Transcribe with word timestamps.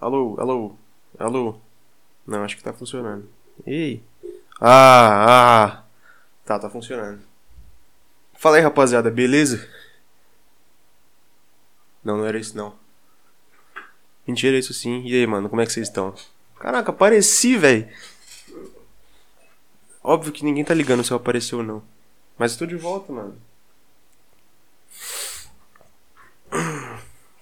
Alô, 0.00 0.36
alô, 0.38 0.76
alô. 1.18 1.60
Não, 2.24 2.44
acho 2.44 2.56
que 2.56 2.62
tá 2.62 2.72
funcionando. 2.72 3.28
Ei. 3.66 4.04
Ah, 4.60 5.24
ah. 5.26 5.84
Tá, 6.44 6.56
tá 6.56 6.70
funcionando. 6.70 7.20
Fala 8.34 8.56
aí, 8.56 8.62
rapaziada, 8.62 9.10
beleza? 9.10 9.68
Não, 12.04 12.18
não 12.18 12.24
era 12.24 12.38
isso 12.38 12.56
não. 12.56 12.72
Mentira, 14.24 14.54
é 14.54 14.60
isso 14.60 14.72
sim. 14.72 15.02
E 15.04 15.14
aí, 15.14 15.26
mano, 15.26 15.48
como 15.48 15.60
é 15.60 15.66
que 15.66 15.72
vocês 15.72 15.88
estão? 15.88 16.14
Caraca, 16.60 16.92
apareci, 16.92 17.56
velho. 17.56 17.88
Óbvio 20.04 20.32
que 20.32 20.44
ninguém 20.44 20.64
tá 20.64 20.72
ligando 20.72 21.02
se 21.02 21.10
eu 21.10 21.16
apareci 21.16 21.52
ou 21.56 21.64
não. 21.64 21.82
Mas 22.38 22.52
eu 22.52 22.58
tô 22.60 22.66
de 22.66 22.76
volta, 22.76 23.12
mano. 23.12 23.36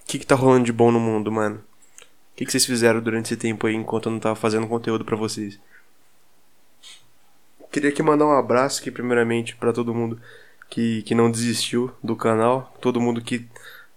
Que 0.07 0.17
que 0.17 0.25
tá 0.25 0.35
rolando 0.35 0.65
de 0.65 0.71
bom 0.71 0.91
no 0.91 0.99
mundo, 0.99 1.29
mano? 1.31 1.57
O 1.57 2.37
que 2.37 2.45
que 2.45 2.51
vocês 2.51 2.65
fizeram 2.65 3.01
durante 3.01 3.25
esse 3.25 3.37
tempo 3.37 3.67
aí 3.67 3.75
enquanto 3.75 4.07
eu 4.07 4.13
não 4.13 4.19
tava 4.19 4.35
fazendo 4.35 4.67
conteúdo 4.67 5.03
para 5.03 5.17
vocês? 5.17 5.59
Queria 7.69 7.89
aqui 7.89 8.01
mandar 8.01 8.25
um 8.25 8.31
abraço 8.31 8.79
aqui 8.79 8.89
primeiramente 8.89 9.55
para 9.55 9.73
todo 9.73 9.93
mundo 9.93 10.19
que, 10.69 11.01
que 11.03 11.13
não 11.13 11.29
desistiu 11.29 11.91
do 12.01 12.15
canal, 12.15 12.73
todo 12.79 13.01
mundo 13.01 13.21
que 13.21 13.45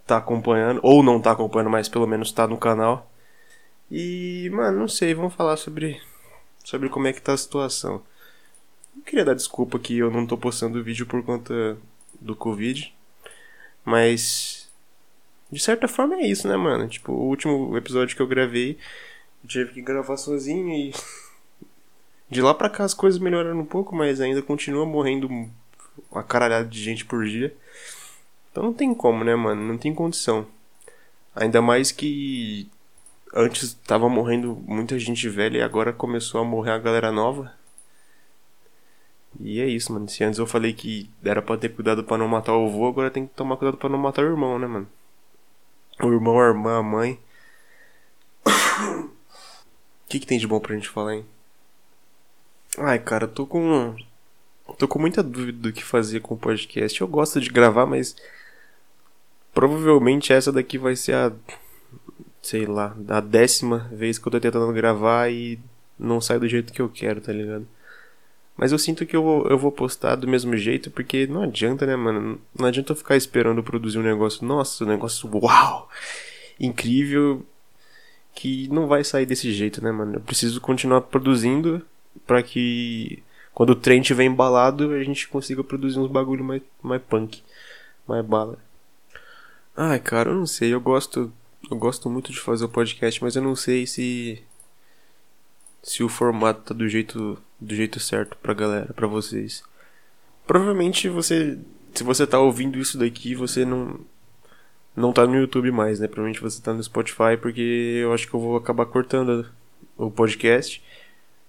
tá 0.05 0.17
acompanhando, 0.17 0.81
ou 0.83 1.03
não 1.03 1.21
tá 1.21 1.31
acompanhando, 1.31 1.71
mas 1.71 1.89
pelo 1.89 2.07
menos 2.07 2.33
tá 2.33 2.47
no 2.47 2.59
canal. 2.59 3.09
E, 3.89 4.51
mano, 4.53 4.81
não 4.81 4.89
sei, 4.89 5.15
vamos 5.15 5.35
falar 5.35 5.57
sobre, 5.57 6.01
sobre 6.65 6.89
como 6.89 7.07
é 7.07 7.13
que 7.13 7.23
tá 7.23 7.33
a 7.33 7.37
situação. 7.37 8.03
Eu 8.97 9.03
queria 9.03 9.25
dar 9.25 9.35
desculpa 9.35 9.79
que 9.79 9.97
eu 9.97 10.11
não 10.11 10.27
tô 10.27 10.37
postando 10.37 10.83
vídeo 10.83 11.07
por 11.07 11.23
conta 11.23 11.79
do 12.21 12.35
Covid, 12.35 12.93
mas 13.85 14.60
de 15.51 15.61
certa 15.61 15.89
forma 15.89 16.17
é 16.17 16.27
isso, 16.27 16.47
né, 16.49 16.57
mano? 16.57 16.89
Tipo, 16.89 17.13
o 17.13 17.29
último 17.29 17.77
episódio 17.77 18.15
que 18.15 18.23
eu 18.23 18.27
gravei, 18.27 18.79
eu 19.43 19.49
tive 19.49 19.73
que 19.73 19.83
gravar 19.83 20.17
sozinho 20.17 20.69
e. 20.73 20.95
De 22.31 22.41
lá 22.41 22.55
pra 22.55 22.71
cá 22.71 22.85
as 22.85 22.95
coisas 22.95 23.19
melhoraram 23.19 23.59
um 23.59 23.65
pouco, 23.65 23.93
mas 23.95 24.21
ainda 24.21 24.41
continua 24.41 24.87
morrendo 24.87 25.29
uma 26.13 26.23
caralhada 26.23 26.69
de 26.69 26.81
gente 26.81 27.05
por 27.05 27.25
dia. 27.25 27.53
Então 28.51 28.63
não 28.63 28.73
tem 28.73 28.95
como, 28.95 29.25
né, 29.25 29.35
mano? 29.35 29.61
Não 29.61 29.77
tem 29.77 29.93
condição. 29.93 30.47
Ainda 31.35 31.61
mais 31.61 31.91
que 31.91 32.69
antes 33.35 33.75
tava 33.87 34.09
morrendo 34.09 34.57
muita 34.65 34.97
gente 34.99 35.29
velha 35.29 35.59
e 35.59 35.63
agora 35.63 35.93
começou 35.93 36.41
a 36.41 36.45
morrer 36.45 36.71
a 36.71 36.79
galera 36.79 37.11
nova. 37.11 37.53
E 39.41 39.61
é 39.61 39.67
isso, 39.67 39.93
mano. 39.93 40.09
Se 40.09 40.25
antes 40.25 40.39
eu 40.39 40.47
falei 40.47 40.73
que 40.73 41.11
era 41.25 41.43
pra 41.43 41.57
ter 41.57 41.71
cuidado 41.71 42.05
pra 42.05 42.19
não 42.19 42.29
matar 42.29 42.57
o 42.57 42.67
avô, 42.67 42.87
agora 42.89 43.11
tem 43.11 43.27
que 43.27 43.35
tomar 43.35 43.57
cuidado 43.57 43.77
pra 43.77 43.89
não 43.89 43.99
matar 43.99 44.25
o 44.25 44.29
irmão, 44.29 44.59
né, 44.59 44.67
mano? 44.69 44.89
O 46.03 46.13
irmão, 46.13 46.41
a 46.41 46.49
irmã, 46.49 46.79
a 46.79 46.83
mãe. 46.83 47.19
O 50.03 50.11
que, 50.11 50.19
que 50.19 50.27
tem 50.27 50.41
de 50.41 50.47
bom 50.47 50.59
pra 50.59 50.75
gente 50.75 50.89
falar, 50.89 51.15
hein? 51.15 51.27
Ai, 52.77 52.99
cara, 52.99 53.27
eu 53.27 53.29
tô 53.29 53.47
com. 53.47 53.95
Tô 54.77 54.89
com 54.89 54.99
muita 54.99 55.23
dúvida 55.23 55.57
do 55.57 55.73
que 55.73 55.85
fazer 55.85 56.19
com 56.19 56.35
o 56.35 56.39
podcast. 56.39 57.01
Eu 57.01 57.07
gosto 57.07 57.41
de 57.41 57.49
gravar, 57.49 57.87
mas 57.87 58.17
Provavelmente 59.53 60.33
essa 60.33 60.53
daqui 60.53 60.79
vai 60.79 60.97
ser 60.97 61.15
a. 61.15 61.33
Sei 62.43 62.65
lá, 62.65 62.97
a 63.09 63.21
décima 63.21 63.91
vez 63.93 64.19
que 64.19 64.27
eu 64.27 64.33
tô 64.33 64.41
tentando 64.41 64.73
gravar 64.73 65.31
e 65.31 65.59
não 65.99 66.21
sai 66.21 66.39
do 66.39 66.49
jeito 66.49 66.73
que 66.73 66.81
eu 66.81 66.89
quero, 66.89 67.21
tá 67.21 67.33
ligado? 67.33 67.67
Mas 68.61 68.73
eu 68.73 68.79
sinto 68.79 69.07
que 69.07 69.17
eu 69.17 69.23
vou, 69.23 69.47
eu 69.47 69.57
vou 69.57 69.73
postar 69.73 70.17
do 70.17 70.29
mesmo 70.29 70.55
jeito, 70.55 70.91
porque 70.91 71.27
não 71.27 71.45
adianta, 71.45 71.87
né, 71.87 71.97
mano? 71.97 72.39
Não 72.55 72.67
adianta 72.67 72.93
eu 72.93 72.97
ficar 72.97 73.17
esperando 73.17 73.63
produzir 73.63 73.99
um 73.99 74.03
negócio, 74.03 74.45
nossa, 74.47 74.85
um 74.85 74.87
negócio 74.87 75.31
uau! 75.35 75.89
Incrível, 76.61 77.43
que 78.35 78.69
não 78.69 78.87
vai 78.87 79.03
sair 79.03 79.25
desse 79.25 79.51
jeito, 79.51 79.83
né, 79.83 79.91
mano? 79.91 80.17
Eu 80.17 80.21
preciso 80.21 80.61
continuar 80.61 81.01
produzindo 81.01 81.81
para 82.27 82.43
que 82.43 83.23
quando 83.55 83.71
o 83.71 83.75
trem 83.75 84.03
estiver 84.03 84.25
embalado, 84.25 84.93
a 84.93 85.03
gente 85.03 85.27
consiga 85.27 85.65
produzir 85.65 85.99
uns 85.99 86.11
bagulho 86.11 86.45
mais, 86.45 86.61
mais 86.83 87.01
punk, 87.01 87.43
mais 88.07 88.23
bala. 88.27 88.59
Ai, 89.75 89.99
cara, 90.01 90.33
eu 90.33 90.35
não 90.35 90.47
sei. 90.47 90.75
Eu 90.75 90.83
gosto, 90.83 91.33
eu 91.71 91.79
gosto 91.79 92.11
muito 92.11 92.31
de 92.31 92.39
fazer 92.39 92.67
o 92.67 92.69
podcast, 92.69 93.25
mas 93.25 93.37
eu 93.37 93.43
não 93.43 93.57
sei 93.57 93.87
se 93.87 94.43
se 95.83 96.03
o 96.03 96.09
formato 96.09 96.63
tá 96.63 96.75
do 96.75 96.89
jeito 96.89 97.39
do 97.61 97.75
jeito 97.75 98.01
certo 98.01 98.37
pra 98.39 98.55
galera, 98.55 98.93
pra 98.95 99.07
vocês. 99.07 99.63
Provavelmente 100.47 101.09
você, 101.09 101.59
se 101.95 102.03
você 102.03 102.27
tá 102.27 102.39
ouvindo 102.39 102.79
isso 102.79 102.99
daqui, 102.99 103.35
você 103.35 103.65
não 103.65 104.01
não 104.97 105.13
tá 105.13 105.27
no 105.27 105.37
YouTube 105.37 105.71
mais, 105.71 106.01
né? 106.01 106.09
Provavelmente 106.09 106.41
você 106.41 106.61
tá 106.61 106.73
no 106.73 106.83
Spotify, 106.83 107.37
porque 107.41 107.61
eu 108.03 108.13
acho 108.13 108.27
que 108.29 108.35
eu 108.35 108.41
vou 108.41 108.57
acabar 108.57 108.87
cortando 108.87 109.49
o 109.97 110.11
podcast 110.11 110.83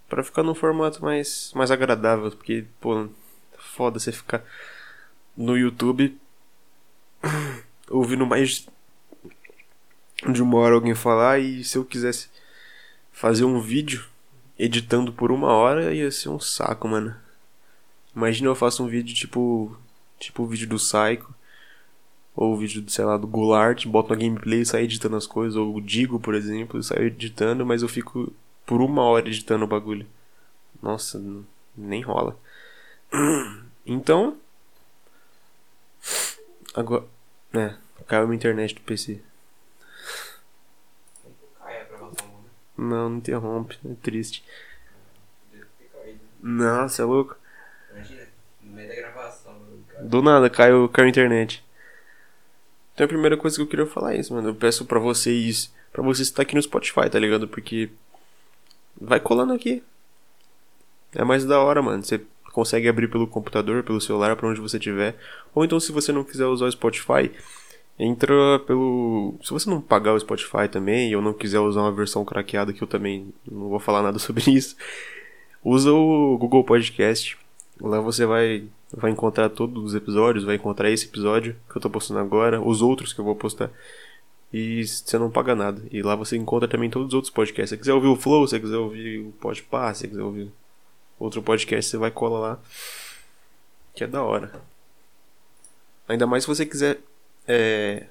para 0.08 0.24
ficar 0.24 0.44
num 0.44 0.54
formato 0.54 1.04
mais 1.04 1.52
mais 1.56 1.72
agradável, 1.72 2.32
porque 2.32 2.66
pô, 2.80 3.08
foda 3.58 4.00
você 4.00 4.12
ficar 4.12 4.44
no 5.36 5.58
YouTube 5.58 6.18
ouvindo 7.90 8.26
mais 8.26 8.68
de 10.30 10.42
uma 10.44 10.58
hora 10.58 10.76
alguém 10.76 10.94
falar 10.94 11.40
e 11.40 11.64
se 11.64 11.78
eu 11.78 11.86
quisesse 11.86 12.30
fazer 13.12 13.46
um 13.46 13.60
vídeo 13.60 14.11
editando 14.64 15.12
por 15.12 15.32
uma 15.32 15.48
hora 15.48 15.94
ia 15.94 16.12
ser 16.12 16.30
um 16.30 16.40
saco, 16.40 16.88
mano. 16.88 17.16
Imagina 18.16 18.48
eu 18.50 18.56
faço 18.56 18.84
um 18.84 18.88
vídeo 18.88 19.16
tipo 19.16 19.76
tipo 20.20 20.44
o 20.44 20.48
vídeo 20.48 20.68
do 20.68 20.76
Psycho 20.76 21.34
ou 22.36 22.54
o 22.54 22.58
vídeo, 22.58 22.84
sei 22.88 23.04
lá, 23.04 23.18
do 23.18 23.28
Goulart, 23.28 23.86
boto 23.88 24.10
na 24.10 24.16
gameplay 24.16 24.62
e 24.62 24.66
saio 24.66 24.86
editando 24.86 25.18
as 25.18 25.28
coisas, 25.28 25.56
ou 25.58 25.76
o 25.76 25.82
Digo, 25.82 26.20
por 26.20 26.34
exemplo, 26.34 26.80
eu 26.80 26.84
saio 26.84 27.08
editando, 27.08 27.66
mas 27.66 27.82
eu 27.82 27.90
fico 27.90 28.32
por 28.66 28.82
uma 28.82 29.04
hora 29.04 29.28
editando 29.28 29.66
o 29.66 29.68
bagulho. 29.68 30.08
Nossa, 30.82 31.22
nem 31.76 32.02
rola. 32.02 32.38
Então, 33.84 34.38
agora 36.76 37.04
é, 37.52 37.74
caiu 38.08 38.30
a 38.30 38.36
internet 38.36 38.76
do 38.76 38.82
PC. 38.82 39.20
Não, 42.82 43.10
não 43.10 43.18
interrompe, 43.18 43.78
é 43.86 43.94
triste. 44.02 44.44
Nossa, 46.42 47.04
é 47.04 47.06
louco. 47.06 47.36
Imagina, 47.92 48.28
no 48.64 48.72
meio 48.72 48.90
da 48.90 48.96
gravação. 48.96 49.56
Do 50.02 50.24
nada, 50.24 50.50
caiu, 50.50 50.90
caiu 50.90 51.06
a 51.06 51.10
internet. 51.10 51.64
Então 52.94 53.06
a 53.06 53.08
primeira 53.08 53.38
coisa 53.38 53.56
que 53.56 53.62
eu 53.62 53.68
queria 53.68 53.86
falar 53.86 54.16
é 54.16 54.20
isso, 54.20 54.34
mano. 54.34 54.50
Eu 54.50 54.56
peço 54.56 54.86
pra 54.86 54.98
vocês. 54.98 55.72
Pra 55.94 56.02
vocês 56.02 56.28
estar 56.28 56.42
aqui 56.42 56.56
no 56.56 56.62
Spotify, 56.62 57.08
tá 57.08 57.20
ligado? 57.20 57.48
Porque. 57.48 57.90
Vai 59.00 59.20
colando 59.20 59.54
aqui. 59.54 59.84
É 61.14 61.24
mais 61.24 61.46
da 61.46 61.60
hora, 61.60 61.84
mano. 61.84 62.04
Você 62.04 62.20
consegue 62.52 62.88
abrir 62.90 63.10
pelo 63.10 63.28
computador, 63.28 63.84
pelo 63.84 64.02
celular, 64.02 64.36
para 64.36 64.48
onde 64.48 64.60
você 64.60 64.80
tiver. 64.80 65.16
Ou 65.54 65.64
então, 65.64 65.80
se 65.80 65.92
você 65.92 66.12
não 66.12 66.24
quiser 66.24 66.48
usar 66.48 66.66
o 66.66 66.72
Spotify, 66.72 67.32
entra 68.02 68.60
pelo. 68.66 69.36
Se 69.44 69.52
você 69.52 69.70
não 69.70 69.80
pagar 69.80 70.14
o 70.14 70.20
Spotify 70.20 70.68
também, 70.70 71.16
ou 71.16 71.22
não 71.22 71.34
quiser 71.34 71.60
usar 71.60 71.82
uma 71.82 71.92
versão 71.92 72.26
craqueada, 72.26 72.74
que 72.74 72.82
eu 72.82 72.88
também 72.88 73.32
não 73.50 73.70
vou 73.70 73.80
falar 73.80 74.02
nada 74.02 74.18
sobre 74.20 74.50
isso, 74.52 74.76
usa 75.64 75.92
o 75.94 76.38
Google 76.38 76.64
Podcast. 76.64 77.38
Lá 77.80 78.00
você 78.02 78.26
vai, 78.26 78.64
vai 78.92 79.12
encontrar 79.12 79.50
todos 79.50 79.84
os 79.84 79.96
episódios, 79.96 80.44
vai 80.44 80.56
encontrar 80.56 80.90
esse 80.90 81.06
episódio 81.06 81.56
que 81.70 81.78
eu 81.78 81.82
tô 81.82 81.90
postando 81.90 82.20
agora, 82.20 82.60
os 82.60 82.82
outros 82.82 83.14
que 83.14 83.20
eu 83.20 83.26
vou 83.26 83.36
postar. 83.36 83.70
E 84.52 84.86
você 84.86 85.18
não 85.18 85.32
paga 85.32 85.56
nada. 85.56 85.82
E 85.92 86.02
lá 86.02 86.16
você 86.16 86.36
encontra 86.36 86.68
também 86.68 86.90
todos 86.90 87.10
os 87.10 87.14
outros 87.14 87.32
podcasts. 87.32 87.70
Se 87.70 87.76
você 87.76 87.80
quiser 87.80 87.94
ouvir 87.94 88.08
o 88.08 88.16
Flow, 88.16 88.46
se 88.46 88.52
você 88.52 88.60
quiser 88.60 88.78
ouvir 88.78 89.20
o 89.20 89.32
Podpah, 89.34 89.94
se 89.94 90.02
você 90.02 90.08
quiser 90.10 90.24
ouvir 90.24 90.52
outro 91.20 91.42
podcast, 91.42 91.90
você 91.90 91.98
vai 91.98 92.12
colar 92.12 92.40
lá. 92.40 92.60
Que 93.96 94.04
é 94.04 94.08
da 94.08 94.24
hora. 94.24 94.52
Ainda 96.08 96.28
mais 96.28 96.44
se 96.44 96.48
você 96.48 96.66
quiser. 96.66 97.00
É, 97.48 98.06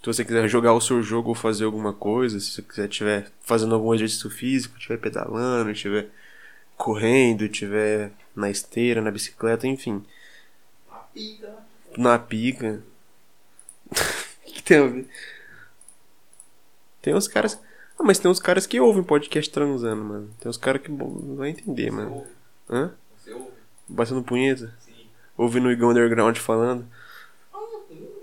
se 0.00 0.06
você 0.06 0.24
quiser 0.24 0.48
jogar 0.48 0.72
o 0.72 0.80
seu 0.80 1.02
jogo 1.02 1.30
ou 1.30 1.34
fazer 1.34 1.64
alguma 1.64 1.92
coisa, 1.92 2.38
se 2.40 2.50
você 2.52 2.62
quiser 2.62 2.88
estiver 2.88 3.30
fazendo 3.40 3.74
algum 3.74 3.94
exercício 3.94 4.30
físico, 4.30 4.76
estiver 4.78 4.98
pedalando, 4.98 5.70
estiver 5.70 6.08
correndo, 6.76 7.44
estiver 7.44 8.12
na 8.34 8.48
esteira, 8.50 9.02
na 9.02 9.10
bicicleta, 9.10 9.66
enfim. 9.66 10.04
Na 10.88 10.96
pica. 10.98 11.54
Na 11.96 12.18
pica. 12.20 12.82
O 13.90 14.52
que 14.52 14.62
tem 14.62 14.78
a 14.78 14.86
ver? 14.86 15.08
Tem 17.02 17.14
uns 17.14 17.26
caras. 17.28 17.58
Ah, 17.98 18.04
mas 18.04 18.18
tem 18.18 18.30
uns 18.30 18.38
caras 18.40 18.66
que 18.66 18.78
ouvem 18.80 19.02
podcast 19.02 19.50
transando, 19.50 20.04
mano. 20.04 20.30
Tem 20.38 20.48
uns 20.48 20.56
caras 20.56 20.80
que 20.82 20.90
não 20.90 21.36
vai 21.36 21.50
entender, 21.50 21.86
Você 21.86 21.90
mano. 21.90 22.12
ouve? 22.12 22.30
Hã? 22.70 22.94
Você 23.16 23.32
ouve? 23.32 23.50
Batendo 23.88 24.22
punheta? 24.22 24.72
Sim. 24.78 25.06
Ouvindo 25.36 25.66
o 25.68 25.72
Igão 25.72 25.90
Underground 25.90 26.36
falando? 26.36 26.86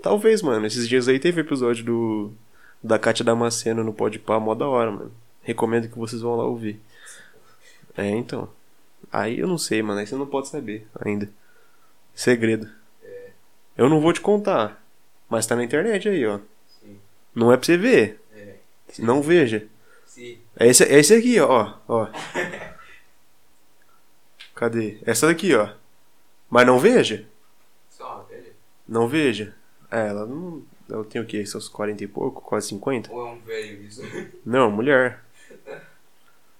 Talvez, 0.06 0.40
mano. 0.40 0.64
Esses 0.64 0.88
dias 0.88 1.08
aí 1.08 1.18
teve 1.18 1.40
episódio 1.40 1.84
do. 1.84 2.32
Da 2.80 2.96
Kátia 2.96 3.24
Damasceno 3.24 3.82
no 3.82 3.92
Podpah, 3.92 4.38
mó 4.38 4.54
da 4.54 4.68
hora, 4.68 4.92
mano. 4.92 5.12
Recomendo 5.42 5.88
que 5.88 5.98
vocês 5.98 6.22
vão 6.22 6.36
lá 6.36 6.44
ouvir. 6.44 6.80
É, 7.96 8.08
então. 8.10 8.48
Aí 9.10 9.40
eu 9.40 9.48
não 9.48 9.58
sei, 9.58 9.82
mano. 9.82 9.98
Aí 9.98 10.06
você 10.06 10.14
não 10.14 10.24
pode 10.24 10.46
saber 10.46 10.86
ainda. 11.04 11.28
Segredo. 12.14 12.70
Eu 13.76 13.88
não 13.88 14.00
vou 14.00 14.12
te 14.12 14.20
contar. 14.20 14.80
Mas 15.28 15.44
tá 15.44 15.56
na 15.56 15.64
internet 15.64 16.08
aí, 16.08 16.24
ó. 16.24 16.38
Sim. 16.68 17.00
Não 17.34 17.52
é 17.52 17.56
pra 17.56 17.66
você 17.66 17.76
ver. 17.76 18.20
É. 18.32 18.54
Não 19.00 19.20
veja. 19.20 19.66
Sim. 20.06 20.38
É 20.56 20.68
esse, 20.68 20.84
é 20.84 21.00
esse 21.00 21.14
aqui, 21.14 21.40
ó. 21.40 21.74
ó. 21.88 22.06
Cadê? 24.54 24.98
Essa 25.04 25.26
daqui, 25.26 25.52
ó. 25.52 25.68
Mas 26.48 26.64
não 26.64 26.78
veja. 26.78 27.26
Só 27.90 28.24
velha? 28.30 28.52
Não 28.86 29.08
veja. 29.08 29.52
É, 29.90 30.08
ela 30.08 30.26
não. 30.26 30.62
Ela 30.88 31.04
tem 31.04 31.20
o 31.20 31.26
quê? 31.26 31.44
Seus 31.44 31.68
40 31.68 32.04
e 32.04 32.06
pouco? 32.06 32.40
Quase 32.42 32.68
50? 32.68 33.12
Ou 33.12 33.26
é 33.26 33.30
um 33.32 33.40
velho 33.40 33.82
isso? 33.82 34.02
Não, 34.44 34.70
mulher. 34.70 35.24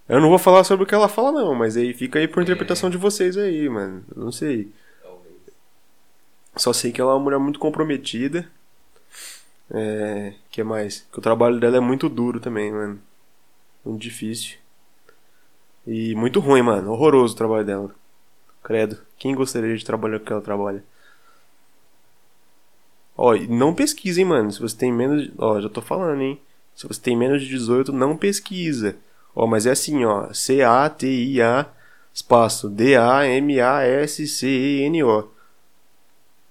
Eu 0.08 0.20
não 0.20 0.28
vou 0.28 0.38
falar 0.38 0.62
sobre 0.62 0.84
o 0.84 0.86
que 0.86 0.94
ela 0.94 1.08
fala, 1.08 1.32
não, 1.32 1.54
mas 1.54 1.76
aí 1.76 1.92
fica 1.92 2.18
aí 2.18 2.28
por 2.28 2.42
interpretação 2.42 2.88
de 2.88 2.96
vocês 2.96 3.36
aí, 3.36 3.68
mano. 3.68 4.04
Eu 4.14 4.24
não 4.24 4.32
sei. 4.32 4.72
Talvez. 5.02 5.34
Só 6.56 6.72
sei 6.72 6.92
que 6.92 7.00
ela 7.00 7.12
é 7.12 7.14
uma 7.14 7.24
mulher 7.24 7.38
muito 7.38 7.58
comprometida. 7.58 8.48
É. 9.68 10.34
que 10.50 10.62
mais? 10.62 11.06
Que 11.12 11.18
o 11.18 11.22
trabalho 11.22 11.58
dela 11.58 11.78
é 11.78 11.80
muito 11.80 12.08
duro 12.08 12.38
também, 12.38 12.70
mano. 12.70 13.00
Muito 13.84 14.00
difícil. 14.00 14.58
E 15.86 16.14
muito 16.14 16.38
ruim, 16.40 16.62
mano. 16.62 16.92
Horroroso 16.92 17.34
o 17.34 17.36
trabalho 17.36 17.64
dela. 17.64 17.94
Credo. 18.62 18.98
Quem 19.18 19.34
gostaria 19.34 19.76
de 19.76 19.84
trabalhar 19.84 20.18
com 20.18 20.24
o 20.24 20.26
que 20.26 20.32
ela 20.32 20.42
trabalha? 20.42 20.84
Ó, 23.16 23.34
não 23.48 23.74
pesquisem, 23.74 24.24
mano. 24.24 24.50
Se 24.52 24.60
você 24.60 24.76
tem 24.76 24.92
menos. 24.92 25.24
de- 25.24 25.32
Ó, 25.38 25.60
já 25.60 25.68
tô 25.68 25.80
falando, 25.80 26.20
hein? 26.20 26.40
Se 26.74 26.86
você 26.86 27.00
tem 27.00 27.16
menos 27.16 27.42
de 27.42 27.48
18, 27.48 27.92
não 27.92 28.16
pesquisa. 28.16 28.96
Ó, 29.34 29.46
mas 29.46 29.66
é 29.66 29.70
assim, 29.70 30.04
ó. 30.04 30.32
C-A-T-I-A 30.32 31.66
espaço 32.12 32.68
D-A-M-A-S-C-E-N-O. 33.96 35.28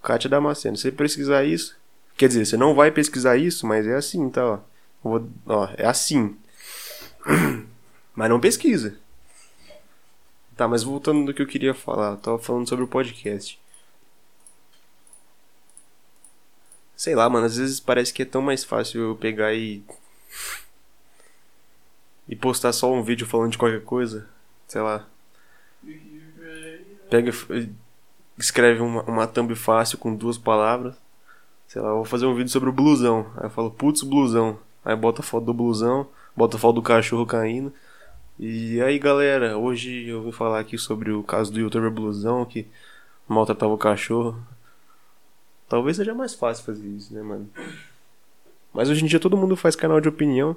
Kátia 0.02 0.30
Damasceno. 0.30 0.76
Se 0.78 0.84
você 0.84 0.92
pesquisar 0.92 1.44
isso. 1.44 1.76
Quer 2.18 2.28
dizer, 2.28 2.46
você 2.46 2.56
não 2.58 2.74
vai 2.76 2.92
pesquisar 2.92 3.38
isso, 3.38 3.66
mas 3.68 3.86
é 3.88 3.96
assim, 3.96 4.30
tá? 4.30 4.46
Ó, 4.46 4.60
vou- 5.04 5.28
ó 5.48 5.68
é 5.78 5.86
assim. 5.86 6.36
Mas 8.16 8.30
não 8.30 8.40
pesquisa. 8.40 8.98
Tá, 10.56 10.70
mas 10.70 10.84
voltando 10.84 11.26
do 11.26 11.34
que 11.34 11.42
eu 11.42 11.48
queria 11.48 11.74
falar, 11.74 12.12
eu 12.12 12.18
tava 12.18 12.40
falando 12.40 12.70
sobre 12.70 12.86
o 12.86 12.88
podcast. 12.88 13.60
Sei 16.96 17.16
lá, 17.16 17.30
mano, 17.30 17.46
às 17.46 17.58
vezes 17.58 17.80
parece 17.80 18.14
que 18.14 18.22
é 18.22 18.26
tão 18.26 18.42
mais 18.42 18.64
fácil 18.64 19.02
eu 19.02 19.16
pegar 19.16 19.54
e. 19.54 19.84
e 22.28 22.36
postar 22.36 22.74
só 22.74 22.92
um 22.92 23.04
vídeo 23.04 23.28
falando 23.28 23.52
de 23.52 23.58
qualquer 23.58 23.84
coisa. 23.84 24.28
Sei 24.68 24.82
lá. 24.82 25.06
Pega 27.10 27.32
escreve 28.38 28.82
uma, 28.82 29.04
uma 29.04 29.28
thumb 29.28 29.56
fácil 29.56 29.98
com 29.98 30.16
duas 30.16 30.38
palavras. 30.38 30.96
Sei 31.68 31.82
lá, 31.82 31.90
eu 31.90 31.96
vou 31.96 32.06
fazer 32.06 32.26
um 32.26 32.36
vídeo 32.36 32.52
sobre 32.52 32.70
o 32.70 32.74
blusão. 32.74 33.32
Aí 33.38 33.46
eu 33.46 33.50
falo, 33.50 33.72
putz, 33.72 34.04
blusão. 34.04 34.60
Aí 34.84 34.96
bota 34.96 35.22
a 35.22 35.24
foto 35.24 35.46
do 35.46 35.54
blusão, 35.54 36.08
bota 36.36 36.58
a 36.58 36.60
foto 36.60 36.76
do 36.76 36.82
cachorro 36.82 37.26
caindo. 37.26 37.74
E 38.38 38.82
aí 38.82 39.00
galera, 39.00 39.58
hoje 39.58 40.08
eu 40.08 40.22
vim 40.24 40.32
falar 40.32 40.60
aqui 40.60 40.78
sobre 40.78 41.12
o 41.12 41.24
caso 41.24 41.52
do 41.52 41.60
youtuber 41.60 41.90
blusão 41.90 42.46
que 42.46 42.68
maltratava 43.28 43.74
o 43.74 43.78
cachorro. 43.78 44.38
Talvez 45.68 45.98
seja 45.98 46.14
mais 46.14 46.34
fácil 46.34 46.64
fazer 46.64 46.88
isso, 46.88 47.14
né, 47.14 47.22
mano? 47.22 47.50
Mas 48.74 48.90
hoje 48.90 49.04
em 49.04 49.08
dia 49.08 49.20
todo 49.20 49.38
mundo 49.38 49.56
faz 49.56 49.76
canal 49.76 50.00
de 50.00 50.10
opinião. 50.10 50.56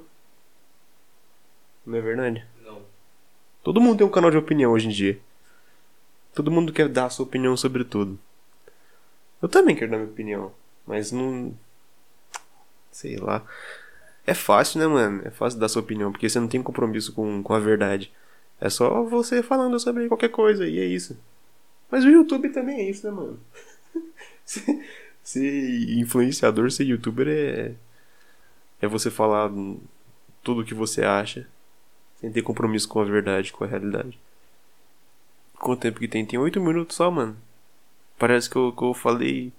Não 1.86 1.96
é 1.96 2.00
verdade? 2.00 2.44
Não. 2.62 2.82
Todo 3.62 3.80
mundo 3.80 3.98
tem 3.98 4.06
um 4.06 4.10
canal 4.10 4.30
de 4.30 4.36
opinião 4.36 4.72
hoje 4.72 4.88
em 4.88 4.90
dia. 4.90 5.18
Todo 6.34 6.50
mundo 6.50 6.72
quer 6.72 6.88
dar 6.88 7.06
a 7.06 7.10
sua 7.10 7.24
opinião 7.24 7.56
sobre 7.56 7.84
tudo. 7.84 8.18
Eu 9.40 9.48
também 9.48 9.74
quero 9.74 9.90
dar 9.90 9.96
minha 9.96 10.10
opinião, 10.10 10.52
mas 10.86 11.12
não. 11.12 11.54
Sei 12.90 13.16
lá. 13.16 13.44
É 14.26 14.34
fácil, 14.34 14.80
né, 14.80 14.86
mano? 14.86 15.22
É 15.24 15.30
fácil 15.30 15.58
dar 15.58 15.68
sua 15.68 15.80
opinião, 15.80 16.12
porque 16.12 16.28
você 16.28 16.38
não 16.38 16.48
tem 16.48 16.62
compromisso 16.62 17.12
com, 17.12 17.42
com 17.42 17.54
a 17.54 17.58
verdade. 17.58 18.12
É 18.60 18.68
só 18.68 19.02
você 19.04 19.42
falando 19.42 19.78
sobre 19.80 20.08
qualquer 20.08 20.28
coisa, 20.28 20.66
e 20.66 20.78
é 20.78 20.84
isso. 20.84 21.18
Mas 21.90 22.04
o 22.04 22.08
YouTube 22.08 22.50
também 22.50 22.80
é 22.80 22.90
isso, 22.90 23.06
né, 23.06 23.12
mano? 23.12 23.40
Ser, 25.22 25.98
influenciador, 25.98 26.70
ser 26.70 26.84
youtuber 26.84 27.28
é. 27.28 27.74
É 28.80 28.86
você 28.86 29.10
falar 29.10 29.50
tudo 30.42 30.60
o 30.60 30.64
que 30.64 30.74
você 30.74 31.02
acha, 31.02 31.48
sem 32.20 32.30
ter 32.30 32.42
compromisso 32.42 32.88
com 32.88 33.00
a 33.00 33.04
verdade, 33.04 33.52
com 33.52 33.64
a 33.64 33.66
realidade. 33.66 34.18
Quanto 35.54 35.80
tempo 35.80 35.98
que 35.98 36.06
tem? 36.06 36.24
Tem 36.24 36.38
8 36.38 36.60
minutos 36.60 36.96
só, 36.96 37.10
mano. 37.10 37.36
Parece 38.16 38.48
que 38.48 38.56
eu, 38.56 38.72
que 38.72 38.82
eu 38.82 38.94
falei 38.94 39.52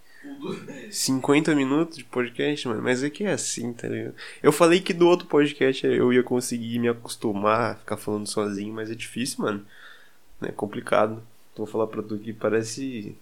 50 0.89 1.53
minutos 1.55 1.97
de 1.97 2.03
podcast, 2.03 2.67
mano. 2.67 2.81
Mas 2.81 3.03
é 3.03 3.09
que 3.09 3.23
é 3.23 3.31
assim, 3.31 3.73
tá 3.73 3.87
ligado? 3.87 4.15
Eu 4.41 4.51
falei 4.51 4.79
que 4.79 4.93
do 4.93 5.07
outro 5.07 5.27
podcast 5.27 5.85
eu 5.85 6.11
ia 6.13 6.23
conseguir 6.23 6.79
me 6.79 6.87
acostumar 6.87 7.71
a 7.71 7.75
ficar 7.75 7.97
falando 7.97 8.27
sozinho, 8.27 8.73
mas 8.73 8.89
é 8.89 8.95
difícil, 8.95 9.43
mano. 9.43 9.65
É 10.41 10.51
complicado. 10.51 11.21
Vou 11.55 11.67
falar 11.67 11.87
pra 11.87 12.01
tu 12.01 12.17
que 12.17 12.31
parece. 12.33 13.15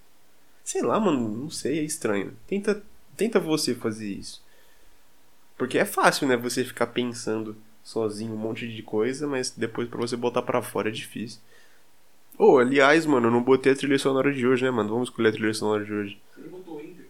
Sei 0.67 0.81
lá, 0.81 0.99
mano, 0.99 1.29
não 1.29 1.49
sei, 1.49 1.79
é 1.79 1.83
estranho. 1.83 2.35
Tenta, 2.45 2.83
tenta 3.15 3.39
você 3.39 3.73
fazer 3.73 4.11
isso. 4.11 4.43
Porque 5.57 5.77
é 5.77 5.85
fácil, 5.85 6.27
né? 6.27 6.35
Você 6.35 6.65
ficar 6.65 6.87
pensando 6.87 7.55
sozinho 7.81 8.33
um 8.33 8.37
monte 8.37 8.67
de 8.67 8.83
coisa, 8.83 9.25
mas 9.25 9.49
depois 9.49 9.87
pra 9.87 9.97
você 9.97 10.17
botar 10.17 10.41
pra 10.41 10.61
fora 10.61 10.89
é 10.89 10.91
difícil. 10.91 11.39
Oh, 12.37 12.57
aliás, 12.57 13.05
mano, 13.05 13.27
eu 13.27 13.31
não 13.31 13.41
botei 13.41 13.71
a 13.71 13.75
trilha 13.77 13.97
sonora 13.97 14.33
de 14.33 14.45
hoje, 14.45 14.65
né, 14.65 14.69
mano? 14.69 14.89
Vamos 14.89 15.07
escolher 15.07 15.29
a 15.29 15.31
trilha 15.31 15.53
sonora 15.53 15.85
de 15.85 15.93
hoje. 15.93 16.21
Você 16.35 16.41
não 16.41 16.49
botou 16.49 16.83
Inter? 16.83 17.05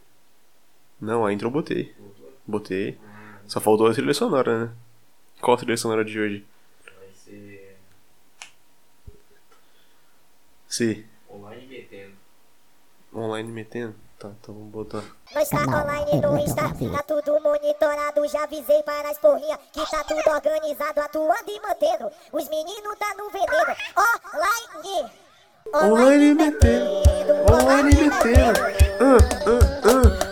Não, 1.01 1.25
a 1.25 1.33
intro 1.33 1.47
eu 1.47 1.51
botei. 1.51 1.95
Botou? 1.97 2.33
Botei. 2.45 2.97
Ah, 3.03 3.39
Só 3.47 3.59
faltou 3.59 3.87
a 3.87 3.93
trilha 3.95 4.13
sonora, 4.13 4.65
né? 4.67 4.71
Qual 5.41 5.57
a 5.57 5.59
trilha 5.59 5.77
sonora 5.77 6.05
de 6.05 6.19
hoje? 6.19 6.45
vai 6.85 7.09
ser 7.11 7.75
Sim. 10.67 11.03
Online 13.19 13.51
metendo. 13.51 13.95
Tá, 14.19 14.29
então 14.29 14.55
vamos 14.55 14.71
botar. 14.71 15.03
Nós 15.35 15.47
tá 15.47 15.61
online 15.61 16.21
no 16.21 16.37
Insta, 16.39 16.63
tá 16.63 17.03
tudo 17.03 17.39
monitorado. 17.39 18.27
Já 18.27 18.43
avisei 18.43 18.81
para 18.81 19.11
as 19.11 19.17
porrinhas 19.19 19.59
que 19.71 19.91
tá 19.91 20.03
tudo 20.03 20.27
organizado, 20.27 21.01
atuando 21.01 21.49
e 21.49 21.61
mantendo. 21.61 22.11
Os 22.31 22.49
meninos 22.49 22.97
tá 22.97 23.13
no 23.15 23.29
veneno. 23.29 23.75
Online! 23.95 25.11
Online 25.75 26.33
metendo! 26.33 27.33
Online 27.53 28.09
metendo! 28.09 28.59
Ah, 28.99 29.17
ah, 29.45 30.23
ah. 30.23 30.26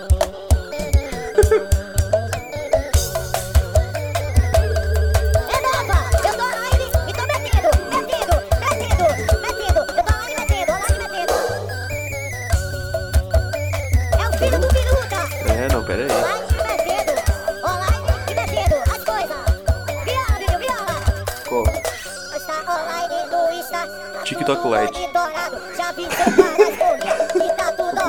Tá 24.43 24.55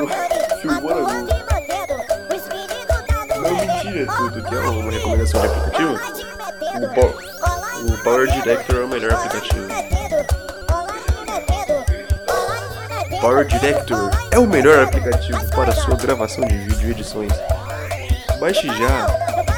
no 0.01 0.07
Não, 3.37 3.55
mentira, 3.55 4.07
tudo 4.17 4.43
que 4.43 4.55
é 4.55 4.59
uma 4.59 4.91
recomendação 4.91 5.41
de 5.41 5.47
aplicativo. 5.47 5.93
O, 6.75 6.89
Pow- 6.93 7.15
o 7.93 8.03
Power 8.03 8.27
Director 8.31 8.75
é 8.75 8.83
o 8.83 8.87
melhor 8.87 9.13
aplicativo. 9.13 9.67
Power 13.21 13.45
Director 13.45 14.09
é 14.31 14.39
o 14.39 14.47
melhor 14.47 14.83
aplicativo 14.83 15.39
para 15.51 15.71
sua 15.71 15.95
gravação 15.95 16.45
de 16.45 16.57
vídeo 16.57 16.87
e 16.89 16.91
edições. 16.91 17.33
Baixe 18.39 18.67
já 18.67 19.07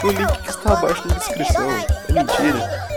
no 0.03 0.11
link 0.11 0.37
que 0.39 0.49
está 0.49 0.73
abaixo 0.73 1.07
na 1.07 1.15
descrição. 1.15 1.69
É 1.71 2.13
mentira. 2.13 2.88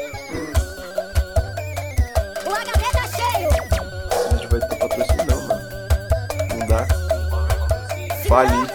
Fale. 8.32 8.66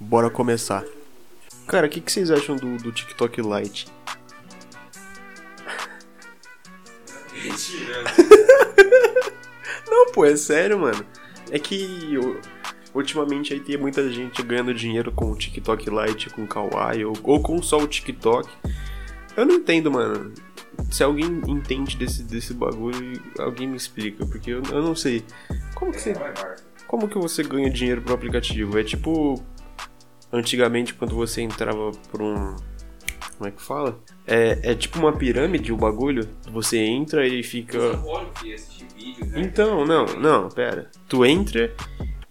Bora 0.00 0.28
começar. 0.28 0.84
Cara, 1.68 1.86
o 1.86 1.88
que, 1.88 2.00
que 2.00 2.10
vocês 2.10 2.32
acham 2.32 2.56
do, 2.56 2.76
do 2.78 2.90
TikTok 2.90 3.40
Lite? 3.40 3.86
Tirando. 7.56 8.10
Não, 9.88 10.10
pô, 10.10 10.24
é 10.24 10.34
sério, 10.34 10.80
mano. 10.80 11.06
É 11.48 11.60
que 11.60 12.18
ultimamente 12.92 13.54
aí 13.54 13.60
tem 13.60 13.76
muita 13.76 14.10
gente 14.10 14.42
ganhando 14.42 14.74
dinheiro 14.74 15.12
com 15.12 15.30
o 15.30 15.36
TikTok 15.36 15.88
Lite, 15.88 16.30
com 16.30 16.42
o 16.42 16.48
Kawaii, 16.48 17.04
ou, 17.04 17.16
ou 17.22 17.40
com 17.40 17.62
só 17.62 17.78
o 17.78 17.86
TikTok. 17.86 18.50
Eu 19.36 19.46
não 19.46 19.54
entendo, 19.54 19.92
mano. 19.92 20.34
Se 20.90 21.04
alguém 21.04 21.40
entende 21.46 21.96
desse, 21.96 22.24
desse 22.24 22.52
bagulho, 22.52 23.22
alguém 23.38 23.68
me 23.68 23.76
explica, 23.76 24.26
porque 24.26 24.50
eu, 24.50 24.62
eu 24.72 24.82
não 24.82 24.96
sei. 24.96 25.24
Como 25.76 25.92
que 25.92 26.00
você. 26.00 26.14
Como 26.86 27.08
que 27.08 27.18
você 27.18 27.42
ganha 27.42 27.70
dinheiro 27.70 28.02
pro 28.02 28.14
aplicativo? 28.14 28.78
É 28.78 28.84
tipo. 28.84 29.42
antigamente 30.32 30.94
quando 30.94 31.14
você 31.14 31.42
entrava 31.42 31.90
por 32.10 32.22
um. 32.22 32.56
Como 33.36 33.48
é 33.48 33.50
que 33.50 33.60
fala? 33.60 34.00
É, 34.26 34.70
é 34.70 34.74
tipo 34.74 34.98
uma 34.98 35.12
pirâmide 35.12 35.72
o 35.72 35.76
bagulho. 35.76 36.28
Você 36.52 36.78
entra 36.78 37.26
e 37.26 37.42
fica. 37.42 37.78
Vídeo, 38.96 39.26
né? 39.26 39.40
Então, 39.40 39.84
não, 39.84 40.06
não, 40.06 40.48
pera. 40.48 40.90
Tu 41.08 41.24
entra 41.24 41.74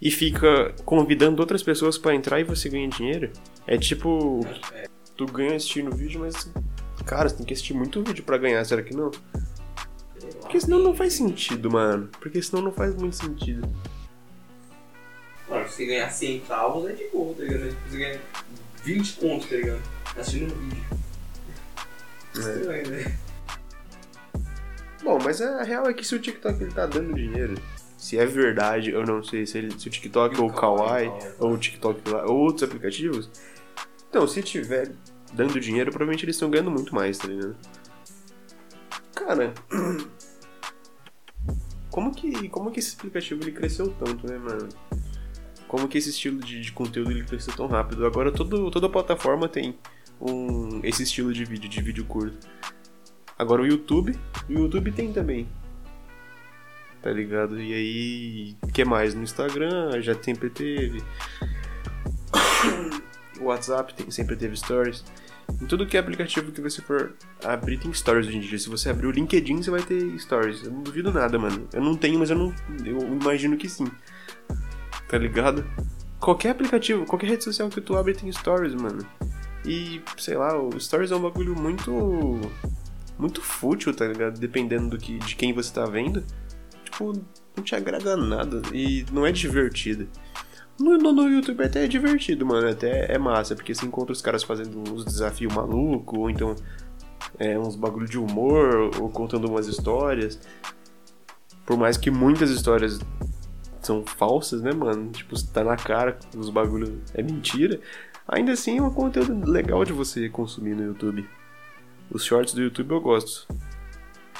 e 0.00 0.10
fica 0.10 0.74
convidando 0.84 1.40
outras 1.40 1.62
pessoas 1.62 1.98
pra 1.98 2.14
entrar 2.14 2.40
e 2.40 2.44
você 2.44 2.68
ganha 2.68 2.88
dinheiro. 2.88 3.30
É 3.66 3.76
tipo. 3.76 4.40
É, 4.72 4.86
Tu 5.16 5.26
ganha 5.26 5.54
assistindo 5.54 5.92
o 5.92 5.96
vídeo, 5.96 6.20
mas. 6.20 6.50
Cara, 7.06 7.28
você 7.28 7.36
tem 7.36 7.46
que 7.46 7.52
assistir 7.52 7.74
muito 7.74 8.02
vídeo 8.02 8.24
pra 8.24 8.38
ganhar, 8.38 8.64
será 8.64 8.82
que 8.82 8.94
não? 8.94 9.10
Porque 10.40 10.60
senão 10.60 10.78
não 10.78 10.94
faz 10.94 11.12
sentido, 11.12 11.70
mano. 11.70 12.08
Porque 12.18 12.42
senão 12.42 12.62
não 12.62 12.72
faz 12.72 12.94
muito 12.94 13.16
sentido. 13.16 13.68
Mano, 15.54 15.68
se 15.68 15.76
você 15.76 15.86
ganhar 15.86 16.10
centavos 16.10 16.90
é 16.90 16.94
de 16.94 17.04
boa, 17.10 17.32
tá 17.32 17.44
ligado? 17.44 17.68
Tipo, 17.68 17.88
Você 17.88 17.96
ganha 17.96 18.20
20 18.82 19.12
pontos, 19.14 19.48
tá 19.48 19.54
ligado? 19.54 19.82
Assistindo 20.16 20.52
um 20.52 20.58
vídeo. 20.58 20.84
Estranho, 22.34 22.90
né? 22.90 23.18
Bom, 25.04 25.18
mas 25.22 25.40
a 25.40 25.62
real 25.62 25.88
é 25.88 25.94
que 25.94 26.04
se 26.04 26.14
o 26.14 26.18
TikTok 26.18 26.60
ele 26.60 26.72
tá 26.72 26.86
dando 26.86 27.14
dinheiro, 27.14 27.54
se 27.96 28.18
é 28.18 28.26
verdade, 28.26 28.90
eu 28.90 29.06
não 29.06 29.22
sei 29.22 29.46
se, 29.46 29.58
ele, 29.58 29.78
se 29.78 29.86
o 29.86 29.90
TikTok 29.90 30.36
o 30.36 30.42
ou 30.42 30.50
o 30.50 30.52
Kawaii, 30.52 31.08
Kawaii, 31.08 31.34
ou 31.38 31.52
o 31.52 31.58
TikTok 31.58 32.10
lá, 32.10 32.26
ou 32.26 32.36
outros 32.36 32.64
aplicativos. 32.64 33.30
Então, 34.10 34.26
se 34.26 34.42
tiver 34.42 34.90
dando 35.32 35.60
dinheiro, 35.60 35.90
provavelmente 35.90 36.24
eles 36.24 36.34
estão 36.34 36.50
ganhando 36.50 36.70
muito 36.70 36.92
mais, 36.92 37.18
tá 37.18 37.28
ligado? 37.28 37.56
Cara, 39.14 39.54
como 41.90 42.12
que, 42.12 42.48
como 42.48 42.72
que 42.72 42.80
esse 42.80 42.96
aplicativo 42.96 43.40
ele 43.42 43.52
cresceu 43.52 43.94
tanto, 44.00 44.26
né, 44.26 44.36
mano? 44.36 44.68
Como 45.74 45.88
que 45.88 45.98
esse 45.98 46.10
estilo 46.10 46.38
de, 46.38 46.60
de 46.60 46.70
conteúdo 46.70 47.10
ele 47.10 47.24
cresceu 47.24 47.52
tão 47.52 47.66
rápido? 47.66 48.06
Agora 48.06 48.30
todo, 48.30 48.70
toda 48.70 48.88
plataforma 48.88 49.48
tem 49.48 49.74
um, 50.20 50.78
esse 50.84 51.02
estilo 51.02 51.32
de 51.32 51.44
vídeo, 51.44 51.68
de 51.68 51.82
vídeo 51.82 52.04
curto. 52.04 52.46
Agora 53.36 53.60
o 53.60 53.66
YouTube, 53.66 54.16
o 54.48 54.52
YouTube 54.52 54.92
tem 54.92 55.12
também. 55.12 55.48
Tá 57.02 57.10
ligado? 57.10 57.60
E 57.60 57.74
aí, 57.74 58.56
o 58.62 58.68
que 58.68 58.84
mais? 58.84 59.16
No 59.16 59.24
Instagram 59.24 60.00
já 60.00 60.14
sempre 60.22 60.48
teve. 60.48 61.02
WhatsApp 63.42 63.94
tem, 63.94 64.08
sempre 64.12 64.36
teve 64.36 64.56
stories. 64.56 65.04
Em 65.60 65.66
tudo 65.66 65.86
que 65.86 65.96
é 65.96 66.00
aplicativo 66.00 66.52
que 66.52 66.60
você 66.60 66.80
for 66.82 67.16
abrir, 67.42 67.78
tem 67.78 67.92
stories 67.92 68.28
hoje 68.28 68.36
em 68.36 68.40
dia. 68.40 68.60
Se 68.60 68.68
você 68.68 68.90
abrir 68.90 69.08
o 69.08 69.10
LinkedIn, 69.10 69.60
você 69.60 69.72
vai 69.72 69.82
ter 69.82 70.16
stories. 70.20 70.62
Eu 70.62 70.70
não 70.70 70.84
duvido 70.84 71.12
nada, 71.12 71.36
mano. 71.36 71.66
Eu 71.72 71.82
não 71.82 71.96
tenho, 71.96 72.20
mas 72.20 72.30
eu 72.30 72.38
não. 72.38 72.54
Eu 72.84 73.00
imagino 73.12 73.56
que 73.56 73.68
sim. 73.68 73.90
Tá 75.08 75.18
ligado? 75.18 75.64
Qualquer 76.20 76.50
aplicativo, 76.50 77.04
qualquer 77.04 77.28
rede 77.28 77.44
social 77.44 77.68
que 77.68 77.80
tu 77.80 77.96
abre 77.96 78.14
tem 78.14 78.30
stories, 78.32 78.74
mano. 78.74 79.06
E, 79.66 80.02
sei 80.18 80.36
lá, 80.36 80.58
o 80.58 80.78
stories 80.78 81.10
é 81.10 81.16
um 81.16 81.22
bagulho 81.22 81.54
muito. 81.54 82.40
Muito 83.18 83.40
fútil, 83.40 83.94
tá 83.94 84.06
ligado? 84.06 84.38
Dependendo 84.40 84.90
do 84.90 84.98
que, 84.98 85.18
de 85.18 85.36
quem 85.36 85.52
você 85.52 85.72
tá 85.72 85.84
vendo. 85.86 86.24
Tipo, 86.84 87.12
não 87.56 87.62
te 87.62 87.74
agrada 87.74 88.16
nada. 88.16 88.60
E 88.72 89.06
não 89.12 89.24
é 89.24 89.32
divertido. 89.32 90.08
No, 90.78 90.98
no, 90.98 91.12
no 91.12 91.28
YouTube 91.28 91.62
até 91.62 91.84
é 91.84 91.88
divertido, 91.88 92.44
mano. 92.44 92.68
Até 92.68 93.12
é 93.12 93.18
massa, 93.18 93.54
porque 93.54 93.74
você 93.74 93.86
encontra 93.86 94.12
os 94.12 94.20
caras 94.20 94.42
fazendo 94.42 94.78
uns 94.92 95.04
desafios 95.04 95.54
malucos, 95.54 96.18
ou 96.18 96.28
então 96.28 96.56
é, 97.38 97.58
uns 97.58 97.76
bagulho 97.76 98.08
de 98.08 98.18
humor, 98.18 98.90
ou 99.00 99.08
contando 99.08 99.48
umas 99.48 99.66
histórias. 99.68 100.40
Por 101.64 101.78
mais 101.78 101.96
que 101.96 102.10
muitas 102.10 102.50
histórias 102.50 102.98
são 103.86 104.04
falsas, 104.04 104.62
né, 104.62 104.72
mano? 104.72 105.10
Tipo, 105.10 105.34
tá 105.46 105.62
na 105.62 105.76
cara 105.76 106.18
os 106.36 106.50
bagulho 106.50 107.02
é 107.14 107.22
mentira. 107.22 107.80
Ainda 108.26 108.52
assim 108.52 108.78
é 108.78 108.82
um 108.82 108.92
conteúdo 108.92 109.50
legal 109.50 109.84
de 109.84 109.92
você 109.92 110.28
consumir 110.28 110.74
no 110.74 110.84
YouTube. 110.84 111.28
Os 112.10 112.24
shorts 112.24 112.54
do 112.54 112.62
YouTube 112.62 112.92
eu 112.92 113.00
gosto. 113.00 113.46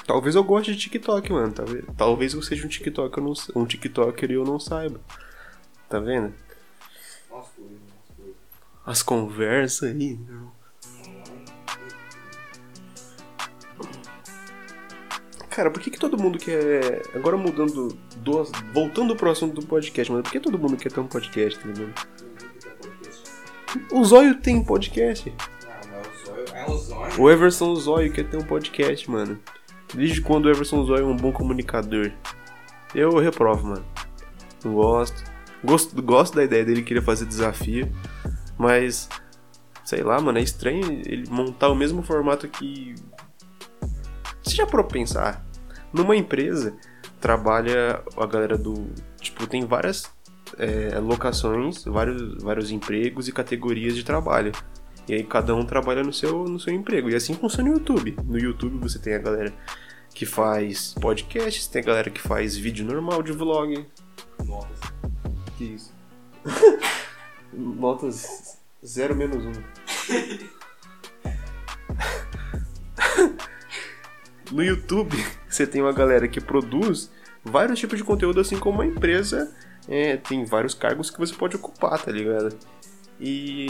Talvez 0.06 0.34
eu 0.34 0.44
goste 0.44 0.72
de 0.72 0.78
TikTok, 0.78 1.32
mano. 1.32 1.52
Talvez, 1.52 1.84
talvez 1.96 2.34
eu 2.34 2.42
seja 2.42 2.66
um 2.66 2.68
TikTok, 2.68 3.16
eu 3.16 3.24
não, 3.24 3.32
um 3.56 3.66
TikToker 3.66 4.30
e 4.30 4.34
eu 4.34 4.44
não 4.44 4.58
saiba. 4.58 5.00
Tá 5.88 5.98
vendo? 5.98 6.32
As 8.84 9.02
conversas 9.02 9.90
aí. 9.90 10.18
Cara, 15.54 15.70
por 15.70 15.80
que, 15.80 15.88
que 15.88 15.98
todo 15.98 16.18
mundo 16.18 16.36
quer. 16.36 17.02
Agora 17.14 17.36
mudando. 17.36 17.96
Do... 18.16 18.42
Voltando 18.72 19.14
pro 19.14 19.30
assunto 19.30 19.60
do 19.60 19.66
podcast, 19.66 20.10
mano. 20.10 20.24
Por 20.24 20.32
que 20.32 20.40
todo 20.40 20.58
mundo 20.58 20.76
quer 20.76 20.90
ter 20.90 20.98
um 20.98 21.06
podcast, 21.06 21.60
tá 21.60 21.68
ligado? 21.68 21.94
O 23.92 24.04
Zóio 24.04 24.34
tem 24.40 24.64
podcast. 24.64 25.32
Ah, 25.68 25.80
mas 25.92 26.06
o 26.06 26.26
zóio. 26.26 26.44
É 26.54 26.70
o 26.70 26.76
zóio. 26.76 27.20
O 27.20 27.30
Everson 27.30 27.74
Zóio 27.76 28.12
quer 28.12 28.28
ter 28.28 28.36
um 28.36 28.42
podcast, 28.42 29.08
mano. 29.08 29.38
Desde 29.94 30.20
quando 30.20 30.46
o 30.46 30.50
Everson 30.50 30.84
Zóio 30.84 31.02
é 31.02 31.06
um 31.06 31.16
bom 31.16 31.30
comunicador? 31.30 32.10
Eu 32.92 33.16
reprovo, 33.18 33.68
mano. 33.68 33.84
Não 34.64 34.74
gosto. 34.74 35.22
Gosto, 35.62 36.02
gosto 36.02 36.34
da 36.34 36.44
ideia 36.44 36.64
dele 36.64 36.82
querer 36.82 37.00
fazer 37.00 37.26
desafio, 37.26 37.90
mas 38.58 39.08
sei 39.84 40.02
lá, 40.02 40.20
mano, 40.20 40.38
é 40.38 40.42
estranho 40.42 40.84
ele 41.06 41.28
montar 41.30 41.68
o 41.68 41.76
mesmo 41.76 42.02
formato 42.02 42.48
que. 42.48 42.94
Você 44.42 44.56
já 44.56 44.66
parou 44.66 44.84
pra 44.84 44.98
pensar? 44.98 45.43
Numa 45.94 46.16
empresa 46.16 46.74
trabalha 47.20 48.02
a 48.16 48.26
galera 48.26 48.58
do. 48.58 48.90
Tipo, 49.20 49.46
tem 49.46 49.64
várias 49.64 50.12
é, 50.58 50.98
locações, 50.98 51.84
vários, 51.84 52.42
vários 52.42 52.72
empregos 52.72 53.28
e 53.28 53.32
categorias 53.32 53.94
de 53.94 54.04
trabalho. 54.04 54.50
E 55.06 55.14
aí 55.14 55.22
cada 55.22 55.54
um 55.54 55.64
trabalha 55.64 56.02
no 56.02 56.12
seu, 56.12 56.44
no 56.44 56.58
seu 56.58 56.74
emprego. 56.74 57.08
E 57.08 57.14
assim 57.14 57.34
funciona 57.34 57.70
o 57.70 57.74
YouTube. 57.74 58.16
No 58.24 58.36
YouTube 58.36 58.78
você 58.78 58.98
tem 58.98 59.14
a 59.14 59.18
galera 59.18 59.54
que 60.12 60.26
faz 60.26 60.94
podcasts, 61.00 61.68
tem 61.68 61.80
a 61.80 61.84
galera 61.84 62.10
que 62.10 62.20
faz 62.20 62.56
vídeo 62.56 62.84
normal 62.84 63.22
de 63.22 63.30
vlog. 63.30 63.86
Notas. 64.44 64.80
Que 65.56 65.64
isso? 65.64 65.94
Notas 67.52 68.58
0 68.84 69.14
menos 69.14 69.44
1. 69.46 69.52
no 74.52 74.62
YouTube, 74.62 75.16
você 75.48 75.66
tem 75.66 75.80
uma 75.82 75.92
galera 75.92 76.28
que 76.28 76.40
produz 76.40 77.10
vários 77.44 77.78
tipos 77.78 77.98
de 77.98 78.04
conteúdo, 78.04 78.40
assim 78.40 78.58
como 78.58 78.78
uma 78.78 78.86
empresa 78.86 79.54
é, 79.88 80.16
tem 80.16 80.44
vários 80.44 80.74
cargos 80.74 81.10
que 81.10 81.18
você 81.18 81.34
pode 81.34 81.56
ocupar, 81.56 82.02
tá 82.02 82.10
ligado? 82.10 82.56
E 83.20 83.68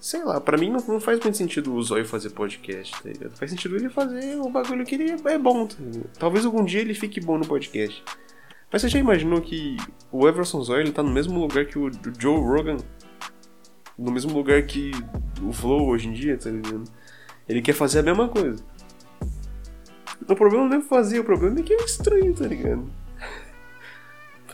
sei 0.00 0.22
lá, 0.24 0.40
pra 0.40 0.56
mim 0.56 0.70
não, 0.70 0.80
não 0.86 1.00
faz 1.00 1.18
muito 1.20 1.36
sentido 1.36 1.74
o 1.74 1.82
Zóio 1.82 2.04
fazer 2.04 2.30
podcast, 2.30 2.92
tá 3.02 3.08
ligado? 3.08 3.36
Faz 3.36 3.50
sentido 3.50 3.76
ele 3.76 3.88
fazer 3.88 4.36
o 4.36 4.48
bagulho 4.48 4.84
que 4.84 4.94
ele 4.94 5.16
é 5.24 5.38
bom, 5.38 5.66
tá? 5.66 5.76
Talvez 6.18 6.46
algum 6.46 6.64
dia 6.64 6.80
ele 6.80 6.94
fique 6.94 7.20
bom 7.20 7.38
no 7.38 7.46
podcast. 7.46 8.02
Mas 8.72 8.82
você 8.82 8.88
já 8.88 8.98
imaginou 8.98 9.40
que 9.40 9.76
o 10.10 10.26
Everson 10.28 10.62
Zóio 10.62 10.82
ele 10.82 10.92
tá 10.92 11.02
no 11.02 11.10
mesmo 11.10 11.38
lugar 11.38 11.66
que 11.66 11.78
o 11.78 11.90
Joe 12.18 12.38
Rogan? 12.38 12.76
No 13.98 14.12
mesmo 14.12 14.32
lugar 14.34 14.62
que 14.62 14.90
o 15.42 15.52
Flow 15.52 15.88
hoje 15.88 16.08
em 16.08 16.12
dia, 16.12 16.36
tá 16.36 16.50
ligado? 16.50 16.84
Ele 17.48 17.62
quer 17.62 17.72
fazer 17.72 18.00
a 18.00 18.02
mesma 18.02 18.28
coisa. 18.28 18.62
O 20.28 20.34
problema 20.34 20.68
não 20.68 20.78
é 20.78 20.82
fazer, 20.82 21.20
o 21.20 21.24
problema 21.24 21.60
é 21.60 21.62
que 21.62 21.72
é 21.72 21.76
estranho, 21.84 22.34
tá 22.34 22.46
ligado? 22.46 22.90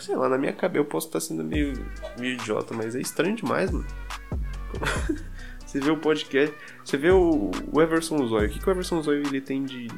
Sei 0.00 0.16
lá, 0.16 0.28
na 0.28 0.37
minha 0.37 0.52
cabeça 0.52 0.81
eu 0.81 0.85
posso 0.85 1.07
estar 1.07 1.21
sendo 1.21 1.45
meio, 1.45 1.75
meio 2.19 2.35
idiota, 2.35 2.75
mas 2.75 2.97
é 2.97 3.00
estranho 3.00 3.37
demais, 3.37 3.71
mano. 3.71 3.87
Você 5.73 5.81
vê 5.81 5.90
o 5.90 5.97
podcast, 5.97 6.54
você 6.85 6.99
vê 6.99 7.11
o, 7.11 7.50
o 7.73 7.81
Everson 7.81 8.26
Zóio. 8.26 8.47
O 8.47 8.50
que, 8.50 8.59
que 8.59 8.69
o 8.69 8.71
Everson 8.71 9.00
Zóio 9.00 9.23
ele 9.26 9.40
tem 9.40 9.64
de, 9.64 9.88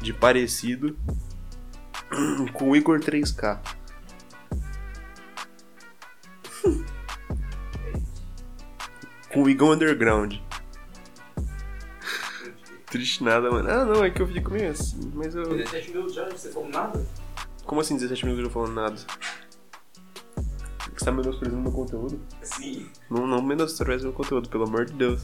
de 0.00 0.12
parecido 0.12 0.98
com 2.52 2.70
o 2.70 2.76
Igor 2.76 2.98
3K? 2.98 3.60
com 9.32 9.44
o 9.44 9.48
Igor 9.48 9.72
Underground. 9.72 10.47
Triste 12.90 13.22
nada, 13.22 13.50
mano. 13.50 13.70
Ah, 13.70 13.84
não, 13.84 14.04
é 14.04 14.10
que 14.10 14.22
eu 14.22 14.26
fico 14.26 14.50
meio 14.50 14.70
assim, 14.70 15.10
mas 15.14 15.34
eu. 15.34 15.44
17 15.44 15.90
mil 15.92 16.08
já, 16.08 16.28
você 16.28 16.50
falou 16.50 16.68
nada? 16.68 17.04
Como 17.64 17.80
assim 17.80 17.94
17 17.96 18.24
minutos 18.24 18.46
eu 18.46 18.50
falando 18.50 18.74
nada? 18.74 18.96
Você 20.96 21.04
tá 21.04 21.12
menosprezando 21.12 21.62
meu 21.62 21.70
conteúdo? 21.70 22.20
Sim. 22.42 22.88
Não, 23.10 23.26
não 23.26 23.42
menospreze 23.42 24.04
meu 24.04 24.12
conteúdo, 24.12 24.48
pelo 24.48 24.64
amor 24.64 24.86
de 24.86 24.94
Deus. 24.94 25.20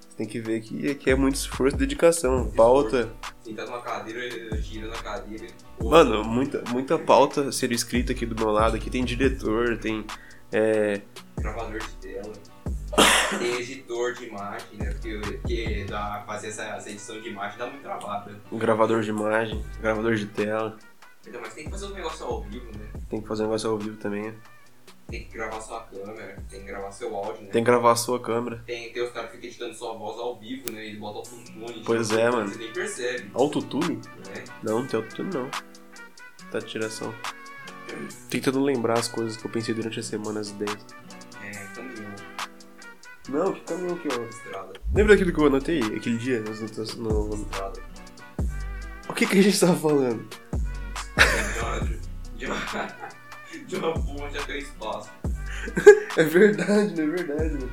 Você 0.00 0.16
tem 0.16 0.26
que 0.26 0.40
ver 0.40 0.60
que 0.60 0.90
aqui 0.90 1.10
é 1.10 1.14
muito 1.14 1.36
esforço 1.36 1.76
e 1.76 1.78
dedicação. 1.78 2.50
Pauta. 2.50 3.08
Sentado 3.42 3.70
na 3.70 3.80
cadeira, 3.80 4.60
girando 4.60 4.90
na 4.90 5.02
cadeira. 5.02 5.46
Mano, 5.80 6.24
muita, 6.24 6.62
muita 6.70 6.98
pauta 6.98 7.50
sendo 7.52 7.72
escrita 7.72 8.12
aqui 8.12 8.26
do 8.26 8.34
meu 8.34 8.52
lado. 8.52 8.76
Aqui 8.76 8.90
tem 8.90 9.04
diretor, 9.04 9.78
tem. 9.78 10.04
É, 10.52 11.00
Gravador 11.38 11.78
de 11.78 11.88
tela. 11.96 12.32
Tem 13.38 13.54
editor 13.60 14.14
de 14.14 14.26
imagem, 14.26 14.78
né? 14.78 14.90
Porque, 14.92 15.18
porque 15.18 15.86
dá, 15.88 16.22
fazer 16.26 16.48
essa, 16.48 16.62
essa 16.64 16.90
edição 16.90 17.20
de 17.20 17.28
imagem 17.28 17.58
dá 17.58 17.66
muito 17.66 17.82
trabalho. 17.82 18.32
né? 18.32 18.38
um 18.52 18.58
gravador 18.58 19.00
de 19.02 19.10
imagem, 19.10 19.64
gravador 19.80 20.14
de 20.14 20.26
tela. 20.26 20.76
Então, 21.26 21.40
mas 21.40 21.54
tem 21.54 21.64
que 21.64 21.70
fazer 21.70 21.86
um 21.86 21.94
negócio 21.94 22.26
ao 22.26 22.42
vivo, 22.42 22.66
né? 22.78 22.86
Tem 23.08 23.20
que 23.20 23.26
fazer 23.28 23.42
um 23.42 23.46
negócio 23.46 23.70
ao 23.70 23.78
vivo 23.78 23.96
também. 23.96 24.24
né? 24.24 24.34
tem 25.06 25.24
que 25.24 25.32
gravar 25.36 25.60
sua 25.60 25.80
câmera, 25.82 26.42
tem 26.48 26.60
que 26.60 26.66
gravar 26.66 26.90
seu 26.90 27.14
áudio, 27.14 27.42
né? 27.42 27.50
Tem 27.50 27.62
que 27.62 27.70
gravar 27.70 27.92
a 27.92 27.96
sua 27.96 28.20
câmera. 28.20 28.62
Tem, 28.66 28.92
tem 28.92 29.02
os 29.02 29.10
caras 29.12 29.30
que 29.30 29.36
ficam 29.36 29.48
editando 29.50 29.74
sua 29.74 29.94
voz 29.94 30.18
ao 30.18 30.38
vivo, 30.38 30.70
né? 30.72 30.86
Eles 30.86 30.98
botam 30.98 31.18
autotune. 31.20 31.82
Pois 31.84 32.10
editam 32.10 32.26
é, 32.26 32.30
mano. 32.30 32.48
Você 32.48 32.58
nem 32.58 32.72
percebe, 32.72 33.30
Autotune? 33.34 33.96
né? 34.26 34.44
Não, 34.62 34.80
não 34.80 34.86
tem 34.86 34.98
autotune 35.00 35.30
não. 35.32 35.50
Tá 36.50 36.58
de 36.58 36.66
tiração. 36.66 37.14
Tentando 38.30 38.60
lembrar 38.62 38.98
as 38.98 39.08
coisas 39.08 39.36
que 39.36 39.46
eu 39.46 39.50
pensei 39.50 39.74
durante 39.74 40.00
a 40.00 40.02
semana, 40.02 40.40
as 40.40 40.50
ideias. 40.50 40.84
É, 41.42 41.50
caminhão, 41.74 42.13
Não, 43.28 43.52
que 43.52 43.60
caminhão 43.62 43.96
que 43.96 44.08
eu... 44.08 44.28
estrada, 44.28 44.72
Lembra 44.94 45.14
daquilo 45.16 45.32
que 45.32 45.40
eu 45.40 45.46
anotei 45.46 45.80
aquele 45.80 46.18
dia? 46.18 46.40
notas- 46.40 46.94
No... 46.96 47.30
estrada. 47.34 47.80
O 49.08 49.12
que 49.14 49.26
que 49.26 49.38
a 49.38 49.42
gente 49.42 49.58
tava 49.58 49.76
falando? 49.76 50.26
De 52.36 52.46
uma, 52.46 52.56
de 53.66 53.76
uma, 53.76 53.92
ponte 53.94 54.38
até 54.38 54.54
o 54.54 54.58
espaço. 54.58 55.10
É 56.16 56.22
verdade, 56.22 56.94
não 56.94 57.04
é 57.04 57.06
verdade, 57.16 57.54
mano. 57.54 57.72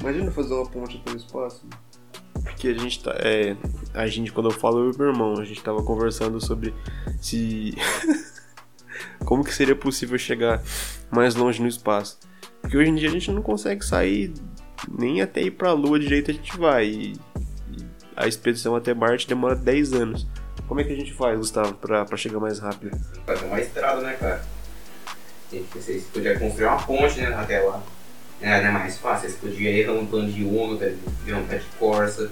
Imagina 0.00 0.30
fazer 0.30 0.54
uma 0.54 0.66
ponte 0.70 0.98
pelo 0.98 1.16
espaço. 1.16 1.66
Porque 2.44 2.68
a 2.68 2.74
gente 2.74 3.02
tá. 3.02 3.10
É, 3.18 3.56
a 3.92 4.06
gente, 4.06 4.32
quando 4.32 4.48
eu 4.50 4.54
falo 4.54 4.78
eu 4.84 4.92
e 4.92 4.96
meu 4.96 5.08
irmão, 5.08 5.34
a 5.38 5.44
gente 5.44 5.62
tava 5.62 5.82
conversando 5.82 6.40
sobre 6.40 6.72
se. 7.20 7.74
Como 9.26 9.44
que 9.44 9.52
seria 9.52 9.74
possível 9.76 10.16
chegar 10.16 10.62
mais 11.10 11.34
longe 11.34 11.60
no 11.60 11.68
espaço. 11.68 12.18
Porque 12.62 12.76
hoje 12.76 12.90
em 12.90 12.94
dia 12.94 13.08
a 13.08 13.12
gente 13.12 13.30
não 13.32 13.42
consegue 13.42 13.84
sair 13.84 14.32
nem 14.86 15.22
até 15.22 15.40
ir 15.40 15.52
pra 15.52 15.72
lua 15.72 15.98
direito 15.98 16.30
a 16.30 16.34
gente 16.34 16.56
vai. 16.56 16.86
E, 16.86 17.12
e 17.72 17.86
a 18.16 18.26
expedição 18.26 18.76
até 18.76 18.92
Marte 18.94 19.26
demora 19.26 19.54
10 19.54 19.92
anos. 19.92 20.26
Como 20.66 20.80
é 20.80 20.84
que 20.84 20.92
a 20.92 20.96
gente 20.96 21.14
faz, 21.14 21.38
Gustavo, 21.38 21.74
pra, 21.74 22.04
pra 22.04 22.16
chegar 22.16 22.38
mais 22.38 22.58
rápido? 22.58 22.98
Fazer 23.26 23.46
uma 23.46 23.60
estrada, 23.60 24.02
né, 24.02 24.16
cara? 24.20 24.44
Vocês 25.50 26.04
podiam 26.12 26.38
construir 26.38 26.66
uma 26.66 26.82
ponte, 26.82 27.20
né, 27.20 27.34
até 27.34 27.60
lá. 27.60 27.82
É, 28.40 28.60
não 28.60 28.68
é 28.68 28.72
mais 28.72 28.98
fácil, 28.98 29.28
vocês 29.28 29.40
podiam 29.40 29.72
ir 29.72 29.90
um 29.90 30.06
plano 30.06 30.30
de 30.30 30.44
Uno, 30.44 30.76
tá 30.76 30.86
virar 31.24 31.38
um 31.38 31.46
pé 31.46 31.56
de 31.56 31.66
Corsa. 31.78 32.30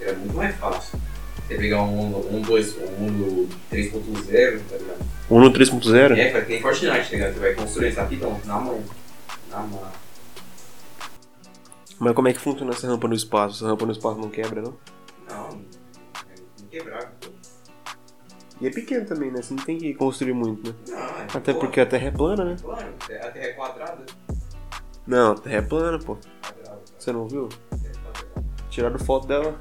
Era 0.00 0.14
muito 0.14 0.34
mais 0.34 0.56
fácil. 0.56 0.98
Você 1.46 1.54
pegar 1.54 1.82
um 1.82 2.06
Uno, 2.06 2.36
um, 2.36 2.40
dois, 2.40 2.76
um 2.76 3.06
Uno 3.06 3.48
3.0, 3.70 4.60
tá 4.68 4.76
ligado? 4.76 5.06
Um 5.30 5.40
no 5.40 5.52
3.0? 5.52 6.16
É, 6.16 6.30
cara, 6.30 6.44
que 6.44 6.52
nem 6.52 6.62
Fortnite, 6.62 7.10
tá 7.10 7.10
ligado? 7.10 7.34
Você 7.34 7.40
vai 7.40 7.54
construir 7.54 7.88
isso 7.90 8.00
rapidão, 8.00 8.40
na 8.44 8.58
mão. 8.58 8.82
Na 9.50 9.58
mão. 9.60 9.82
Mas 11.98 12.14
como 12.14 12.28
é 12.28 12.32
que 12.32 12.40
funciona 12.40 12.72
essa 12.72 12.86
rampa 12.86 13.08
no 13.08 13.14
espaço? 13.14 13.56
Essa 13.56 13.66
rampa 13.68 13.86
no 13.86 13.92
espaço 13.92 14.20
não 14.20 14.28
quebra, 14.28 14.62
não? 14.62 14.76
Não, 15.28 15.60
é 16.72 17.06
pô. 17.20 17.30
E 18.60 18.66
é 18.66 18.70
pequeno 18.70 19.04
também, 19.06 19.30
né? 19.30 19.42
Você 19.42 19.54
não 19.54 19.64
tem 19.64 19.78
que 19.78 19.94
construir 19.94 20.32
muito, 20.32 20.70
né? 20.70 20.76
Não, 20.88 20.96
é 20.96 21.26
Até 21.34 21.52
pô, 21.52 21.60
porque 21.60 21.80
a 21.80 21.86
Terra 21.86 22.08
é 22.08 22.10
plana, 22.10 22.44
né? 22.44 22.56
Claro, 22.60 22.86
a 22.86 23.06
Terra 23.06 23.46
é 23.46 23.52
quadrada. 23.52 24.06
Não, 25.06 25.32
a 25.32 25.34
Terra 25.34 25.56
é 25.56 25.62
plana, 25.62 25.98
pô. 25.98 26.16
Quadrada. 26.42 26.82
Você 26.98 27.12
não 27.12 27.28
viu? 27.28 27.48
É 27.72 27.76
quadrada. 27.76 28.44
Tiraram 28.70 28.98
foto 28.98 29.26
dela. 29.26 29.60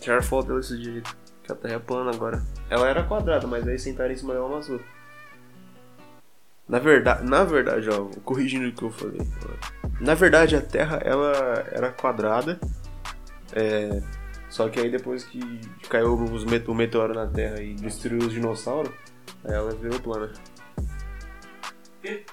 Tiraram 0.00 0.22
foto 0.22 0.48
dela 0.48 0.60
esse 0.60 0.78
dia. 0.78 1.02
Que 1.42 1.52
a 1.52 1.54
Terra 1.54 1.74
é 1.74 1.78
plana 1.78 2.10
agora. 2.10 2.42
Ela 2.70 2.88
era 2.88 3.04
quadrada, 3.04 3.46
mas 3.46 3.66
aí 3.68 3.78
sentaram 3.78 4.12
em 4.12 4.16
cima 4.16 4.32
dela 4.32 4.46
amassou. 4.46 4.80
Na 6.68 6.78
verdade, 6.78 7.24
na 7.28 7.44
verdade, 7.44 7.88
ó, 7.90 8.04
corrigindo 8.24 8.68
o 8.68 8.72
que 8.72 8.82
eu 8.82 8.90
falei. 8.90 9.20
Na 10.00 10.14
verdade, 10.14 10.56
a 10.56 10.60
Terra 10.60 11.00
ela 11.04 11.66
era 11.72 11.90
quadrada. 11.90 12.58
É, 13.52 14.00
só 14.48 14.68
que 14.68 14.80
aí 14.80 14.90
depois 14.90 15.24
que 15.24 15.40
caiu 15.88 16.14
os 16.14 16.44
met- 16.44 16.68
o 16.70 16.74
meteoro 16.74 17.14
na 17.14 17.26
Terra 17.26 17.60
e 17.60 17.74
destruiu 17.74 18.20
os 18.26 18.32
dinossauros, 18.32 18.92
aí 19.44 19.52
ela 19.54 19.72
virou 19.74 20.00
plana. 20.00 20.32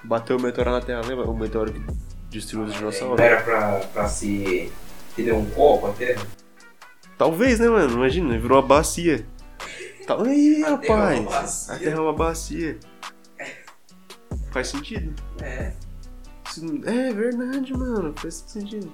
Bateu 0.02 0.36
o 0.36 0.40
meteoro 0.42 0.70
na 0.70 0.80
Terra, 0.80 1.02
lembra? 1.06 1.28
O 1.28 1.36
meteoro 1.36 1.72
que 1.72 1.80
destruiu 2.28 2.64
os 2.64 2.70
Não 2.72 2.78
dinossauros? 2.78 3.20
era 3.20 3.42
pra, 3.42 3.72
pra 3.92 4.08
se. 4.08 4.72
der 5.16 5.34
um 5.34 5.44
copo 5.50 5.88
a 5.88 5.92
Terra? 5.92 6.22
Talvez, 7.18 7.60
né, 7.60 7.68
mano? 7.68 7.92
Imagina, 7.94 8.38
virou 8.38 8.58
uma 8.58 8.66
bacia. 8.66 9.26
Tá... 10.06 10.16
Terra 10.16 10.32
é 10.32 10.70
rapaz. 10.70 11.68
A 11.70 11.76
Terra 11.78 11.96
é 11.96 12.00
uma 12.00 12.12
bacia. 12.14 12.78
Faz 14.52 14.68
sentido. 14.68 15.14
É. 15.42 15.72
É 16.86 17.12
verdade, 17.12 17.72
mano. 17.72 18.12
Faz 18.16 18.44
sentido. 18.46 18.92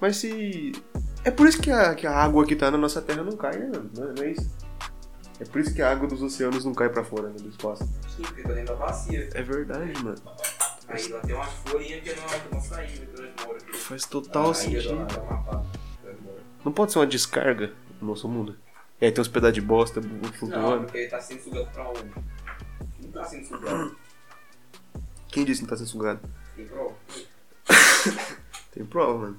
Mas 0.00 0.16
se. 0.18 0.72
É 1.24 1.30
por 1.30 1.48
isso 1.48 1.60
que 1.60 1.70
a, 1.70 1.94
que 1.94 2.06
a 2.06 2.14
água 2.14 2.44
que 2.46 2.54
tá 2.54 2.70
na 2.70 2.78
nossa 2.78 3.00
Terra 3.02 3.22
não 3.22 3.36
cai, 3.36 3.56
né, 3.58 3.66
mano? 3.66 3.90
Não 3.96 4.04
é- 4.10 4.12
não 4.14 4.22
é 4.22 4.30
isso? 4.32 4.50
É 5.40 5.44
por 5.44 5.60
isso 5.60 5.72
que 5.74 5.80
a 5.82 5.90
água 5.90 6.06
dos 6.08 6.20
oceanos 6.22 6.64
não 6.64 6.74
cai 6.74 6.88
pra 6.88 7.04
fora 7.04 7.28
né, 7.28 7.36
do 7.40 7.48
espaço. 7.48 7.84
Sim, 8.16 8.22
porque 8.22 8.42
tá 8.42 8.52
dentro 8.52 8.74
da 8.74 8.86
bacia. 8.86 9.28
É 9.34 9.42
verdade, 9.42 10.02
mano. 10.02 10.16
Aí 10.88 11.08
lá 11.08 11.20
tem 11.20 11.34
umas 11.34 11.48
folhinhas 11.64 12.02
que 12.02 12.14
não 12.14 12.26
que 12.26 12.54
não 12.54 12.60
saíram 12.60 13.06
que 13.06 13.22
nós 13.22 13.30
moramos 13.44 13.62
aqui. 13.64 13.76
Faz 13.78 14.04
total 14.06 14.48
Aí 14.48 14.54
sentido. 14.54 14.88
do- 14.96 15.06
do 15.06 15.20
Amapá. 15.20 15.64
Não 16.64 16.72
pode 16.72 16.92
ser 16.92 16.98
uma 16.98 17.06
descarga 17.06 17.72
no 18.00 18.08
nosso 18.08 18.28
mundo. 18.28 18.56
E 19.00 19.04
aí 19.06 19.12
tem 19.12 19.22
uns 19.22 19.28
pedaços 19.28 19.54
de 19.54 19.60
bosta 19.60 20.00
Não, 20.00 20.32
flutuando. 20.32 20.84
porque 20.84 20.98
ele 20.98 21.08
tá 21.08 21.20
sendo 21.20 21.40
sugado 21.42 21.70
pra 21.72 21.88
onde? 21.88 22.10
Não 23.02 23.10
tá 23.12 23.24
sendo 23.24 23.46
sugado. 23.46 23.96
Quem 25.38 25.44
disse 25.44 25.60
que 25.60 25.66
não 25.66 25.70
tá 25.70 25.76
sendo 25.76 25.88
sugado? 25.88 26.20
Tem 26.56 26.66
prova? 26.66 26.94
Tem 28.74 28.84
prova, 28.84 29.18
mano. 29.18 29.36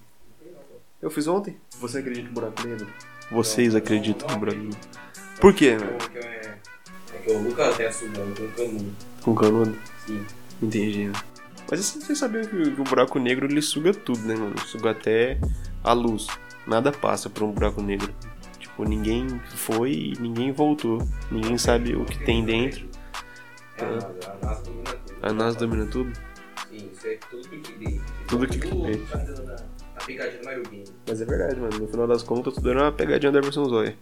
Eu 1.02 1.12
fiz 1.12 1.28
ontem. 1.28 1.58
Você 1.82 1.98
acredita 1.98 2.30
em 2.30 2.32
buraco 2.32 2.66
negro? 2.66 2.88
Vocês 3.30 3.74
Não, 3.74 3.80
acreditam 3.80 4.26
não, 4.30 4.36
em 4.38 4.40
buraco 4.40 4.60
negro? 4.60 4.80
Por 5.42 5.54
quê, 5.54 5.76
mano? 5.78 5.92
Então, 5.96 6.08
que 6.10 6.18
é, 6.20 6.58
é 7.16 7.18
que 7.18 7.32
o 7.34 7.42
Lucas 7.44 7.74
até 7.74 7.92
sugando 7.92 8.34
com 8.34 8.46
o 8.46 8.52
canudo. 8.54 8.96
Com 9.22 9.36
canudo? 9.36 9.78
Sim. 10.08 10.26
Entendi. 10.62 11.08
né? 11.08 11.14
Mas 11.70 11.82
assim, 11.82 12.00
vocês 12.00 12.18
sabiam 12.18 12.46
que, 12.46 12.56
o 12.56 12.84
buraco 12.86 13.20
negro 13.20 13.46
ele 13.46 13.62
suga 13.62 13.94
tudo, 13.94 14.22
né, 14.22 14.36
mano? 14.36 14.58
Suga 14.68 14.92
até 14.92 15.38
a 15.84 15.92
luz. 15.92 16.28
Nada 16.66 16.94
passa 16.94 17.30
por 17.30 17.44
um 17.44 17.52
buraco 17.52 17.82
negro. 17.82 18.16
Tipo, 18.58 18.86
ninguém 18.86 19.28
foi 19.54 19.92
e 19.92 20.14
ninguém 20.18 20.54
voltou. 20.54 21.06
Ninguém 21.30 21.58
sabe 21.58 21.94
o 21.94 22.06
que 22.06 22.24
tem 22.24 22.46
dentro. 22.46 22.88
É, 23.78 25.09
a 25.22 25.34
NASA, 25.34 25.58
a 25.58 25.60
domina 25.60 25.86
tudo. 25.86 26.10
A 26.10 26.14
tudo. 26.14 26.30
Sim, 26.70 26.90
isso 26.94 27.08
é 27.08 27.18
tudo 27.30 27.48
clickbait. 27.50 28.02
Tudo 28.28 28.48
clickbait. 28.48 29.10
Tá 29.10 29.18
dentro 29.18 29.46
da 29.46 29.56
da 30.00 30.06
pegadinha 30.06 30.42
do. 30.42 30.94
Mas 31.08 31.22
é 31.22 31.26
verdade, 31.26 31.60
mano. 31.60 31.80
No 31.80 31.88
final 31.88 32.08
das 32.08 32.24
contas, 32.24 32.54
tudo 32.54 32.70
era 32.70 32.84
uma 32.84 32.92
pegadinha 32.92 33.32
da 33.32 33.42
versão 33.42 33.66
Zoe. 33.66 33.96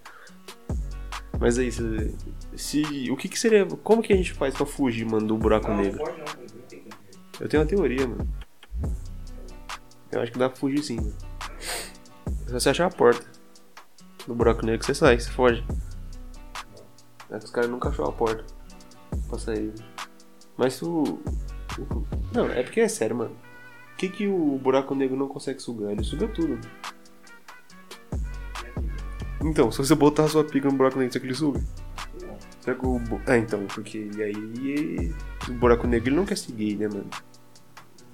Mas 1.40 1.58
aí, 1.58 1.72
se, 1.72 2.16
se. 2.56 3.12
O 3.12 3.18
que 3.18 3.28
que 3.28 3.40
seria. 3.40 3.66
Como 3.66 4.02
que 4.02 4.14
a 4.14 4.16
gente 4.16 4.34
faz 4.34 4.54
pra 4.54 4.66
fugir, 4.66 5.06
mano, 5.06 5.28
do 5.28 5.38
buraco 5.38 5.68
Não, 5.68 5.76
não 5.76 5.84
negro? 5.84 6.00
pode 6.00 6.18
não, 6.18 6.26
não 6.26 6.48
tem 6.68 6.80
como. 6.82 6.94
Eu 7.40 7.50
tenho 7.50 7.64
uma 7.64 7.70
teoria, 7.70 8.08
mano. 8.08 8.28
Eu 10.12 10.22
acho 10.22 10.32
que 10.32 10.40
dá 10.40 10.50
pra 10.50 10.58
fugir 10.58 10.84
sim, 10.84 10.98
mano. 10.98 11.16
É 12.46 12.50
só 12.50 12.60
você 12.60 12.70
achar 12.70 12.88
a 12.88 12.90
porta. 12.90 13.26
No 14.28 14.36
buraco 14.36 14.66
negro 14.66 14.86
você 14.86 14.94
sai, 14.94 15.20
você 15.20 15.30
foge. 15.30 15.64
É 17.30 17.38
que 17.38 17.46
os 17.46 17.52
caras 17.52 17.70
nunca 17.70 17.90
achou 17.90 18.06
a 18.06 18.12
porta 18.12 18.44
pra 19.30 19.38
sair. 19.38 19.74
Mas 20.58 20.82
o. 20.82 21.04
o- 21.80 22.08
Não, 22.34 22.50
é 22.50 22.64
porque 22.64 22.80
é 22.82 22.88
sério, 22.88 23.16
mano. 23.16 23.32
O 23.94 23.98
que, 23.98 24.10
que 24.10 24.28
o 24.28 24.60
buraco 24.62 24.94
negro 24.96 25.16
não 25.18 25.28
consegue 25.28 25.62
sugar? 25.62 25.92
Ele 25.92 26.04
suga 26.04 26.28
tudo. 26.28 26.60
Então, 29.42 29.72
se 29.72 29.78
você 29.78 29.96
botar 29.96 30.26
a 30.26 30.28
sua 30.28 30.44
pica 30.44 30.68
no 30.70 30.76
buraco 30.76 30.98
negro, 30.98 31.14
será 31.14 31.22
que 31.22 31.28
ele 31.28 31.36
suga? 31.36 31.62
Será 32.62 32.76
que 32.78 32.86
o. 32.86 33.00
É, 33.28 33.38
então, 33.38 33.66
porque 33.68 34.10
aí. 34.20 35.14
O 35.50 35.54
buraco 35.54 35.88
negro 35.88 36.10
ele 36.10 36.16
não 36.16 36.26
quer 36.26 36.38
seguir, 36.38 36.76
né, 36.78 36.88
mano? 36.88 37.08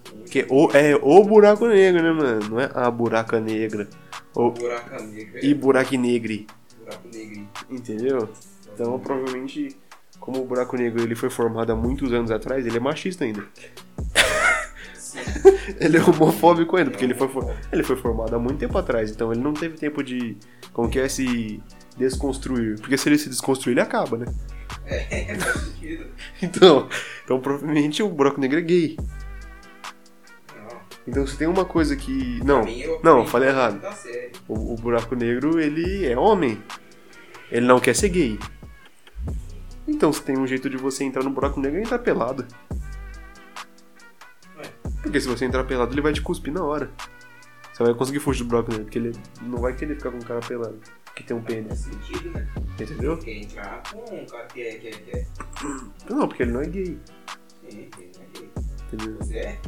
Porque 0.03 0.45
o, 0.49 0.69
é 0.71 0.95
o 0.95 1.23
buraco 1.23 1.65
negro, 1.67 2.03
né, 2.03 2.12
mano? 2.12 2.49
Não 2.49 2.60
é 2.60 2.69
a 2.73 2.89
buraca 2.91 3.39
negra. 3.39 3.88
O, 4.36 4.51
Buraco 4.51 5.03
negro. 5.03 5.39
e 5.45 5.53
buraco 5.53 5.95
negre. 5.97 6.47
Buraco 6.79 7.08
negro. 7.13 7.47
Entendeu? 7.69 8.29
Então, 8.73 8.99
provavelmente, 8.99 9.75
como 10.23 10.41
o 10.41 10.45
buraco 10.45 10.77
negro 10.77 11.03
ele 11.03 11.15
foi 11.15 11.29
formado 11.29 11.73
há 11.73 11.75
muitos 11.75 12.13
anos 12.13 12.31
atrás, 12.31 12.65
ele 12.65 12.77
é 12.77 12.79
machista 12.79 13.25
ainda. 13.25 13.43
Ele 15.79 15.97
é 15.97 16.01
homofóbico 16.01 16.75
ainda, 16.75 16.89
porque 16.89 17.05
ele 17.05 17.13
foi, 17.13 17.29
ele 17.71 17.83
foi 17.83 17.95
formado 17.95 18.36
há 18.36 18.39
muito 18.39 18.57
tempo 18.57 18.75
atrás. 18.77 19.12
Então, 19.12 19.31
ele 19.31 19.41
não 19.41 19.53
teve 19.53 19.77
tempo 19.77 20.03
de. 20.03 20.36
Como 20.71 20.89
que 20.89 20.99
é 20.99 21.07
se 21.07 21.62
desconstruir? 21.95 22.79
Porque 22.79 22.97
se 22.97 23.07
ele 23.09 23.17
se 23.17 23.29
desconstruir, 23.29 23.73
ele 23.73 23.81
acaba, 23.81 24.17
né? 24.17 24.25
É, 24.86 25.36
sentido. 25.38 26.07
Então, 26.41 26.89
então 27.23 27.39
provavelmente 27.39 28.01
o 28.01 28.09
buraco 28.09 28.41
negro 28.41 28.57
é 28.57 28.62
gay. 28.62 28.97
Então, 31.07 31.27
se 31.27 31.38
tem 31.38 31.47
uma 31.47 31.65
coisa 31.65 31.95
que. 31.95 32.39
Não, 32.43 32.65
não, 33.03 33.25
falei 33.25 33.49
errado. 33.49 33.79
série. 33.95 34.31
O, 34.47 34.73
o 34.73 34.75
buraco 34.75 35.15
negro, 35.15 35.59
ele 35.59 36.05
é 36.05 36.17
homem. 36.17 36.62
Ele 37.51 37.67
não 37.67 37.79
quer 37.79 37.93
ser 37.93 38.09
gay. 38.09 38.39
Então, 39.87 40.13
se 40.13 40.21
tem 40.21 40.37
um 40.37 40.47
jeito 40.47 40.69
de 40.69 40.77
você 40.77 41.03
entrar 41.03 41.23
no 41.23 41.29
buraco 41.29 41.59
negro, 41.59 41.79
é 41.79 41.81
entrar 41.81 41.99
pelado. 41.99 42.45
Ué. 44.57 44.71
Porque 45.01 45.19
se 45.19 45.27
você 45.27 45.45
entrar 45.45 45.63
pelado, 45.65 45.93
ele 45.93 46.01
vai 46.01 46.13
te 46.13 46.21
cuspir 46.21 46.53
na 46.53 46.63
hora. 46.63 46.91
Você 47.73 47.83
vai 47.83 47.93
conseguir 47.93 48.19
fugir 48.19 48.43
do 48.43 48.49
buraco 48.49 48.69
negro, 48.71 48.85
porque 48.85 48.99
ele 48.99 49.11
não 49.41 49.57
vai 49.57 49.75
querer 49.75 49.95
ficar 49.95 50.11
com 50.11 50.17
um 50.17 50.21
cara 50.21 50.39
pelado. 50.39 50.79
Que 51.15 51.23
tem 51.23 51.35
um 51.37 51.41
Faz 51.43 51.53
pênis. 51.55 51.79
sentido, 51.79 52.31
né? 52.31 52.47
Entendeu? 52.79 53.17
Quer 53.17 53.37
entrar 53.37 53.83
com 53.91 54.15
um 54.15 54.25
cara 54.25 54.45
que 54.47 54.61
é, 54.61 54.75
que 54.77 54.87
é, 54.87 54.91
que 54.91 55.11
é. 55.11 55.27
Não, 56.09 56.27
porque 56.27 56.43
ele 56.43 56.51
não 56.51 56.61
é 56.61 56.65
gay. 56.65 56.99
Exatamente, 57.63 58.01
ele 58.01 58.11
não 58.17 58.23
é 58.23 58.39
gay. 58.39 58.51
Entendeu? 58.93 59.17
Você 59.17 59.37
é? 59.37 59.59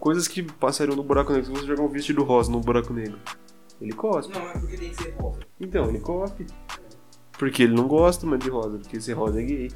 Coisas 0.00 0.28
que 0.28 0.42
passariam 0.42 0.96
no 0.96 1.02
buraco 1.02 1.32
negro. 1.32 1.46
Se 1.46 1.52
você 1.52 1.66
jogar 1.66 1.82
um 1.82 1.88
vestido 1.88 2.22
rosa 2.24 2.50
no 2.50 2.60
buraco 2.60 2.92
negro, 2.92 3.18
ele 3.80 3.92
cospe. 3.92 4.32
Não, 4.32 4.48
é 4.48 4.52
porque 4.52 4.76
tem 4.76 4.90
que 4.90 5.02
ser 5.02 5.14
rosa. 5.18 5.40
Então, 5.60 5.88
ele 5.88 6.00
cospe. 6.00 6.46
Porque 7.38 7.64
ele 7.64 7.74
não 7.74 7.86
gosta, 7.86 8.26
mano, 8.26 8.38
de 8.38 8.48
rosa. 8.48 8.78
Porque 8.78 9.00
ser 9.00 9.12
rosa 9.12 9.40
é 9.40 9.44
gay. 9.44 9.70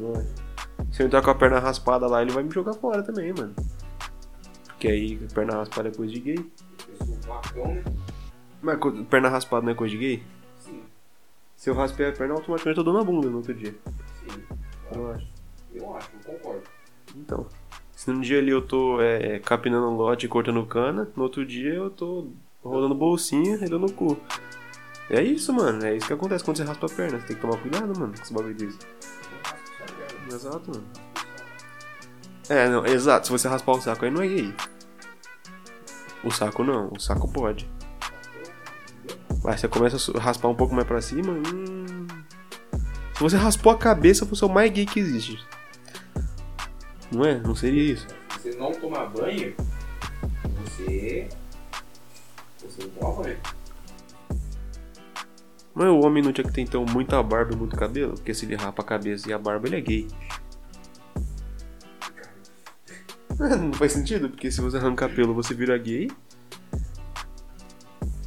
Não 0.00 0.12
acha? 0.12 0.50
Se 0.92 1.02
eu 1.02 1.06
entrar 1.06 1.22
com 1.22 1.30
a 1.30 1.34
perna 1.34 1.58
raspada 1.58 2.06
lá, 2.06 2.22
ele 2.22 2.32
vai 2.32 2.42
me 2.42 2.50
jogar 2.50 2.74
fora 2.74 3.02
também, 3.02 3.32
mano. 3.32 3.54
Porque 4.66 4.88
aí, 4.88 5.16
perna 5.34 5.54
raspada 5.54 5.88
é 5.88 5.92
coisa 5.92 6.12
de 6.12 6.20
gay. 6.20 6.50
Eu 6.88 7.06
sou 7.06 7.16
vacão, 7.26 7.74
né? 7.74 7.84
Mas 8.62 8.78
perna 9.08 9.28
raspada 9.28 9.64
não 9.64 9.72
é 9.72 9.74
coisa 9.74 9.92
de 9.92 9.98
gay? 9.98 10.22
Sim, 10.58 10.82
Se 11.56 11.70
eu 11.70 11.74
raspei 11.74 12.08
a 12.08 12.12
perna, 12.12 12.34
automaticamente 12.34 12.78
eu 12.78 12.84
dou 12.84 12.94
na 12.94 13.04
bunda 13.04 13.28
no 13.28 13.38
outro 13.38 13.54
dia. 13.54 13.74
sim. 14.20 14.42
Eu 14.92 14.98
não 14.98 15.10
acho. 15.10 15.26
Eu 15.72 15.96
acho, 15.96 16.10
eu 16.24 16.32
concordo. 16.32 16.62
Então. 17.14 17.46
Se 17.94 18.10
num 18.10 18.22
dia 18.22 18.38
ali 18.38 18.50
eu 18.50 18.62
tô 18.62 18.98
é, 19.02 19.38
capinando 19.40 19.86
um 19.86 19.94
lote 19.94 20.24
e 20.24 20.28
cortando 20.28 20.64
cana, 20.64 21.10
no 21.14 21.22
outro 21.22 21.44
dia 21.44 21.74
eu 21.74 21.90
tô 21.90 22.28
rolando 22.64 22.94
bolsinha 22.94 23.56
e 23.56 23.68
dando 23.68 23.92
cu. 23.92 24.16
É 25.10 25.20
isso, 25.22 25.52
mano. 25.52 25.84
É 25.84 25.96
isso 25.96 26.06
que 26.06 26.12
acontece 26.12 26.44
quando 26.44 26.56
você 26.56 26.64
raspa 26.64 26.86
a 26.86 26.88
perna. 26.88 27.18
Você 27.18 27.26
tem 27.26 27.36
que 27.36 27.42
tomar 27.42 27.58
cuidado, 27.58 27.98
mano, 27.98 28.14
com 28.14 28.22
esse 28.22 28.32
bagulho 28.32 28.56
é 30.28 30.32
Exato, 30.32 30.70
mano. 30.70 30.86
É, 32.48 32.68
não, 32.68 32.86
exato. 32.86 33.26
Se 33.26 33.32
você 33.32 33.48
raspar 33.48 33.72
o 33.72 33.80
saco 33.80 34.04
aí 34.04 34.10
não 34.10 34.22
é 34.22 34.28
gay. 34.28 34.54
O 36.22 36.30
saco 36.30 36.62
não, 36.62 36.88
o 36.92 37.00
saco 37.00 37.28
pode. 37.28 37.68
Vai, 39.42 39.58
você 39.58 39.66
começa 39.66 40.12
a 40.16 40.20
raspar 40.20 40.48
um 40.48 40.54
pouco 40.54 40.74
mais 40.74 40.86
pra 40.86 41.00
cima. 41.00 41.32
Hum... 41.32 42.06
Se 43.14 43.22
você 43.22 43.36
raspou 43.36 43.72
a 43.72 43.78
cabeça, 43.78 44.24
você 44.24 44.44
é 44.44 44.46
o 44.46 44.50
mais 44.50 44.70
gay 44.70 44.86
que 44.86 45.00
existe. 45.00 45.44
Não 47.10 47.24
é? 47.24 47.38
Não 47.40 47.54
seria 47.54 47.92
isso? 47.92 48.06
Se 48.38 48.50
você 48.50 48.58
não 48.58 48.72
tomar 48.72 49.06
banho, 49.06 49.54
você. 50.64 51.28
Você 52.58 52.82
não 52.84 52.90
toma 52.90 53.22
banho. 53.22 53.59
Mas 55.80 55.88
o 55.88 56.00
homem 56.00 56.22
não 56.22 56.30
tinha 56.30 56.46
que 56.46 56.52
ter 56.52 56.60
então 56.60 56.84
muita 56.84 57.22
barba 57.22 57.54
e 57.54 57.56
muito 57.56 57.74
cabelo? 57.74 58.12
Porque 58.12 58.34
se 58.34 58.44
ele 58.44 58.54
rapa 58.54 58.82
a 58.82 58.84
cabeça 58.84 59.30
e 59.30 59.32
a 59.32 59.38
barba, 59.38 59.66
ele 59.66 59.76
é 59.76 59.80
gay. 59.80 60.06
não 63.58 63.72
faz 63.72 63.92
sentido, 63.92 64.28
porque 64.28 64.50
se 64.50 64.60
você 64.60 64.76
arrancar 64.76 65.08
pelo, 65.08 65.32
você 65.32 65.54
vira 65.54 65.78
gay. 65.78 66.10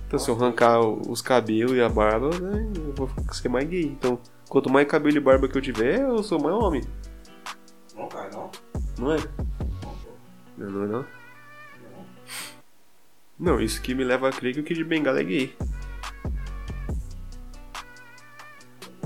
Então 0.08 0.18
se 0.18 0.32
eu 0.32 0.36
arrancar 0.36 0.80
os 0.80 1.22
cabelos 1.22 1.74
e 1.74 1.82
a 1.82 1.88
barba, 1.88 2.32
né, 2.40 2.72
eu 2.76 2.94
vou 2.96 3.08
ser 3.32 3.50
mais 3.50 3.70
gay. 3.70 3.84
Então, 3.84 4.20
quanto 4.50 4.72
mais 4.72 4.88
cabelo 4.88 5.18
e 5.18 5.20
barba 5.20 5.48
que 5.48 5.56
eu 5.56 5.62
tiver, 5.62 6.00
eu 6.00 6.24
sou 6.24 6.42
mais 6.42 6.56
homem. 6.56 6.82
Não, 7.96 8.08
cara, 8.08 8.32
não. 8.32 8.50
Não 8.98 9.12
é? 9.14 9.18
Não. 10.58 10.72
Não, 10.72 10.72
não, 10.72 10.84
é 10.84 10.88
não. 10.88 11.06
Não. 13.40 13.62
Isso 13.62 13.80
que 13.80 13.94
me 13.94 14.04
leva 14.04 14.28
a 14.28 14.32
crer 14.32 14.56
que 14.56 14.60
o 14.60 14.64
Kid 14.64 14.80
de 14.80 14.84
Bengala 14.84 15.20
é 15.20 15.24
gay. 15.24 15.56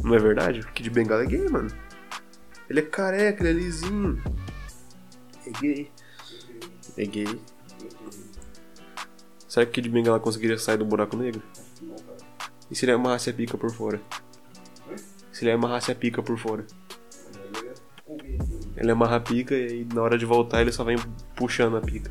Não 0.08 0.16
é 0.16 0.20
verdade? 0.20 0.62
O 0.62 0.68
Kid 0.68 0.84
de 0.84 0.90
Bengala 0.90 1.24
é 1.24 1.26
gay, 1.26 1.50
mano. 1.50 1.70
Ele 2.70 2.80
é 2.80 2.84
careca, 2.84 3.44
ele 3.44 3.60
é 3.60 3.64
lisinho. 3.64 4.24
É 5.46 5.50
gay. 5.50 5.92
É 6.98 7.06
gay. 7.06 7.42
Será 9.50 9.66
que 9.66 9.72
o 9.72 9.74
Kid 9.74 9.90
de 9.90 9.94
Bengala 9.94 10.18
conseguiria 10.18 10.58
sair 10.58 10.78
do 10.78 10.86
buraco 10.86 11.18
negro? 11.18 11.44
E 12.72 12.76
se 12.76 12.86
ele 12.86 12.94
amarrasse 12.94 13.30
a 13.30 13.34
pica 13.34 13.58
por 13.58 13.70
fora? 13.70 14.02
Se 15.30 15.44
ele 15.44 15.52
amarrasse 15.52 15.92
a 15.92 15.96
pica 15.96 16.24
por 16.24 16.38
fora? 16.38 16.66
Ele 18.78 18.90
é 18.90 18.92
amarra 18.92 19.18
a 19.18 19.20
pica 19.20 19.56
e 19.56 19.64
aí, 19.66 19.88
na 19.94 20.02
hora 20.02 20.18
de 20.18 20.26
voltar 20.26 20.62
ele 20.62 20.72
só 20.72 20.86
vem 20.86 20.96
puxando 21.36 21.76
a 21.76 21.82
pica. 21.82 22.10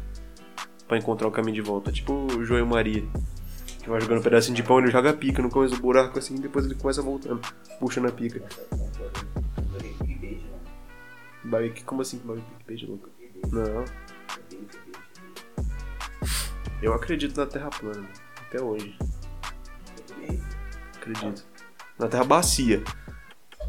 Pra 0.87 0.99
encontrar 0.99 1.29
o 1.29 1.31
caminho 1.31 1.55
de 1.55 1.63
volta. 1.63 1.91
Tipo 1.91 2.13
o 2.13 2.45
João 2.45 2.67
Maria. 2.67 3.05
Que 3.87 3.91
vai 3.91 4.01
jogando 4.01 4.19
um 4.19 4.23
pedacinho 4.23 4.57
de 4.57 4.65
pão, 4.65 4.81
ele 4.81 4.91
joga 4.91 5.11
a 5.11 5.13
pica 5.13 5.41
no 5.41 5.49
começo 5.49 5.77
do 5.77 5.81
buraco 5.81 6.19
assim, 6.19 6.35
e 6.35 6.41
depois 6.41 6.65
ele 6.65 6.75
começa 6.75 7.01
voltando, 7.01 7.41
puxando 7.79 8.09
a 8.09 8.11
pica. 8.11 8.43
Barbie, 11.45 11.83
como 11.85 12.03
assim 12.03 12.19
que 12.19 12.27
Barbie 12.27 12.43
Beijo 12.67 12.89
louco? 12.89 13.09
Não, 13.53 13.85
eu 16.83 16.93
acredito 16.95 17.39
na 17.39 17.47
Terra 17.47 17.71
plana. 17.71 18.09
Até 18.49 18.61
hoje. 18.61 18.99
Acredito. 20.97 21.45
Na 21.97 22.09
Terra 22.09 22.25
bacia. 22.25 22.83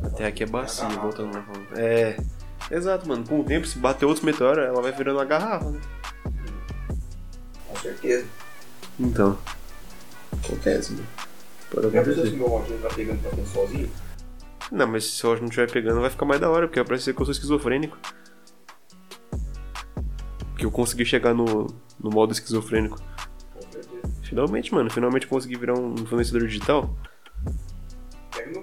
Na 0.01 0.09
Terra 0.09 0.29
aqui 0.29 0.41
é 0.41 0.47
bacia, 0.47 0.89
voltando 0.89 1.35
lá 1.35 1.43
falando. 1.43 1.77
É. 1.77 2.17
Exato, 2.71 3.07
mano. 3.07 3.23
Com 3.23 3.41
o 3.41 3.43
tempo, 3.43 3.67
se 3.67 3.77
bater 3.77 4.05
outros 4.05 4.25
meteoros, 4.25 4.65
ela 4.65 4.81
vai 4.81 4.91
virando 4.91 5.19
uma 5.19 5.25
garrafa, 5.25 5.69
né? 5.69 5.79
Com 7.67 7.75
certeza. 7.75 8.25
Então. 8.99 9.37
Acontece, 10.43 10.93
né? 10.93 11.03
Pode 11.71 11.89
Já 11.91 12.03
pensou 12.03 12.13
se 12.13 12.19
acontecer. 12.19 12.37
meu 12.37 12.51
óculos 12.51 12.81
tá 12.81 12.89
pegando 12.89 13.23
tá 13.23 13.29
ficando 13.29 13.47
sozinho? 13.47 13.89
Não, 14.71 14.87
mas 14.87 15.05
se 15.05 15.25
o 15.25 15.29
ódio 15.29 15.41
não 15.41 15.49
estiver 15.49 15.71
pegando, 15.71 16.01
vai 16.01 16.09
ficar 16.09 16.25
mais 16.25 16.41
da 16.41 16.49
hora, 16.49 16.67
porque 16.67 16.79
vai 16.79 16.87
parecer 16.87 17.13
que 17.13 17.21
eu 17.21 17.25
sou 17.25 17.31
esquizofrênico. 17.31 17.97
Que 20.57 20.65
eu 20.65 20.71
consegui 20.71 21.05
chegar 21.05 21.33
no, 21.33 21.67
no 21.99 22.09
modo 22.09 22.33
esquizofrênico. 22.33 22.97
Finalmente, 24.23 24.73
mano. 24.73 24.89
Finalmente 24.89 25.27
consegui 25.27 25.55
virar 25.55 25.77
um 25.77 25.93
influenciador 25.93 26.47
digital. 26.47 26.93
Pega. 28.35 28.61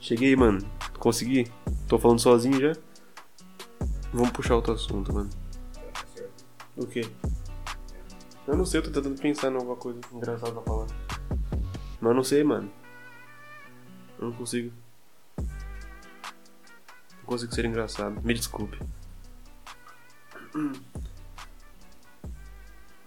Cheguei, 0.00 0.34
mano. 0.36 0.58
Consegui. 0.98 1.50
Tô 1.88 1.98
falando 1.98 2.20
sozinho 2.20 2.58
já. 2.60 2.72
Vamos 4.12 4.30
puxar 4.30 4.54
outro 4.54 4.72
assunto, 4.72 5.12
mano. 5.12 5.28
Tá 5.74 6.04
certo. 6.14 6.44
O 6.76 6.86
quê? 6.86 7.02
Eu 8.46 8.56
não 8.56 8.64
sei, 8.64 8.80
eu 8.80 8.84
tô 8.84 8.90
tentando 8.90 9.20
pensar 9.20 9.50
em 9.50 9.56
alguma 9.56 9.76
coisa 9.76 9.98
engraçada 10.12 10.52
pra 10.52 10.62
falar. 10.62 10.86
Mas 12.04 12.14
não 12.14 12.22
sei, 12.22 12.44
mano. 12.44 12.70
Eu 14.18 14.26
não 14.26 14.32
consigo. 14.34 14.70
Não 15.38 17.24
consigo 17.24 17.54
ser 17.54 17.64
engraçado. 17.64 18.20
Me 18.22 18.34
desculpe. 18.34 18.78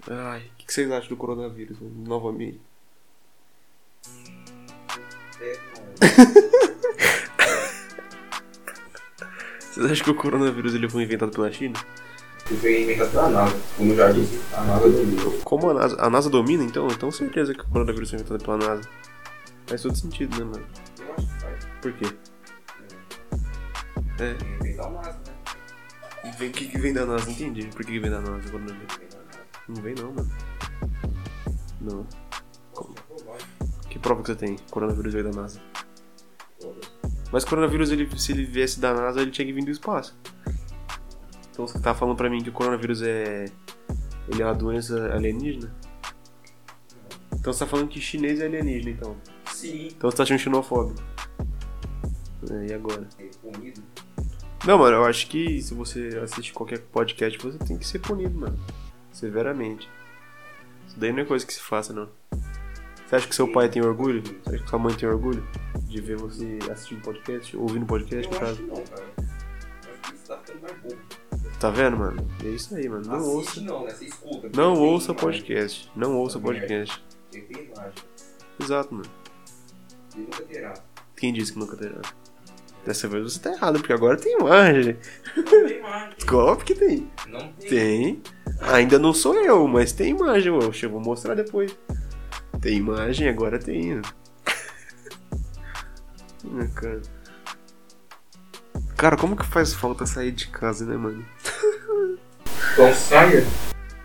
Ai, 0.10 0.40
o 0.48 0.56
que, 0.58 0.66
que 0.66 0.74
vocês 0.74 0.92
acham 0.92 1.10
do 1.10 1.16
coronavírus? 1.16 1.78
Novamente. 1.80 2.60
Vocês 9.60 9.92
acham 9.92 10.06
que 10.06 10.12
o 10.12 10.16
coronavírus 10.16 10.74
ele 10.74 10.90
foi 10.90 11.04
inventado 11.04 11.32
pela 11.32 11.52
China? 11.52 11.80
Inventado 12.50 13.12
pela 13.12 13.30
NASA. 13.30 13.60
Como 13.76 13.96
já 13.96 14.12
disse, 14.12 14.40
a 14.54 14.62
NASA 14.62 14.90
domina. 14.90 15.22
Como 15.44 15.70
a 15.70 15.74
NASA, 15.74 15.98
a 16.00 16.10
NASA 16.10 16.30
domina, 16.30 16.64
então? 16.64 16.88
Então 16.88 17.12
certeza 17.12 17.54
que 17.54 17.62
o 17.62 17.68
coronavírus 17.68 18.10
foi 18.10 18.20
inventado 18.20 18.44
pela 18.44 18.58
NASA. 18.58 18.90
Faz 19.68 19.82
todo 19.82 19.96
sentido, 19.98 20.38
né, 20.40 20.46
mano? 20.46 20.66
Eu 21.00 21.14
acho 21.14 21.28
que 21.28 21.42
faz. 21.42 21.68
Por 21.82 21.94
quê? 21.94 22.06
É. 24.20 24.34
Que 24.34 24.46
inventar 24.46 24.88
o 24.88 24.94
NASA, 24.94 25.20
né? 25.28 26.32
Vem, 26.38 26.50
o 26.50 26.52
que, 26.54 26.68
que 26.68 26.78
vem 26.78 26.94
da 26.94 27.06
NASA? 27.06 27.30
Entendi. 27.30 27.68
Por 27.68 27.86
que, 27.86 27.92
que 27.92 28.00
vem 28.00 28.12
da 28.12 28.22
NASA 28.22 28.48
o 28.48 28.52
coronavírus? 28.52 29.00
Não 29.68 29.82
vem 29.82 29.96
não, 29.96 30.14
mano. 30.14 30.32
Não. 31.82 32.08
Provar. 32.74 33.38
Que 33.90 34.00
prova 34.00 34.22
que 34.22 34.28
você 34.28 34.36
tem? 34.36 34.56
Coronavírus 34.72 35.14
veio 35.14 35.32
da 35.32 35.42
NASA. 35.42 35.60
Mas 37.32 37.44
coronavírus, 37.44 37.92
ele, 37.92 38.10
se 38.18 38.32
ele 38.32 38.46
viesse 38.46 38.80
da 38.80 38.94
NASA, 38.94 39.22
ele 39.22 39.32
tinha 39.32 39.46
que 39.46 39.54
vir 39.54 39.66
do 39.66 39.72
espaço. 39.72 40.18
Então 41.58 41.66
você 41.66 41.80
tá 41.80 41.92
falando 41.96 42.16
pra 42.16 42.30
mim 42.30 42.44
que 42.44 42.50
o 42.50 42.54
coronavírus 42.54 43.02
é. 43.02 43.46
Ele 44.30 44.44
é 44.44 44.46
uma 44.46 44.54
doença 44.54 45.12
alienígena? 45.12 45.74
Então 47.34 47.52
você 47.52 47.58
tá 47.58 47.66
falando 47.66 47.88
que 47.88 48.00
chinês 48.00 48.40
é 48.40 48.46
alienígena, 48.46 48.92
então. 48.92 49.18
Sim. 49.52 49.88
Então 49.88 50.12
você 50.12 50.18
tá 50.18 50.22
achando 50.22 50.38
xenofóbico. 50.38 51.02
É, 52.52 52.68
e 52.68 52.74
agora? 52.76 53.08
É 53.18 53.28
comido. 53.42 53.82
Não, 54.68 54.78
mano, 54.78 54.98
eu 54.98 55.06
acho 55.06 55.28
que 55.28 55.60
se 55.60 55.74
você 55.74 56.20
assiste 56.22 56.54
qualquer 56.54 56.78
podcast, 56.78 57.40
você 57.40 57.58
tem 57.58 57.76
que 57.76 57.88
ser 57.88 57.98
punido, 58.00 58.38
mano. 58.38 58.60
Severamente. 59.12 59.90
Isso 60.88 61.00
daí 61.00 61.12
não 61.12 61.22
é 61.22 61.26
coisa 61.26 61.44
que 61.44 61.56
se 61.56 61.60
faça, 61.60 61.92
não. 61.92 62.08
Você 63.08 63.16
acha 63.16 63.28
que 63.28 63.34
seu 63.34 63.52
pai 63.52 63.68
tem 63.68 63.84
orgulho? 63.84 64.22
Você 64.22 64.54
acha 64.54 64.64
que 64.64 64.70
sua 64.70 64.78
mãe 64.78 64.94
tem 64.94 65.10
orgulho 65.10 65.44
de 65.88 66.00
ver 66.02 66.18
você 66.18 66.60
assistindo 66.72 67.02
podcast, 67.02 67.58
ouvindo 67.58 67.88
podcast, 67.88 68.28
no 68.30 68.36
Eu 68.36 68.42
acho 68.44 68.58
caso? 68.58 68.68
não, 68.68 68.84
cara. 68.84 69.06
Eu 69.18 69.94
acho 69.94 70.02
que 70.04 70.14
isso 70.14 70.28
tá 70.28 70.38
ficando 70.38 70.62
mais 70.62 70.78
bobo. 70.82 71.07
Tá 71.60 71.72
vendo, 71.72 71.98
mano? 71.98 72.28
É 72.44 72.50
isso 72.50 72.76
aí, 72.76 72.88
mano. 72.88 73.04
Não 73.06 73.16
Assiste 73.16 73.36
ouça. 73.36 73.62
não, 73.62 73.86
né? 73.86 73.92
Você 73.92 74.06
escuta. 74.06 74.50
Não 74.56 74.74
ouça 74.76 75.14
podcast. 75.14 75.92
Não 75.96 76.16
ouça 76.16 76.40
podcast. 76.40 77.04
Tem 77.32 77.42
tem 77.42 77.66
imagem. 77.66 77.94
Exato, 78.62 78.94
mano. 78.94 79.10
Nunca 80.16 80.44
terá. 80.44 80.74
Quem 81.16 81.34
disse 81.34 81.54
que 81.54 81.60
nunca 81.60 81.76
terá? 81.76 82.00
Dessa 82.86 83.08
vez 83.08 83.24
você 83.24 83.40
tá 83.40 83.52
errado, 83.52 83.80
porque 83.80 83.92
agora 83.92 84.18
tem 84.18 84.38
imagem. 84.40 84.98
Não 85.36 85.44
tem 85.44 85.80
imagem. 85.80 86.16
Óbvio 86.32 86.66
que 86.66 86.76
tem. 86.76 87.12
Não 87.28 87.52
tem. 87.54 87.70
Tem. 87.70 88.22
Ainda 88.62 89.00
não 89.00 89.14
sou 89.14 89.34
eu, 89.36 89.68
mas 89.68 89.92
tem 89.92 90.12
imagem, 90.12 90.54
eu 90.54 90.60
eu 90.60 90.90
vou 90.90 91.02
mostrar 91.02 91.34
depois. 91.34 91.76
Tem 92.62 92.78
imagem, 92.78 93.28
agora 93.28 93.58
tem. 93.58 94.00
cara. 96.76 97.02
Cara, 98.96 99.18
como 99.18 99.36
que 99.36 99.46
faz 99.46 99.74
falta 99.74 100.06
sair 100.06 100.32
de 100.32 100.48
casa, 100.48 100.86
né, 100.86 100.98
mano? 100.98 101.26
Então 102.78 102.94
saia 102.94 103.44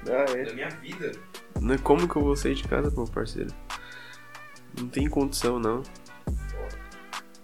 Ah, 0.07 0.25
é. 0.33 0.45
da 0.45 0.55
minha 0.55 0.69
vida. 0.71 1.13
Não 1.61 1.75
é 1.75 1.79
como 1.79 2.09
que 2.09 2.17
eu 2.17 2.23
vou 2.23 2.35
sair 2.35 2.55
de 2.55 2.65
casa, 2.65 2.91
meu 2.91 3.05
parceiro? 3.05 3.51
Não 4.81 4.89
tem 4.89 5.07
condição, 5.11 5.59
não. 5.59 5.83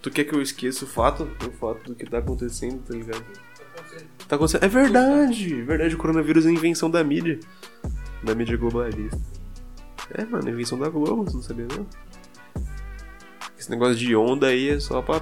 Tu 0.00 0.10
quer 0.10 0.24
que 0.24 0.34
eu 0.34 0.40
esqueça 0.40 0.86
o 0.86 0.88
fato? 0.88 1.24
O 1.46 1.50
fato 1.52 1.84
do 1.84 1.94
que 1.94 2.06
tá 2.06 2.16
acontecendo, 2.18 2.82
tá 2.82 2.94
ligado? 2.94 3.22
Tá 3.22 3.62
acontecendo. 3.76 4.08
Tá 4.26 4.36
acontecendo. 4.36 4.64
É 4.64 4.68
verdade! 4.68 5.62
Verdade, 5.62 5.94
o 5.94 5.98
coronavírus 5.98 6.46
é 6.46 6.50
invenção 6.50 6.90
da 6.90 7.04
mídia. 7.04 7.38
Da 8.22 8.34
mídia 8.34 8.56
globalista. 8.56 9.20
É, 10.14 10.24
mano, 10.24 10.48
é 10.48 10.52
invenção 10.52 10.78
da 10.78 10.88
Globo, 10.88 11.24
você 11.24 11.36
não 11.36 11.42
sabia 11.42 11.66
não? 11.76 11.86
Esse 13.58 13.70
negócio 13.70 13.96
de 13.96 14.16
onda 14.16 14.46
aí 14.46 14.70
é 14.70 14.80
só 14.80 15.02
pra. 15.02 15.20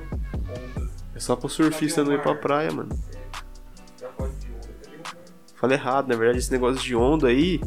É 1.17 1.19
só 1.19 1.35
pro 1.35 1.49
surfista 1.49 2.05
não 2.05 2.13
ir 2.13 2.23
pra 2.23 2.37
praia, 2.37 2.71
mano. 2.71 2.97
Falei 5.57 5.77
errado, 5.77 6.09
na 6.09 6.17
verdade 6.17 6.39
esse 6.39 6.53
negócio 6.53 6.83
de 6.83 6.95
onda 6.95 7.29
aí 7.29 7.61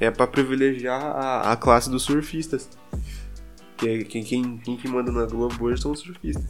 é 0.00 0.10
pra 0.10 0.26
privilegiar 0.26 1.00
a, 1.02 1.52
a 1.52 1.56
classe 1.56 1.90
dos 1.90 2.02
surfistas. 2.02 2.68
Que 3.76 3.88
é- 3.88 4.04
quem, 4.04 4.24
quem, 4.24 4.58
quem 4.58 4.76
que 4.76 4.88
manda 4.88 5.12
na 5.12 5.26
Globo 5.26 5.64
hoje 5.66 5.80
são 5.82 5.92
os 5.92 6.00
surfistas. 6.00 6.44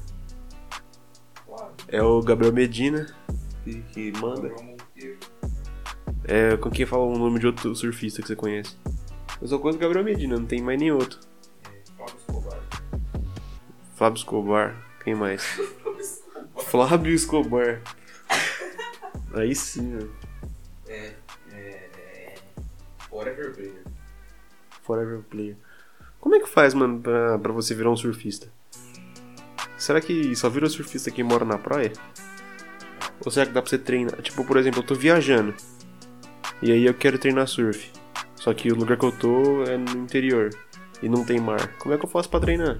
É 1.88 2.02
o 2.02 2.20
Gabriel 2.22 2.52
Medina 2.52 3.06
que, 3.64 3.80
que 3.92 4.12
manda. 4.18 4.50
É 6.24 6.56
com 6.56 6.70
quem 6.70 6.86
fala 6.86 7.02
o 7.04 7.18
nome 7.18 7.38
de 7.38 7.46
outro 7.46 7.74
surfista 7.74 8.22
que 8.22 8.28
você 8.28 8.36
conhece. 8.36 8.76
Eu 9.40 9.48
só 9.48 9.58
conheço 9.58 9.78
o 9.78 9.80
Gabriel 9.80 10.04
Medina, 10.04 10.36
não 10.36 10.46
tem 10.46 10.62
mais 10.62 10.78
nem 10.78 10.90
outro. 10.92 11.18
Fábio 11.96 12.16
Escobar. 12.18 12.60
Fábio 13.96 14.18
Escobar, 14.18 14.86
quem 15.02 15.14
mais? 15.14 15.60
Flávio 16.56 17.12
Escobar. 17.12 17.82
Aí 19.34 19.54
sim, 19.54 19.92
mano. 19.94 20.10
É, 20.94 21.14
é, 21.52 21.58
é. 21.58 22.34
Forever 23.08 23.52
Player. 23.54 23.82
Forever 24.82 25.20
Player. 25.22 25.56
Como 26.20 26.34
é 26.36 26.40
que 26.40 26.48
faz, 26.48 26.72
mano, 26.74 27.00
pra, 27.00 27.38
pra 27.38 27.52
você 27.52 27.74
virar 27.74 27.90
um 27.90 27.96
surfista? 27.96 28.48
Será 29.76 30.00
que 30.00 30.34
só 30.36 30.48
vira 30.48 30.68
surfista 30.68 31.10
quem 31.10 31.24
mora 31.24 31.44
na 31.44 31.58
praia? 31.58 31.92
Ou 33.24 33.30
será 33.30 33.46
que 33.46 33.52
dá 33.52 33.60
pra 33.60 33.68
você 33.68 33.78
treinar? 33.78 34.20
Tipo, 34.22 34.44
por 34.44 34.56
exemplo, 34.56 34.80
eu 34.80 34.86
tô 34.86 34.94
viajando. 34.94 35.54
E 36.62 36.72
aí 36.72 36.84
eu 36.86 36.94
quero 36.94 37.18
treinar 37.18 37.46
surf. 37.46 37.90
Só 38.36 38.54
que 38.54 38.70
o 38.72 38.76
lugar 38.76 38.96
que 38.96 39.04
eu 39.04 39.12
tô 39.12 39.64
é 39.64 39.76
no 39.76 39.98
interior. 39.98 40.50
E 41.02 41.08
não 41.08 41.24
tem 41.24 41.38
mar. 41.40 41.76
Como 41.78 41.94
é 41.94 41.98
que 41.98 42.04
eu 42.04 42.08
faço 42.08 42.30
pra 42.30 42.40
treinar? 42.40 42.78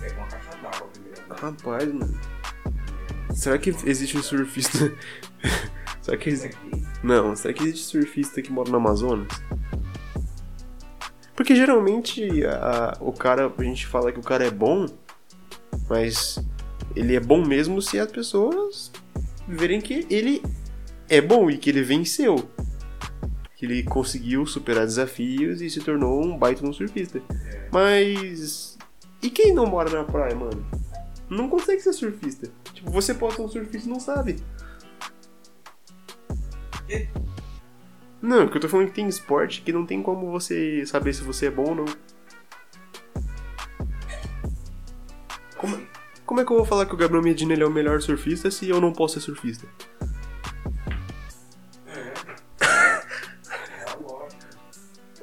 Pega 0.00 0.16
uma 0.16 0.26
caixa 0.26 0.50
d'água 0.62 0.88
primeiro. 0.92 1.20
né? 1.20 1.36
Rapaz, 1.40 1.92
mano. 1.92 2.20
Será 3.34 3.58
que 3.58 3.70
existe 3.84 4.16
um 4.16 4.22
surfista. 4.22 4.92
será 6.00 6.16
que 6.16 6.30
existe. 6.30 6.56
Não, 7.02 7.34
será 7.36 7.52
que 7.52 7.62
existe 7.64 7.84
surfista 7.86 8.40
que 8.40 8.50
mora 8.52 8.70
no 8.70 8.76
Amazonas? 8.76 9.28
Porque 11.34 11.54
geralmente 11.56 12.44
a- 12.46 12.96
o 13.00 13.12
cara, 13.12 13.52
a 13.56 13.62
gente 13.62 13.86
fala 13.86 14.12
que 14.12 14.20
o 14.20 14.22
cara 14.22 14.46
é 14.46 14.50
bom, 14.50 14.86
mas 15.88 16.38
ele 16.94 17.16
é 17.16 17.20
bom 17.20 17.44
mesmo 17.44 17.82
se 17.82 17.98
as 17.98 18.10
pessoas 18.10 18.92
verem 19.48 19.80
que 19.80 20.06
ele 20.08 20.40
é 21.08 21.20
bom 21.20 21.50
e 21.50 21.58
que 21.58 21.70
ele 21.70 21.82
venceu. 21.82 22.48
Que 23.56 23.66
ele 23.66 23.82
conseguiu 23.82 24.46
superar 24.46 24.84
desafios 24.86 25.60
e 25.60 25.68
se 25.68 25.80
tornou 25.80 26.24
um 26.24 26.38
baita 26.38 26.64
no 26.64 26.72
surfista. 26.72 27.20
Mas. 27.72 28.78
E 29.22 29.28
quem 29.30 29.52
não 29.54 29.66
mora 29.66 29.90
na 29.90 30.04
praia, 30.04 30.34
mano? 30.34 30.64
Não 31.28 31.48
consegue 31.48 31.80
ser 31.80 31.92
surfista. 31.94 32.48
Tipo, 32.84 32.90
você 32.90 33.14
pode 33.14 33.34
ser 33.36 33.42
um 33.42 33.48
surfista 33.48 33.88
e 33.88 33.90
não 33.90 33.98
sabe. 33.98 34.36
Quê? 36.86 37.08
Não, 38.20 38.46
que 38.48 38.56
eu 38.56 38.60
tô 38.60 38.68
falando 38.68 38.88
que 38.88 38.94
tem 38.94 39.08
esporte 39.08 39.62
que 39.62 39.72
não 39.72 39.86
tem 39.86 40.02
como 40.02 40.30
você 40.30 40.84
saber 40.86 41.12
se 41.14 41.22
você 41.22 41.46
é 41.46 41.50
bom 41.50 41.70
ou 41.70 41.74
não. 41.74 41.84
Como, 45.56 45.80
como 46.26 46.40
é 46.40 46.44
que 46.44 46.52
eu 46.52 46.56
vou 46.56 46.64
falar 46.66 46.86
que 46.86 46.94
o 46.94 46.96
Gabriel 46.96 47.22
Medina 47.22 47.52
ele 47.54 47.62
é 47.62 47.66
o 47.66 47.70
melhor 47.70 48.00
surfista 48.02 48.50
se 48.50 48.68
eu 48.68 48.80
não 48.80 48.92
posso 48.92 49.14
ser 49.14 49.20
surfista? 49.26 49.66
É. 51.86 52.12
É. 52.64 53.02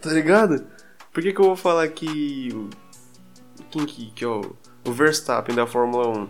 Tá 0.01 0.11
ligado? 0.11 0.65
Por 1.13 1.21
que, 1.21 1.33
que 1.33 1.39
eu 1.41 1.45
vou 1.45 1.55
falar 1.55 1.87
que. 1.89 2.49
o- 2.53 2.69
Quem 3.69 3.85
que, 3.85 4.11
que 4.11 4.23
é 4.23 4.27
o. 4.27 4.55
O 4.87 4.91
Verstappen 4.91 5.55
da 5.55 5.67
Fórmula 5.67 6.07
1. 6.07 6.29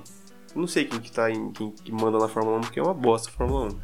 Não 0.55 0.67
sei 0.67 0.85
quem 0.85 0.99
que 0.99 1.11
tá 1.11 1.29
em. 1.31 1.51
quem 1.51 1.71
que 1.71 1.91
manda 1.91 2.17
na 2.17 2.27
Fórmula 2.27 2.57
1, 2.57 2.61
porque 2.61 2.79
é 2.79 2.83
uma 2.83 2.93
bosta 2.93 3.29
a 3.29 3.33
Fórmula 3.33 3.67
1. 3.67 3.79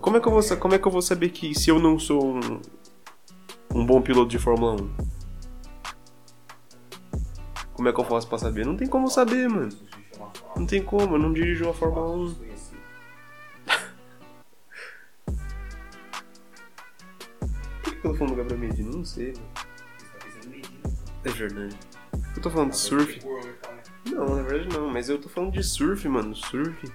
Como 0.00 0.16
é 0.16 0.20
que 0.20 0.28
eu 0.28 0.32
vou, 0.32 0.56
como 0.58 0.74
é 0.74 0.78
que 0.78 0.86
eu 0.86 0.92
vou 0.92 1.02
saber 1.02 1.30
que 1.30 1.54
se 1.54 1.70
eu 1.70 1.78
não 1.78 1.98
sou 1.98 2.24
um. 2.24 2.60
um 3.74 3.84
bom 3.84 4.00
piloto 4.02 4.28
de 4.28 4.38
Fórmula 4.38 4.80
1? 4.80 5.16
Como 7.72 7.88
é 7.88 7.92
que 7.92 8.00
eu 8.00 8.04
faço 8.04 8.28
pra 8.28 8.38
saber? 8.38 8.64
Não 8.64 8.76
tem 8.76 8.88
como 8.88 9.08
saber, 9.08 9.48
mano. 9.48 9.70
Não 10.56 10.66
tem 10.66 10.82
como, 10.82 11.14
eu 11.14 11.18
não 11.18 11.32
dirijo 11.32 11.64
uma 11.64 11.74
Fórmula 11.74 12.10
1. 12.10 12.26
Desconhecido. 12.26 12.76
Por 17.82 17.92
que 17.92 18.06
eu 18.06 18.12
tô 18.12 18.14
falando 18.14 18.30
do 18.30 18.36
Gabriel 18.36 18.58
Medina? 18.58 18.90
Não 18.90 19.04
sei, 19.04 19.34
mano. 19.34 19.66
É 21.24 21.28
verdade. 21.28 21.76
Eu 22.36 22.42
tô 22.42 22.50
falando 22.50 22.70
de 22.70 22.76
surf. 22.76 23.20
Não, 24.10 24.36
na 24.36 24.42
verdade 24.42 24.76
não, 24.76 24.88
mas 24.88 25.08
eu 25.08 25.20
tô 25.20 25.28
falando 25.28 25.52
de 25.52 25.62
surf, 25.62 26.08
mano. 26.08 26.34
Surf. 26.34 26.90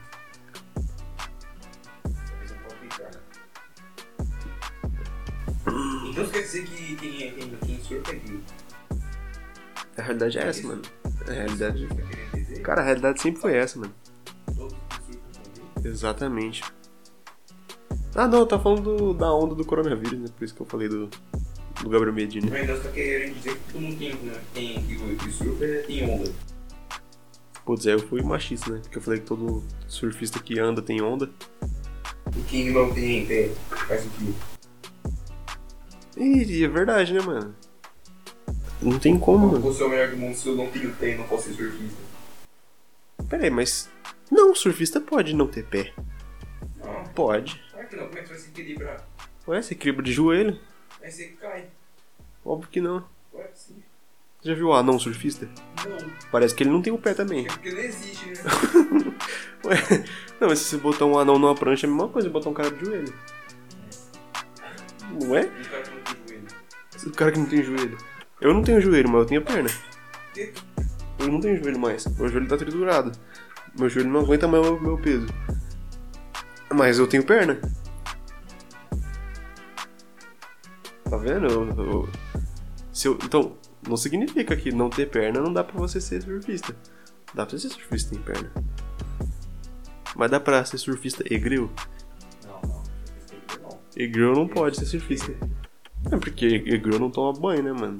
Então 6.10 6.24
isso 6.24 6.32
quer 6.32 6.42
dizer 6.42 6.64
que 6.66 6.96
quem, 6.96 7.32
quem, 7.34 7.58
quem 7.66 7.80
surfa 7.84 8.12
é 8.12 8.16
gay? 8.16 8.40
A 9.98 10.02
realidade 10.02 10.40
é 10.40 10.48
essa, 10.48 10.68
mano. 10.68 10.82
A 11.28 11.32
realidade. 11.32 11.88
Tá? 11.88 12.62
Cara, 12.64 12.82
a 12.82 12.84
realidade 12.86 13.22
sempre 13.22 13.42
foi 13.42 13.54
essa, 13.56 13.80
mano. 13.80 13.94
Todos 14.58 14.74
que 14.74 14.96
surfam 15.06 15.34
são 15.34 15.44
gays? 15.84 15.86
Exatamente. 15.86 16.64
Ah, 18.16 18.28
não, 18.28 18.46
tá 18.46 18.60
falando 18.60 18.98
do- 18.98 19.14
da 19.14 19.34
onda 19.34 19.56
do 19.56 19.64
coronavírus, 19.66 20.20
né? 20.20 20.26
Por 20.38 20.44
isso 20.44 20.54
que 20.56 20.62
eu 20.62 20.66
falei 20.66 20.90
do, 20.90 21.08
do 21.82 21.90
Gabriel 21.90 22.14
Medina. 22.14 22.48
Mas 22.50 22.68
você 22.70 22.84
tá 22.88 22.92
querendo 22.92 23.36
dizer 23.36 23.56
que 23.58 23.72
todo 23.74 23.82
mundo 23.82 23.98
tem, 23.98 24.14
né? 24.16 24.42
Tem 24.54 24.84
que, 24.86 25.16
que 25.16 25.32
surfa 25.32 25.64
é- 25.66 25.82
tem 25.84 26.04
onda. 26.10 26.32
Putz, 27.72 27.88
aí 27.88 27.94
eu 27.94 28.00
fui 28.00 28.22
machista, 28.22 28.70
né? 28.70 28.80
Porque 28.82 28.98
eu 28.98 29.02
falei 29.02 29.22
que 29.22 29.26
todo 29.26 29.64
surfista 29.88 30.44
que 30.44 30.60
anda 30.60 30.82
tem 30.82 31.02
onda. 31.02 31.30
E 32.38 32.42
quem 32.42 32.70
não 32.70 32.94
tem, 32.94 33.26
tem 33.26 33.56
faz 33.88 34.06
o 34.06 34.10
quê? 34.10 34.34
Ih, 36.18 36.66
é 36.66 36.68
verdade, 36.68 37.14
né, 37.14 37.22
mano? 37.22 37.56
Não 38.82 39.00
tem 39.00 39.18
como, 39.18 39.48
mano. 39.48 39.62
Você 39.62 39.84
é 39.84 39.86
o 39.86 39.90
melhor 39.90 40.10
do 40.10 40.18
mundo 40.18 40.36
se 40.36 40.50
eu 40.50 40.56
não 40.58 40.70
tenho 40.70 40.94
pé 40.96 41.14
e 41.14 41.18
não 41.18 41.26
posso 41.30 41.44
ser 41.48 41.54
surfista. 41.54 42.02
Pera 43.30 43.46
aí, 43.46 43.50
mas. 43.50 43.90
Não, 44.30 44.54
surfista 44.54 45.00
pode 45.00 45.34
não 45.34 45.48
ter 45.48 45.64
pé. 45.64 45.94
Não, 46.76 47.06
Pode. 47.16 47.64
claro 47.72 47.88
que 47.88 47.96
não. 47.96 48.08
Como 48.08 48.18
é 48.18 48.22
que 48.22 48.28
você 48.28 48.34
vai 48.34 48.44
se 48.44 48.50
equilibrar? 48.50 49.08
Ué, 49.48 49.62
você 49.62 49.74
equilibra 49.76 50.04
de 50.04 50.12
joelho? 50.12 50.60
Aí 51.02 51.10
você 51.10 51.28
cai. 51.40 51.70
Óbvio 52.44 52.70
que 52.70 52.82
não. 52.82 53.06
Ué, 53.34 53.50
sim. 53.56 53.82
Você 54.42 54.50
já 54.50 54.56
viu 54.56 54.68
o 54.70 54.74
anão 54.74 54.98
surfista? 54.98 55.48
Não. 55.88 56.12
Parece 56.32 56.56
que 56.56 56.64
ele 56.64 56.72
não 56.72 56.82
tem 56.82 56.92
o 56.92 56.98
pé 56.98 57.14
também. 57.14 57.46
É 57.46 57.50
porque 57.50 57.70
não 57.72 57.80
existe, 57.80 58.26
né? 58.30 58.34
Ué, 59.66 60.04
não, 60.40 60.48
mas 60.50 60.60
se 60.60 60.66
você 60.66 60.78
botar 60.78 61.06
um 61.06 61.18
anão 61.20 61.38
numa 61.38 61.54
prancha 61.54 61.86
é 61.86 61.90
a 61.90 61.92
mesma 61.94 62.10
coisa 62.10 62.28
botar 62.30 62.50
um 62.50 62.54
cara 62.54 62.72
de 62.72 62.84
joelho. 62.84 63.14
Não 65.22 65.36
é? 65.36 65.46
Um 65.46 65.62
cara 65.62 65.84
que 65.84 65.90
não 65.92 66.02
tem 66.06 66.24
joelho. 66.28 66.48
O 67.06 67.12
cara 67.12 67.32
que 67.32 67.40
não 67.40 67.46
tem 67.46 67.64
joelho. 67.64 67.98
Eu 68.42 68.54
não 68.56 68.64
tenho 68.64 68.82
joelho, 68.82 69.10
mas 69.10 69.20
eu 69.22 69.26
tenho 69.28 69.42
perna. 69.44 69.70
Que? 70.34 70.54
Eu 71.20 71.28
não 71.28 71.40
tenho 71.40 71.64
joelho 71.64 71.78
mais. 71.80 72.06
Meu 72.08 72.28
joelho 72.28 72.48
tá 72.48 72.58
triturado. 72.58 73.12
Meu 73.78 73.88
joelho 73.90 74.10
não 74.10 74.22
aguenta 74.22 74.48
mais 74.48 74.66
o 74.66 74.80
meu 74.80 74.98
peso. 74.98 75.28
Mas 76.74 76.98
eu 76.98 77.06
tenho 77.06 77.24
perna. 77.24 77.62
Tá 81.08 81.18
vendo? 81.18 81.46
Eu- 81.46 81.68
eu- 81.78 82.10
se 82.92 83.08
eu- 83.08 83.20
então, 83.24 83.56
não 83.88 83.98
significa 83.98 84.56
que 84.56 84.72
não 84.72 84.90
ter 84.90 85.10
perna 85.10 85.42
não 85.42 85.52
dá 85.52 85.64
pra 85.64 85.80
você 85.80 86.00
ser 86.00 86.22
surfista. 86.22 86.76
Dá 87.34 87.46
pra 87.46 87.58
você 87.58 87.70
ser 87.70 87.76
surfista 87.76 88.14
sem 88.14 88.24
perna. 88.24 88.52
Mas 90.16 90.30
dá 90.30 90.40
pra 90.40 90.64
ser 90.66 90.78
surfista 90.78 91.24
egreu? 91.34 91.70
Não, 92.46 92.62
não. 92.70 92.84
Surfista 93.28 94.36
não. 94.36 94.48
Pode 94.48 94.78
ser 94.78 94.86
surfista. 94.86 95.34
É 96.12 96.18
porque 96.18 96.46
egreu 96.46 97.00
não 97.00 97.10
toma 97.10 97.40
banho, 97.40 97.64
né, 97.64 97.72
mano? 97.72 97.98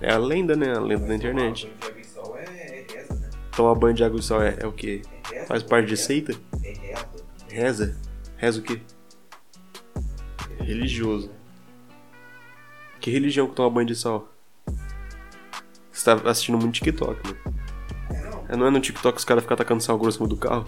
É 0.00 0.12
a 0.12 0.18
lenda, 0.18 0.54
né? 0.54 0.74
A 0.74 0.80
lenda 0.80 1.06
da 1.06 1.14
internet. 1.14 1.70
Tomar 1.74 1.74
banho 1.94 1.94
de 1.94 1.94
água 1.94 2.00
e 2.00 2.12
sol 2.12 2.36
é, 2.38 2.86
é 2.94 3.14
né? 3.14 3.30
Tomar 3.56 3.74
banho 3.74 3.94
de 3.94 4.04
água 4.04 4.20
e 4.20 4.22
sal 4.22 4.42
é, 4.42 4.56
é 4.60 4.66
o 4.66 4.72
quê? 4.72 5.02
É. 5.32 5.46
Faz 5.46 5.62
parte 5.62 5.88
de 5.88 5.96
seita? 5.96 6.32
É 6.62 6.72
reza. 6.72 7.08
Reza? 7.48 7.96
Reza 8.36 8.60
o 8.60 8.62
quê? 8.62 8.80
Religioso. 10.60 11.30
Que 13.00 13.10
religião 13.10 13.48
que 13.48 13.54
toma 13.56 13.70
banho 13.70 13.86
de 13.88 13.96
sal? 13.96 14.32
Você 15.98 16.04
tá 16.04 16.30
assistindo 16.30 16.56
muito 16.56 16.74
TikTok, 16.74 17.20
mano. 17.26 17.38
É, 18.48 18.56
não. 18.56 18.68
É, 18.68 18.70
no 18.70 18.80
TikTok 18.80 19.18
os 19.18 19.24
caras 19.24 19.42
ficam 19.42 19.56
tacando 19.56 19.82
sal 19.82 19.98
grosso 19.98 20.22
no 20.22 20.28
do 20.28 20.36
carro? 20.36 20.64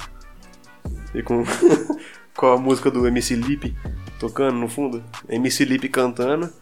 E 1.14 1.23
com, 1.23 1.45
com 2.37 2.47
a 2.47 2.59
música 2.59 2.90
do 2.90 3.07
MC 3.07 3.37
Lip 3.37 3.77
tocando 4.19 4.57
no 4.57 4.69
fundo? 4.69 5.05
MC 5.29 5.64
Lip 5.64 5.88
cantando. 5.88 6.53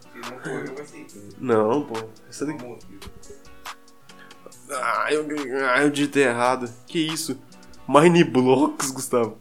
Não 1.38 1.82
pô. 1.82 1.94
Essa 2.28 2.44
daqui. 2.44 2.62
Ah, 4.70 5.06
eu, 5.12 5.26
ah, 5.72 5.82
eu 5.82 5.88
digitei 5.88 6.24
errado. 6.24 6.70
Que 6.86 6.98
isso? 6.98 7.40
Mine 7.88 8.22
Blocks, 8.22 8.90
Gustavo. 8.90 9.38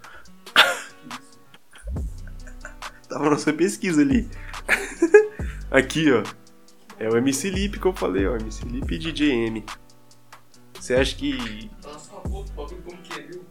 Tava 3.09 3.29
na 3.29 3.37
sua 3.37 3.51
pesquisa 3.51 4.01
ali. 4.01 4.25
Aqui, 5.69 6.13
ó. 6.13 6.23
É 6.99 7.09
o 7.09 7.17
MC 7.17 7.49
Lip 7.49 7.79
que 7.79 7.85
eu 7.85 7.93
falei, 7.93 8.27
ó. 8.27 8.35
MC 8.35 8.65
Lip 8.65 8.93
e 8.93 8.97
DJ 8.97 9.31
M. 9.47 9.63
Você 10.73 10.95
acha 10.95 11.15
que. 11.15 11.69
Tá 11.81 11.91
na 11.91 11.99
sua 11.99 12.21
conta, 12.21 12.51
o 12.51 12.55
bagulho 12.55 12.81
como 12.83 12.97
que 13.01 13.19
é, 13.19 13.23
viu? 13.23 13.45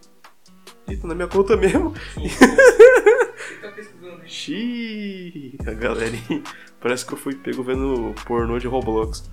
Ih, 0.89 0.97
tá 0.97 1.09
na 1.09 1.15
minha 1.15 1.29
conta 1.29 1.57
mesmo? 1.57 1.91
Você 1.91 3.61
tá 3.61 3.71
pesquisando 3.73 4.23
aí. 4.23 4.29
Xiii, 4.29 5.59
a 5.67 5.73
galerinha. 5.73 6.43
Parece 6.81 7.07
que 7.07 7.15
eu 7.15 7.19
fui 7.19 7.35
pego 7.35 7.63
vendo 7.63 8.15
pornô 8.25 8.59
de 8.59 8.67
Roblox. 8.67 9.31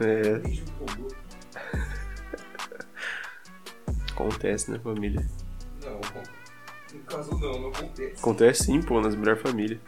É, 0.00 0.40
acontece, 4.12 4.70
né, 4.70 4.78
família? 4.78 5.26
Não, 5.84 6.00
no 6.94 7.00
caso 7.06 7.38
não, 7.38 7.60
não 7.60 7.68
acontece. 7.68 8.20
Acontece 8.20 8.64
sim, 8.64 8.80
pô, 8.80 9.00
nas 9.00 9.14
melhores 9.14 9.42
famílias. 9.42 9.80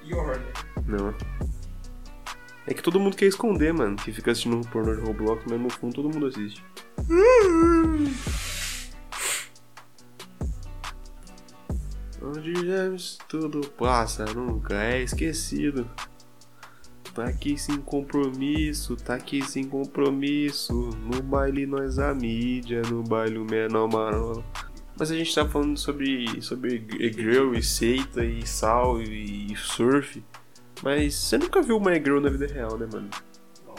Pior, 0.00 0.38
né? 0.38 0.52
Não. 0.86 1.14
É 2.66 2.74
que 2.74 2.82
todo 2.82 3.00
mundo 3.00 3.16
quer 3.16 3.26
esconder, 3.26 3.72
mano. 3.72 3.96
Que 3.96 4.12
fica 4.12 4.30
assistindo 4.30 4.56
um 4.56 4.60
pornô 4.60 4.94
de 4.94 5.02
Roblox, 5.02 5.44
mas 5.48 5.60
no 5.60 5.70
fundo 5.70 5.94
todo 5.94 6.08
mundo 6.08 6.26
assiste. 6.26 6.62
Onde 12.22 12.54
James 12.54 13.18
tudo 13.28 13.66
passa, 13.70 14.24
nunca 14.26 14.74
é 14.74 15.02
esquecido. 15.02 15.90
Tá 17.14 17.24
aqui 17.24 17.58
sem 17.58 17.76
compromisso, 17.78 18.96
tá 18.96 19.16
aqui 19.16 19.42
sem 19.42 19.64
compromisso. 19.64 20.72
No 20.72 21.22
baile 21.22 21.66
nós 21.66 21.98
a 21.98 22.14
mídia, 22.14 22.80
no 22.82 23.02
baile 23.02 23.38
o 23.38 23.44
menor 23.44 23.88
marola. 23.88 24.42
Mas 24.98 25.10
a 25.10 25.16
gente 25.16 25.34
tá 25.34 25.46
falando 25.46 25.76
sobre, 25.76 26.40
sobre 26.40 26.78
grill 26.78 27.54
e 27.54 27.62
seita 27.62 28.24
e 28.24 28.46
sal 28.46 29.02
e 29.02 29.54
surf. 29.56 30.22
Mas 30.82 31.14
você 31.14 31.38
nunca 31.38 31.62
viu 31.62 31.76
uma 31.76 31.94
girl 31.94 32.20
na 32.20 32.28
vida 32.28 32.46
real, 32.46 32.76
né, 32.76 32.88
mano? 32.92 33.08
Não. 33.66 33.74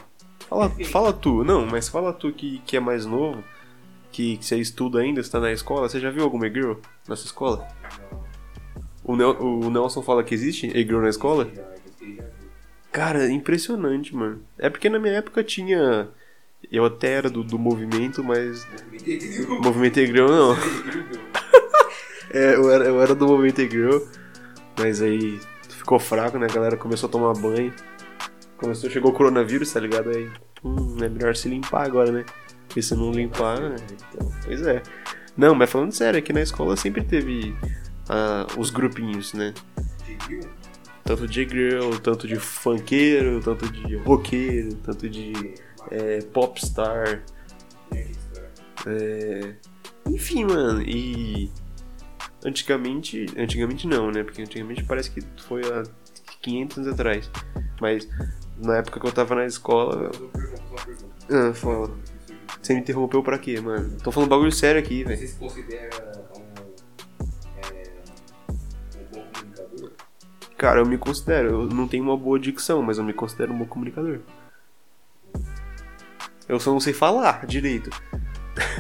Fala, 0.48 0.70
fala 0.86 1.14
tu, 1.14 1.44
não, 1.44 1.66
mas 1.66 1.90
fala 1.90 2.14
tu 2.14 2.32
que, 2.32 2.60
que 2.60 2.78
é 2.78 2.80
mais 2.80 3.06
novo, 3.06 3.44
que, 4.12 4.38
que 4.38 4.46
você 4.46 4.58
estuda 4.58 5.00
ainda, 5.00 5.22
você 5.22 5.30
tá 5.30 5.40
na 5.40 5.52
escola, 5.52 5.90
você 5.90 6.00
já 6.00 6.10
viu 6.10 6.24
alguma 6.24 6.50
girl 6.50 6.74
na 7.08 7.16
sua 7.16 7.26
escola? 7.26 7.68
Não. 8.12 8.24
O, 9.04 9.16
Nel, 9.18 9.32
o 9.42 9.70
Nelson 9.70 10.02
fala 10.02 10.24
que 10.24 10.34
existe 10.34 10.70
girl 10.70 11.02
na 11.02 11.10
escola? 11.10 11.50
Cara, 12.92 13.30
impressionante, 13.30 14.16
mano. 14.16 14.42
É 14.58 14.70
porque 14.70 14.90
na 14.90 15.00
minha 15.00 15.16
época 15.16 15.44
tinha. 15.44 16.08
Eu 16.72 16.86
até 16.86 17.10
era 17.10 17.30
do, 17.30 17.44
do 17.44 17.60
movimento, 17.60 18.24
mas. 18.24 18.66
Movimento 19.62 20.00
Girl 20.00 20.30
não. 20.30 20.56
É, 22.36 22.56
eu 22.56 22.72
era, 22.72 22.86
eu 22.86 23.00
era 23.00 23.14
do 23.14 23.28
movimento 23.28 23.62
Girl, 23.62 24.00
mas 24.76 25.04
aí 25.04 25.40
ficou 25.84 26.00
fraco, 26.00 26.40
né? 26.40 26.48
A 26.50 26.54
galera 26.54 26.78
começou 26.78 27.08
a 27.08 27.12
tomar 27.12 27.34
banho. 27.34 27.74
Começou, 28.58 28.90
chegou 28.90 29.12
o 29.12 29.14
coronavírus, 29.14 29.72
tá 29.72 29.80
ligado? 29.80 30.10
Aí, 30.10 30.32
hum, 30.64 30.98
é 31.02 31.10
melhor 31.10 31.36
se 31.36 31.50
limpar 31.50 31.86
agora, 31.86 32.12
né? 32.12 32.26
Porque 32.68 32.82
se 32.82 32.96
não 32.96 33.12
limpar, 33.12 33.60
né? 33.60 33.76
Então, 33.92 34.32
pois 34.44 34.62
é. 34.66 34.82
Não, 35.36 35.54
mas 35.54 35.70
falando 35.70 35.92
sério, 35.92 36.18
aqui 36.18 36.32
na 36.32 36.42
escola 36.42 36.78
sempre 36.78 37.04
teve 37.04 37.56
ah, 38.10 38.48
os 38.58 38.70
grupinhos, 38.70 39.34
né? 39.34 39.54
Tanto 41.04 41.28
de 41.28 41.48
girl, 41.48 41.98
tanto 42.02 42.28
de 42.28 42.38
funkeiro, 42.38 43.42
tanto 43.42 43.70
de 43.70 43.98
roqueiro, 43.98 44.74
tanto 44.76 45.10
de 45.10 45.34
é, 45.92 46.20
popstar. 46.22 47.24
É... 48.88 49.56
Enfim, 50.08 50.46
mano, 50.46 50.82
e. 50.82 51.52
Antigamente. 52.46 53.26
Antigamente 53.38 53.88
não, 53.88 54.12
né? 54.12 54.24
Porque 54.24 54.42
antigamente 54.42 54.84
parece 54.84 55.12
que 55.12 55.22
foi 55.44 55.62
há 55.62 55.84
500 56.42 56.78
anos 56.78 56.94
atrás. 56.94 57.32
Mas 57.80 58.08
na 58.58 58.78
época 58.78 59.00
que 59.00 59.08
eu 59.08 59.12
tava 59.12 59.36
na 59.36 59.46
escola. 59.46 60.12
Fazer 60.12 60.24
uma 60.24 60.32
pergunta, 60.32 60.62
fazer 60.78 61.06
uma 61.06 61.08
pergunta. 61.28 61.50
Ah, 61.50 61.54
fala. 61.54 61.92
Você 62.62 62.74
me 62.74 62.80
interrompeu 62.80 63.24
pra 63.24 63.38
quê, 63.38 63.60
mano? 63.60 63.98
Tô 64.02 64.12
falando 64.12 64.30
bagulho 64.30 64.52
sério 64.52 64.80
aqui, 64.80 65.04
velho. 65.04 65.18
Você 65.18 65.28
se 65.28 65.36
considera 65.38 65.90
um, 66.38 66.42
é, 67.58 67.92
bom 69.12 69.26
comunicador? 69.34 69.92
Cara, 70.58 70.80
eu 70.80 70.86
me 70.86 70.98
considero. 70.98 71.50
Eu 71.50 71.68
não 71.68 71.88
tenho 71.88 72.04
uma 72.04 72.18
boa 72.18 72.40
dicção, 72.40 72.82
mas 72.82 72.98
eu 72.98 73.04
me 73.04 73.14
considero 73.14 73.54
um 73.54 73.58
bom 73.58 73.66
comunicador. 73.66 74.20
Eu 76.48 76.60
só 76.60 76.72
não 76.72 76.80
sei 76.80 76.94
falar 76.94 77.46
direito. 77.46 77.90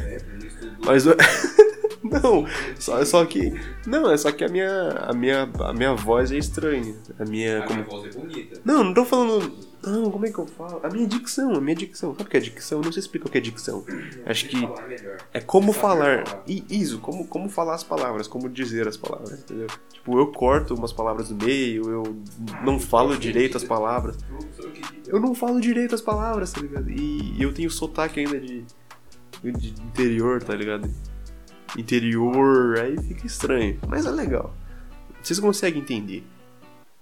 É. 0.06 0.17
Mas 0.86 1.06
eu... 1.06 1.15
não, 2.21 2.45
só, 2.80 3.04
só 3.06 3.26
que 3.26 3.54
não, 3.88 4.12
é 4.12 4.17
só 4.17 4.32
que 4.32 4.43
a 4.43 4.47
minha 4.49 4.89
a 4.91 5.13
minha 5.13 5.49
a 5.60 5.73
minha 5.73 5.93
voz 5.95 6.32
é 6.32 6.38
estranha. 6.38 6.95
A 7.19 7.26
minha 7.26 7.60
A 7.60 7.67
como... 7.67 7.80
minha 7.80 7.89
voz 7.89 8.15
é 8.15 8.19
bonita. 8.19 8.62
Não, 8.65 8.84
não 8.84 8.93
tô 8.93 9.06
falando 9.06 9.73
não, 9.86 10.10
como 10.10 10.26
é 10.26 10.32
que 10.32 10.39
eu 10.39 10.45
falo? 10.47 10.80
A 10.82 10.89
minha 10.89 11.06
dicção, 11.06 11.54
a 11.56 11.60
minha 11.60 11.76
dicção. 11.76 12.12
Sabe 12.13 12.23
o 12.23 12.26
que 12.28 12.38
é 12.38 12.39
dicção? 12.39 12.80
Eu 12.80 12.86
não 12.86 12.91
sei 12.93 13.02
explicar 13.02 13.28
o 13.28 13.30
que 13.30 13.38
é 13.38 13.41
dicção. 13.41 13.84
Acho 14.26 14.47
que 14.47 14.62
Falar 14.62 14.88
melhor. 14.88 15.17
é 15.34 15.41
como 15.41 15.73
falar. 15.73 16.26
falar. 16.26 16.43
I- 16.47 16.63
Isso, 16.69 16.99
como, 16.99 17.28
como 17.28 17.49
falar 17.49 17.76
as 17.76 17.84
palavras, 17.84 18.26
como 18.26 18.47
dizer 18.49 18.88
as 18.88 18.95
palavras, 18.95 19.39
entendeu? 19.41 19.67
Tipo, 19.91 20.17
eu 20.17 20.28
corto 20.28 20.73
umas 20.73 20.93
palavras 20.93 21.30
no 21.32 21.36
meio, 21.36 21.89
eu 21.91 22.15
não 22.63 22.80
falo 22.80 23.17
direito 23.17 23.58
as 23.58 23.63
palavras. 23.65 24.15
Sou 24.56 24.67
eu 24.67 24.71
que 24.71 25.19
não 25.28 25.36
falo 25.36 25.60
direito 25.60 25.93
as 25.93 26.02
palavras, 26.02 26.54
tá 26.54 26.62
ligado? 26.62 26.89
E 26.89 27.36
eu 27.43 27.54
tenho 27.54 27.69
sotaque 27.69 28.21
ainda 28.21 28.39
de, 28.39 28.63
de 29.43 29.69
interior, 29.82 30.41
tá 30.41 30.56
ligado? 30.56 30.89
Interior, 31.78 32.78
aí 32.80 32.97
fica 33.02 33.26
estranho. 33.26 33.80
Mas 33.88 34.06
é 34.06 34.12
legal. 34.12 34.54
Vocês 35.21 35.39
conseguem 35.39 35.82
entender. 35.82 36.23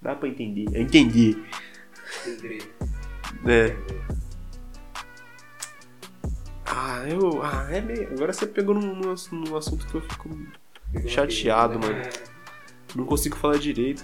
Dá 0.02 0.16
pra 0.16 0.28
entender. 0.30 0.66
É 0.74 0.82
entender. 0.82 1.38
Entender. 2.26 2.68
É. 3.46 3.76
Ah, 6.66 7.04
eu. 7.10 7.42
Ah, 7.44 7.68
é 7.70 7.82
meio. 7.82 8.08
Agora 8.14 8.32
você 8.32 8.48
pegou 8.48 8.74
num, 8.74 8.96
num 8.96 9.12
ass- 9.12 9.30
num 9.32 9.56
assunto 9.58 9.86
que 9.88 9.96
eu 9.96 10.02
fico. 10.02 10.30
Pegou 10.92 11.10
Chateado, 11.10 11.78
uma- 11.78 11.88
mano. 11.88 12.02
Não 12.96 13.06
consigo 13.06 13.36
falar 13.38 13.58
direito. 13.58 14.04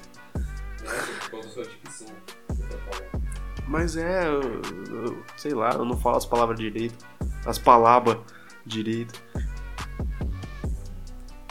Dicção. 0.84 2.08
Você 2.50 2.63
tá 2.63 2.78
falando. 2.89 3.24
Mas 3.67 3.96
é. 3.98 4.28
Eu, 4.28 4.41
eu- 4.41 5.24
sei 5.38 5.54
lá, 5.54 5.72
eu 5.74 5.86
não 5.86 5.98
falo 5.98 6.17
as 6.17 6.26
palavras 6.26 6.58
direito. 6.60 7.06
As 7.46 7.58
palavras 7.58 8.17
direito. 8.65 9.22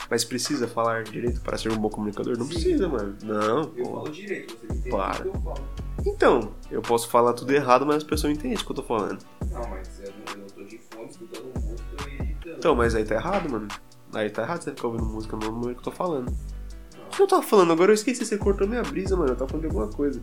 Mas 0.09 0.25
precisa 0.25 0.69
falar 0.69 1.03
direito 1.05 1.41
para 1.41 1.59
ser 1.59 1.71
um 1.73 1.77
bom 1.77 1.89
comunicador? 1.89 2.37
Não 2.39 2.45
Sim. 2.47 2.53
precisa, 2.53 2.89
mano. 2.89 3.17
Não. 3.23 3.63
Eu 3.77 3.85
pô. 3.85 3.85
falo 3.97 4.09
direito, 4.11 4.57
você 4.57 4.67
entende 4.67 4.91
Para. 4.91 5.29
o 5.29 5.31
que 5.33 5.37
eu 5.37 5.43
falo. 5.43 5.69
Então, 6.07 6.53
eu 6.71 6.81
posso 6.83 7.09
falar 7.09 7.33
tudo 7.33 7.51
errado, 7.53 7.85
mas 7.85 7.97
as 7.97 8.05
pessoas 8.05 8.33
entendem 8.33 8.57
o 8.57 8.65
que 8.65 8.71
eu 8.71 8.77
tô 8.77 8.83
falando. 8.83 9.25
Não, 9.51 9.69
mas 9.69 10.01
eu 10.01 10.13
não, 10.13 10.33
eu 10.35 10.39
não 10.39 10.47
tô 10.47 10.63
de 10.65 10.79
fone 10.79 11.09
escutando 11.09 11.47
música 11.61 12.09
e 12.11 12.15
editando. 12.23 12.57
Então, 12.59 12.75
mas 12.77 12.95
aí 12.95 13.05
tá 13.05 13.15
errado, 13.17 13.51
mano. 13.51 13.67
Aí 14.15 14.31
tá 14.31 14.43
errado 14.43 14.63
você 14.63 14.71
ficar 14.71 14.87
ouvindo 14.89 15.05
música 15.07 15.37
no 15.37 15.51
momento 15.51 15.75
que 15.75 15.81
eu 15.81 15.85
tô 15.85 15.91
falando. 15.91 16.31
Não, 16.31 17.07
O 17.07 17.11
que 17.11 17.23
eu 17.23 17.27
tava 17.27 17.43
falando? 17.43 17.73
Agora 17.73 17.91
eu 17.91 17.95
esqueci, 17.95 18.25
você 18.25 18.39
cortou 18.39 18.69
minha 18.69 18.83
brisa, 18.83 19.17
mano. 19.17 19.33
Eu 19.33 19.37
tava 19.37 19.49
falando 19.51 19.63
de 19.63 19.67
alguma 19.77 19.89
coisa. 19.93 20.23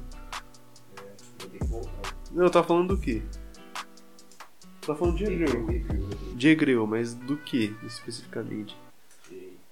é. 0.97 1.81
Não, 2.31 2.45
eu 2.45 2.49
tava 2.49 2.65
falando 2.65 2.95
do 2.95 2.97
quê? 2.97 3.21
Eu 4.81 4.87
tava 4.87 4.99
falando 4.99 5.17
de 5.17 5.25
review. 5.25 5.67
De 6.35 6.47
Egreu, 6.49 6.87
mas 6.87 7.13
do 7.13 7.37
que 7.37 7.75
especificamente? 7.83 8.77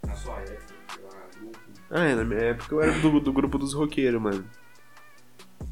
Na 0.06 0.16
sua 0.16 0.38
época, 0.40 0.74
lá, 1.04 1.20
grupo. 1.40 1.60
Ah, 1.90 2.04
é, 2.04 2.16
na 2.16 2.24
minha 2.24 2.40
época 2.42 2.76
eu 2.76 2.82
era 2.82 2.92
do, 3.00 3.20
do 3.20 3.34
grupo 3.34 3.58
dos 3.58 3.74
roqueiros, 3.74 4.22
mano. 4.22 4.46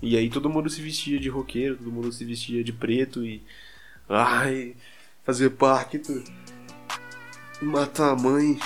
E 0.01 0.15
aí 0.17 0.29
todo 0.29 0.49
mundo 0.49 0.69
se 0.69 0.81
vestia 0.81 1.19
de 1.19 1.29
roqueiro, 1.29 1.75
todo 1.77 1.91
mundo 1.91 2.11
se 2.11 2.23
vestia 2.25 2.63
de 2.63 2.71
preto 2.73 3.23
e. 3.25 3.43
Ai, 4.07 4.75
fazer 5.23 5.49
pacto. 5.51 6.23
Matar 7.61 8.11
a 8.11 8.15
mãe. 8.15 8.57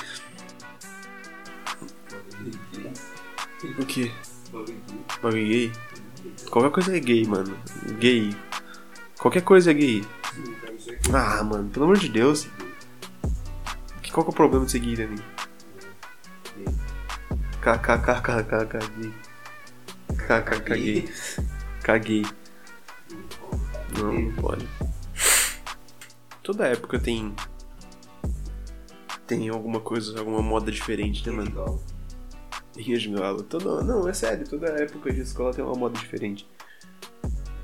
O 3.79 3.85
quê? 3.85 4.11
Bagulho 5.21 5.47
gay? 5.47 5.71
Qualquer 6.49 6.71
coisa 6.71 6.95
é 6.95 6.99
gay, 6.99 7.25
mano. 7.25 7.57
Gay. 7.99 8.35
Qualquer 9.17 9.41
coisa 9.41 9.71
é 9.71 9.73
gay. 9.73 10.05
Ah, 11.13 11.43
mano, 11.43 11.69
pelo 11.69 11.85
amor 11.85 11.97
de 11.97 12.09
Deus. 12.09 12.47
Que- 14.01 14.11
Qual 14.11 14.25
que 14.25 14.31
é 14.31 14.33
o 14.33 14.35
problema 14.35 14.65
de 14.65 14.71
ser 14.71 14.79
gay, 14.79 14.95
né? 15.07 15.15
KKKKK 17.63 18.77
gay. 18.97 19.13
KKK 20.17 20.75
gay. 20.75 21.09
Caguei. 21.81 22.25
Não, 23.97 24.11
não 24.11 24.33
pode. 24.33 24.67
Toda 26.43 26.67
época 26.67 26.99
tem. 26.99 27.33
Tem 29.25 29.47
alguma 29.47 29.79
coisa, 29.79 30.19
alguma 30.19 30.41
moda 30.41 30.69
diferente, 30.69 31.25
né, 31.25 31.33
mano? 31.33 31.79
De 32.75 32.81
galo. 33.17 33.43
Toda, 33.43 33.81
não, 33.81 34.09
é 34.09 34.13
sério, 34.13 34.45
toda 34.45 34.67
época 34.67 35.13
de 35.13 35.21
escola 35.21 35.53
tem 35.53 35.63
uma 35.63 35.75
moda 35.75 35.97
diferente. 35.97 36.45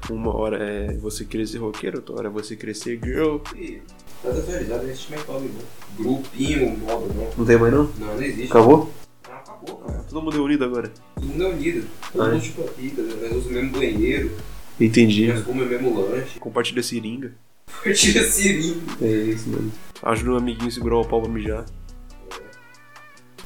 Uma 0.09 0.33
hora 0.33 0.63
é 0.63 0.93
você 0.95 1.25
ser 1.45 1.57
roqueiro, 1.57 1.97
outra 1.97 2.15
hora 2.15 2.27
é 2.29 2.31
você 2.31 2.55
ser 2.73 3.01
girl. 3.03 3.39
E 3.53 3.81
tá 4.23 4.29
desatualizado, 4.29 4.83
não 4.83 4.89
existe 4.89 5.11
mais 5.11 5.25
tal 5.25 5.41
não. 5.41 5.49
Grupinho, 5.97 6.77
moda, 6.77 7.13
não. 7.13 7.31
Não 7.37 7.45
tem 7.45 7.57
mais 7.57 7.73
não? 7.73 7.83
Não, 7.83 8.15
não 8.15 8.23
existe. 8.23 8.49
Acabou? 8.49 8.89
Todo 10.10 10.22
mundo 10.24 10.38
é 10.38 10.41
unido 10.41 10.66
agora. 10.66 10.91
Todo 11.16 11.26
mundo 11.28 11.43
é 11.43 11.47
unido. 11.49 11.88
Todo 12.12 12.22
Ah, 12.24 12.28
é? 12.30 12.32
mundo 12.34 12.43
chupa 12.43 12.64
pica, 12.72 13.01
nós 13.01 13.22
usamos 13.22 13.45
o 13.45 13.49
mesmo 13.51 13.72
banheiro, 13.72 14.32
Entendi. 14.80 15.28
nós 15.28 15.43
comemos 15.43 15.68
o 15.68 15.70
mesmo 15.70 16.01
lanche. 16.01 16.39
Compartilha 16.39 16.82
seringa. 16.84 17.34
Tira 17.95 18.24
seringa. 18.24 18.80
É 19.01 19.07
isso, 19.12 19.49
mano. 19.49 19.72
Ajuda 20.01 20.32
um 20.32 20.38
amiguinho 20.38 20.68
a 20.68 20.72
segurar 20.72 20.97
o 20.97 21.05
pau 21.05 21.22
pra 21.22 21.30
mijar. 21.32 21.66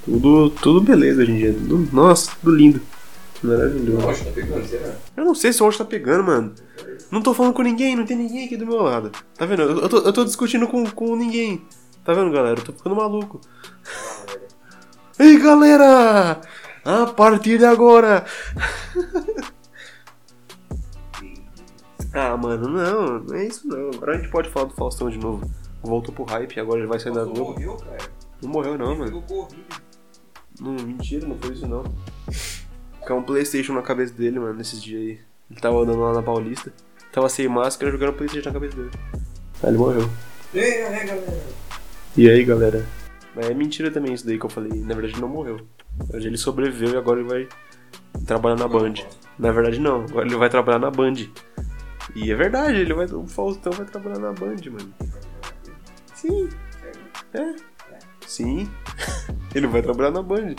Tudo, 0.06 0.50
tudo 0.50 0.82
beleza 0.82 1.22
hoje 1.22 1.32
em 1.32 1.38
dia. 1.38 1.54
Tudo, 1.54 1.90
nossa, 1.96 2.32
tudo 2.42 2.56
lindo. 2.56 2.82
Maravilhoso. 3.42 4.06
Nossa, 4.06 4.24
tá 4.26 4.32
pegando, 4.32 4.66
será? 4.68 4.96
Eu 5.18 5.26
não 5.26 5.36
sei 5.36 5.52
se 5.52 5.62
o 5.62 5.66
áudio 5.66 5.80
tá 5.80 5.86
pegando, 5.86 6.24
mano. 6.24 6.54
Não 7.12 7.22
tô 7.22 7.34
falando 7.34 7.54
com 7.54 7.62
ninguém, 7.62 7.96
não 7.96 8.06
tem 8.06 8.18
ninguém 8.18 8.46
aqui 8.46 8.56
do 8.58 8.66
meu 8.66 8.82
lado. 8.82 9.12
Tá 9.38 9.46
vendo? 9.46 9.62
Eu, 9.64 9.80
eu 9.82 9.90
tô, 9.90 9.98
eu 10.00 10.14
tô 10.14 10.24
discutindo 10.26 10.68
com, 10.68 10.86
com 10.90 11.16
ninguém. 11.16 11.62
Tá 12.06 12.14
vendo, 12.14 12.32
galera? 12.32 12.60
Eu 12.60 12.64
tô 12.64 12.74
ficando 12.74 12.96
maluco. 12.96 13.40
Ei, 15.20 15.40
galera! 15.40 16.42
A 16.84 17.06
partir 17.06 17.60
de 17.60 17.66
agora! 17.66 18.26
ah, 22.14 22.36
mano, 22.36 22.68
não, 22.68 23.20
não 23.20 23.36
é 23.36 23.46
isso 23.46 23.68
não. 23.68 23.92
Agora 23.92 24.14
a 24.14 24.18
gente 24.18 24.30
pode 24.32 24.50
falar 24.50 24.66
do 24.66 24.74
Faustão 24.74 25.10
de 25.10 25.20
novo. 25.20 25.50
Voltou 25.84 26.14
pro 26.14 26.24
hype, 26.24 26.60
agora 26.60 26.80
ele 26.80 26.88
vai 26.88 27.00
sair 27.00 27.14
da 27.14 27.24
Globo. 27.26 27.52
morreu, 27.52 27.78
cara. 27.78 27.98
Não 28.42 28.50
morreu 28.50 28.78
não, 28.78 28.96
mano. 28.96 29.06
Pegou 29.06 29.22
Covid. 29.22 29.64
Não, 30.60 30.74
mentira, 30.74 31.28
não 31.28 31.38
foi 31.38 31.54
isso 31.54 31.68
não. 31.68 31.84
Caiu 33.06 33.20
um 33.20 33.24
Playstation 33.24 33.74
na 33.74 33.82
cabeça 33.82 34.14
dele, 34.14 34.40
mano, 34.40 34.54
nesses 34.54 34.82
dias 34.82 35.02
aí. 35.02 35.20
Ele 35.52 35.60
tava 35.60 35.78
andando 35.78 36.00
lá 36.00 36.14
na 36.14 36.24
Paulista. 36.24 36.74
Tava 37.12 37.30
sem 37.30 37.48
máscara 37.48 37.92
jogando 37.92 38.14
Playstation 38.14 38.50
na 38.50 38.54
cabeça 38.54 38.76
dele. 38.76 38.92
Aí 39.62 39.70
ele 39.70 39.78
morreu. 39.78 40.10
Ei, 40.54 40.82
é, 40.82 41.06
galera. 41.06 41.44
E 42.16 42.30
aí, 42.30 42.44
galera? 42.44 43.03
Mas 43.36 43.50
é 43.50 43.54
mentira 43.54 43.90
também 43.90 44.14
isso 44.14 44.26
daí 44.26 44.38
que 44.38 44.46
eu 44.46 44.50
falei. 44.50 44.72
Na 44.82 44.94
verdade, 44.94 45.14
ele 45.14 45.22
não 45.22 45.30
morreu. 45.30 45.68
Ele 46.14 46.38
sobreviveu 46.38 46.94
e 46.94 46.98
agora 46.98 47.20
ele 47.20 47.30
vai 47.30 47.48
trabalhar 48.26 48.56
na 48.56 48.68
Band. 48.68 48.94
Na 49.40 49.52
verdade, 49.52 49.80
não. 49.80 50.04
Agora 50.04 50.26
ele 50.26 50.36
vai 50.36 50.50
trabalhar 50.50 50.80
na 50.80 50.92
Band. 50.92 51.16
E 52.16 52.32
é 52.32 52.36
verdade, 52.36 52.78
ele 52.78 52.94
vai, 52.94 53.06
o 53.06 53.26
Faustão 53.28 53.74
vai 53.74 53.86
trabalhar 53.86 54.20
na 54.20 54.34
Band, 54.34 54.58
mano. 54.72 54.94
Sim. 56.14 56.50
É. 57.34 57.56
Sim. 58.26 58.70
ele 59.56 59.68
vai 59.68 59.82
trabalhar 59.82 60.12
na 60.12 60.22
Band. 60.22 60.56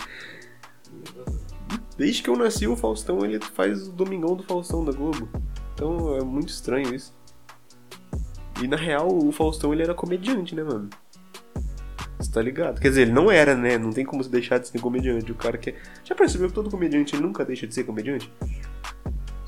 Desde 1.97 2.23
que 2.23 2.31
eu 2.31 2.37
nasci, 2.37 2.67
o 2.67 2.77
Faustão 2.77 3.25
ele 3.25 3.39
faz 3.41 3.87
o 3.89 3.93
Domingão 3.93 4.35
do 4.35 4.43
Faustão 4.43 4.85
da 4.85 4.91
Globo. 4.91 5.29
Então 5.75 6.17
é 6.17 6.23
muito 6.23 6.49
estranho 6.49 6.93
isso. 6.93 7.15
E 8.63 8.67
na 8.67 8.77
real, 8.77 9.09
o 9.09 9.31
Faustão 9.31 9.73
ele 9.73 9.83
era 9.83 9.95
comediante, 9.95 10.55
né, 10.55 10.65
mano? 10.65 10.89
Você 12.25 12.33
tá 12.33 12.41
ligado? 12.41 12.81
Quer 12.81 12.89
dizer, 12.89 13.03
ele 13.03 13.13
não 13.13 13.31
era, 13.31 13.55
né? 13.55 13.77
Não 13.77 13.91
tem 13.91 14.05
como 14.05 14.25
se 14.25 14.31
deixar 14.31 14.59
de 14.59 14.69
ser 14.69 14.81
comediante. 14.81 15.31
O 15.31 15.35
cara 15.35 15.59
que. 15.59 15.71
é- 15.71 15.75
Já 16.03 16.15
percebeu 16.15 16.49
que 16.49 16.55
todo 16.55 16.71
comediante 16.71 17.17
nunca 17.17 17.45
deixa 17.45 17.67
de 17.67 17.75
ser 17.75 17.85
comediante? 17.85 18.33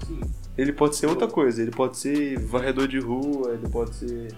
Sim. 0.07 0.21
Ele 0.59 0.73
pode 0.73 0.97
ser 0.97 1.07
outra 1.07 1.27
coisa. 1.27 1.63
Ele 1.63 1.71
pode 1.71 1.97
ser 1.97 2.39
varredor 2.39 2.87
de 2.87 2.99
rua, 2.99 3.53
ele 3.55 3.69
pode 3.69 3.95
ser 3.95 4.29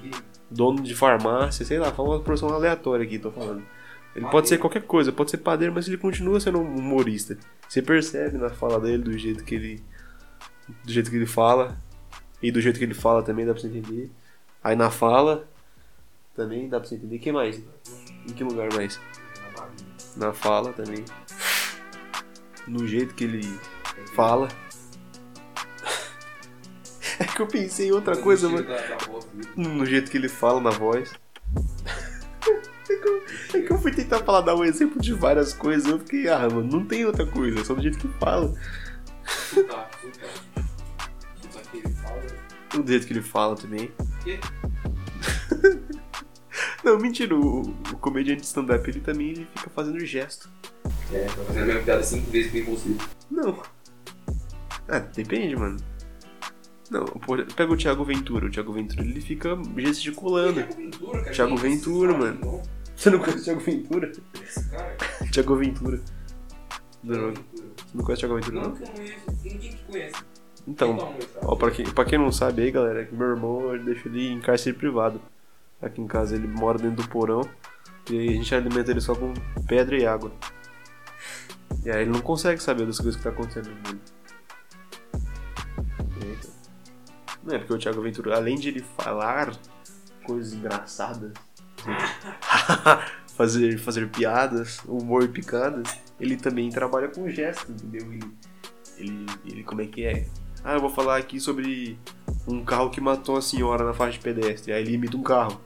dono 0.51 0.83
de 0.83 0.95
farmácia, 0.95 1.65
sei 1.65 1.79
lá, 1.79 1.93
fala 1.93 2.11
uma 2.11 2.21
profissão 2.21 2.49
aleatória 2.49 3.05
aqui, 3.05 3.19
tô 3.19 3.31
falando. 3.31 3.63
Ele 4.15 4.27
pode 4.27 4.49
ser 4.49 4.59
qualquer 4.59 4.83
coisa, 4.83 5.13
pode 5.13 5.31
ser 5.31 5.39
padeiro, 5.39 5.73
mas 5.75 5.87
ele 5.87 5.97
continua 5.97 6.41
sendo 6.41 6.59
um 6.59 6.77
humorista. 6.77 7.37
Você 7.69 7.83
percebe 7.83 8.39
na 8.39 8.49
fala 8.51 8.81
dele, 8.81 9.03
do 9.03 9.17
jeito 9.19 9.45
que 9.45 9.55
ele. 9.57 9.83
Do 10.85 10.93
jeito 10.93 11.11
que 11.11 11.17
ele 11.17 11.27
fala. 11.27 11.77
E 12.43 12.53
do 12.53 12.61
jeito 12.61 12.79
que 12.79 12.85
ele 12.85 12.95
fala 12.95 13.23
também 13.23 13.45
dá 13.45 13.53
pra 13.53 13.61
você 13.61 13.67
entender. 13.69 14.11
Aí 14.63 14.77
na 14.77 14.91
fala 14.91 15.47
também 16.39 16.69
dá 16.69 16.79
pra 16.79 16.89
você 16.89 16.95
entender. 16.95 17.19
que 17.19 17.33
mais? 17.33 17.61
Em 18.29 18.33
que 18.33 18.45
lugar 18.45 18.73
mais? 18.73 19.01
Na 20.17 20.33
fala 20.33 20.73
também. 20.73 21.05
No 22.67 22.87
jeito 22.87 23.15
que 23.15 23.25
ele 23.25 23.59
fala. 24.15 24.49
É 27.21 27.25
que 27.25 27.43
eu 27.43 27.49
pensei 27.49 27.89
em 27.89 27.91
outra 27.91 28.17
coisa, 28.17 28.49
mano. 28.49 28.65
No 29.57 29.85
jeito 29.85 30.09
que 30.09 30.17
ele 30.17 30.29
fala 30.29 30.61
na 30.61 30.71
voz. 30.71 31.13
É 32.91 32.97
que, 32.97 33.07
eu, 33.07 33.23
é 33.53 33.67
que 33.67 33.71
eu 33.71 33.79
fui 33.79 33.93
tentar 33.93 34.21
falar, 34.21 34.41
dar 34.41 34.57
um 34.57 34.65
exemplo 34.65 34.99
de 34.99 35.13
várias 35.13 35.53
coisas. 35.53 35.87
Eu 35.87 35.99
fiquei, 35.99 36.27
ah, 36.27 36.49
mano, 36.49 36.65
não 36.65 36.87
tem 36.87 37.05
outra 37.05 37.27
coisa, 37.27 37.61
é 37.61 37.65
só 37.65 37.75
do 37.75 37.83
jeito 37.83 37.99
que 37.99 38.09
fala. 38.19 38.55
Sotaque, 39.27 40.07
sotaque. 40.07 40.69
Sotaque 41.43 41.69
que 41.71 41.77
ele 41.77 41.95
fala. 41.97 42.23
Do 42.83 42.91
jeito 42.91 43.07
que 43.07 43.13
ele 43.13 43.21
fala 43.21 43.57
também. 43.57 43.93
Quê? 44.25 44.41
Não, 46.85 46.99
mentira, 46.99 47.35
o, 47.35 47.63
o 47.63 47.97
comediante 48.01 48.41
de 48.43 48.47
stand-up 48.47 48.89
ele 48.89 49.01
também 49.01 49.31
ele 49.31 49.49
fica 49.57 49.71
fazendo 49.71 49.99
gesto. 50.05 50.49
É, 51.13 51.25
tá 51.25 51.33
fazendo 51.45 51.63
a 51.63 51.67
mesma 51.67 51.83
piada 51.83 52.03
cinco 52.03 52.31
vezes 52.31 52.65
com 52.65 52.71
você. 52.75 52.89
Não. 53.31 53.63
Ah, 54.89 54.99
depende, 55.01 55.57
mano. 55.57 55.77
Não, 56.91 57.05
por- 57.05 57.45
pega 57.53 57.73
o 57.73 57.77
Thiago 57.77 58.05
Ventura. 58.05 58.47
O 58.47 58.51
Thiago 58.51 58.73
Ventura 58.73 59.03
ele 59.03 59.21
fica 59.21 59.59
gesticulando. 59.77 60.55
Thiago 60.63 60.75
Ventura, 60.77 61.19
cara. 61.21 61.33
Thiago 61.35 61.57
Quem 61.61 61.71
é 61.71 61.75
esse 61.75 61.85
Ventura, 61.85 62.13
cara? 62.13 62.25
mano. 62.25 62.41
Não, 62.41 62.63
Você 62.97 63.11
não 63.11 63.19
conhece 63.19 63.39
o 63.41 63.45
Thiago 63.45 63.61
Ventura? 63.61 64.13
esse 64.43 64.71
cara. 64.71 64.97
Thiago 65.33 65.57
Ventura. 65.57 66.01
Não, 67.05 67.15
não. 67.19 67.27
Ventura. 67.29 67.69
Você 67.77 67.97
não 67.97 68.05
conhece 68.05 68.25
o 68.25 68.29
Thiago 68.29 68.35
Ventura, 68.37 68.55
Não 68.63 68.69
não? 68.71 68.77
que 68.77 68.83
eu 68.83 68.89
conheço. 68.89 69.15
Ninguém 69.45 69.59
que 69.73 69.85
conhece. 69.85 70.23
Então, 70.67 70.97
Quem? 70.97 71.29
Ó, 71.43 71.57
pra 71.57 71.71
quem, 71.71 71.85
pra 71.87 72.05
quem 72.05 72.19
não 72.19 72.31
sabe 72.33 72.63
aí, 72.63 72.71
galera, 72.71 73.03
é 73.03 73.05
que 73.05 73.15
meu 73.15 73.29
irmão 73.29 73.75
ele 73.75 73.85
deixa 73.85 74.09
ele 74.09 74.29
em 74.29 74.41
cárcere 74.41 74.77
privado. 74.77 75.21
Aqui 75.81 76.01
em 76.01 76.07
casa 76.07 76.35
ele 76.35 76.49
mora 76.49 76.79
dentro 76.79 77.03
do 77.03 77.09
porão. 77.09 77.43
E 78.11 78.19
aí 78.19 78.29
a 78.31 78.33
gente 78.33 78.55
alimenta 78.55 78.91
ele 78.91 79.01
só 79.01 79.15
com 79.15 79.33
pedra 79.67 79.97
e 79.97 80.07
água. 80.07 80.33
E 81.85 81.91
aí 81.91 82.03
ele 82.03 82.11
não 82.11 82.21
consegue 82.21 82.63
saber 82.63 82.87
das 82.87 82.99
coisas 82.99 83.17
que 83.17 83.23
tá 83.23 83.31
acontecendo 83.31 83.71
no 83.71 83.77
mundo. 83.77 84.01
Eita. 86.25 86.49
Não 87.43 87.55
é 87.55 87.59
porque 87.59 87.73
o 87.73 87.79
Thiago 87.79 88.03
Ventura, 88.03 88.37
além 88.37 88.57
de 88.57 88.69
ele 88.69 88.85
falar 88.97 89.53
coisas 90.25 90.53
engraçadas, 90.53 91.33
fazer, 93.37 93.79
fazer 93.79 94.09
piadas, 94.09 94.81
humor 94.87 95.23
e 95.23 95.29
picadas, 95.29 95.97
ele 96.19 96.37
também 96.37 96.69
trabalha 96.71 97.09
com 97.09 97.29
gestos, 97.29 97.71
entendeu? 97.71 98.13
Ele, 98.13 98.35
ele, 98.97 99.27
ele 99.45 99.63
como 99.63 99.81
é 99.81 99.87
que 99.87 100.05
é? 100.05 100.27
Ah, 100.65 100.75
eu 100.75 100.81
vou 100.81 100.91
falar 100.91 101.17
aqui 101.17 101.39
sobre 101.39 101.99
um 102.47 102.65
carro 102.65 102.91
que 102.91 103.01
matou 103.01 103.37
a 103.37 103.43
senhora 103.43 103.85
na 103.85 103.95
faixa 103.95 104.19
de 104.19 104.25
pedestre. 104.25 104.73
Aí 104.73 104.83
ele 104.83 104.95
imita 104.95 105.17
um 105.17 105.23
carro. 105.23 105.61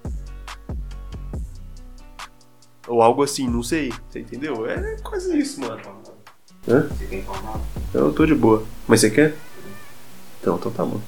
Ou 2.92 3.00
algo 3.00 3.22
assim, 3.22 3.48
não 3.48 3.62
sei. 3.62 3.90
Você 4.06 4.20
entendeu? 4.20 4.66
É 4.66 4.96
quase 5.02 5.38
isso, 5.38 5.62
mano. 5.62 5.80
Hã? 6.68 6.88
Você 6.88 7.06
tem 7.06 7.22
falado? 7.22 7.62
Eu 7.94 8.12
tô 8.12 8.26
de 8.26 8.34
boa. 8.34 8.66
Mas 8.86 9.00
você 9.00 9.10
quer? 9.10 9.34
Então, 10.38 10.56
então 10.56 10.70
tá 10.70 10.84
bom. 10.84 11.00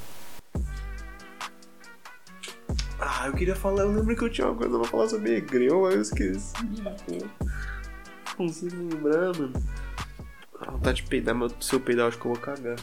Ah, 2.99 3.27
eu 3.27 3.33
queria 3.33 3.55
falar, 3.55 3.83
eu 3.83 3.91
lembro 3.91 4.15
que 4.15 4.23
eu 4.23 4.31
tinha 4.31 4.47
uma 4.47 4.55
coisa 4.55 4.79
pra 4.79 4.87
falar 4.87 5.09
sobre 5.09 5.35
Egreu, 5.35 5.83
mas 5.83 5.93
eu 5.93 6.01
esqueci. 6.01 6.53
Não 7.11 8.35
consigo 8.35 8.75
lembrar, 8.75 9.37
mano. 9.37 9.53
Ah, 10.59 10.71
vontade 10.71 11.03
de 11.03 11.07
peidar, 11.07 11.35
mas 11.35 11.53
se 11.61 11.71
eu 11.71 11.79
peidar, 11.79 12.05
eu 12.05 12.07
acho 12.07 12.17
que 12.17 12.25
eu 12.25 12.33
vou 12.33 12.41
cagar. 12.41 12.77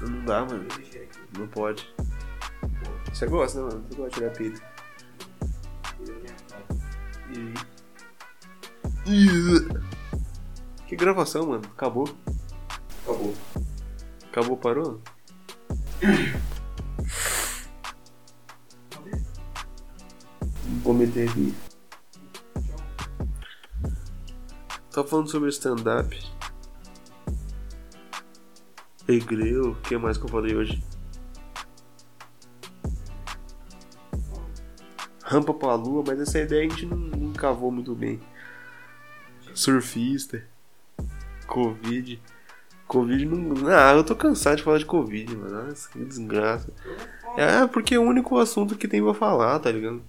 Não 0.00 0.24
dá, 0.24 0.44
mano. 0.44 0.68
Não 1.36 1.48
pode. 1.48 1.92
Você 3.12 3.26
gosta, 3.26 3.60
né, 3.60 3.68
mano? 3.68 3.84
Você 3.88 3.96
gosta 3.96 4.10
de 4.10 4.14
tirar 4.14 4.30
peito. 4.30 4.71
Que 10.86 10.96
gravação, 10.96 11.46
mano. 11.46 11.62
Acabou. 11.72 12.08
Acabou. 13.02 13.34
Acabou, 14.30 14.56
parou? 14.56 15.00
Vou 20.82 20.94
meter 20.94 21.28
aqui. 21.28 21.54
Tá 24.90 25.02
falando 25.02 25.30
sobre 25.30 25.48
stand-up. 25.48 26.14
Egreu, 29.08 29.70
o 29.70 29.74
que 29.76 29.96
mais 29.96 30.18
que 30.18 30.24
eu 30.24 30.28
falei 30.28 30.54
hoje? 30.54 30.91
Rampa 35.32 35.54
pra 35.54 35.74
lua, 35.74 36.04
mas 36.06 36.20
essa 36.20 36.38
ideia 36.38 36.66
a 36.66 36.68
gente 36.68 36.84
não, 36.84 36.96
não 36.96 37.32
cavou 37.32 37.70
muito 37.70 37.94
bem. 37.94 38.20
Surfista. 39.54 40.44
Covid. 41.46 42.20
Covid 42.86 43.24
não. 43.24 43.66
Ah, 43.68 43.94
eu 43.94 44.04
tô 44.04 44.14
cansado 44.14 44.58
de 44.58 44.62
falar 44.62 44.76
de 44.76 44.84
Covid, 44.84 45.34
mano. 45.34 45.68
Nossa, 45.68 45.88
que 45.88 46.04
desgraça. 46.04 46.70
Eu 46.84 46.94
vou 46.94 47.44
É, 47.44 47.66
porque 47.66 47.94
é 47.94 47.98
o 47.98 48.02
único 48.02 48.38
assunto 48.38 48.76
que 48.76 48.86
tem 48.86 49.02
pra 49.02 49.14
falar, 49.14 49.58
tá 49.58 49.70
ligado? 49.70 50.02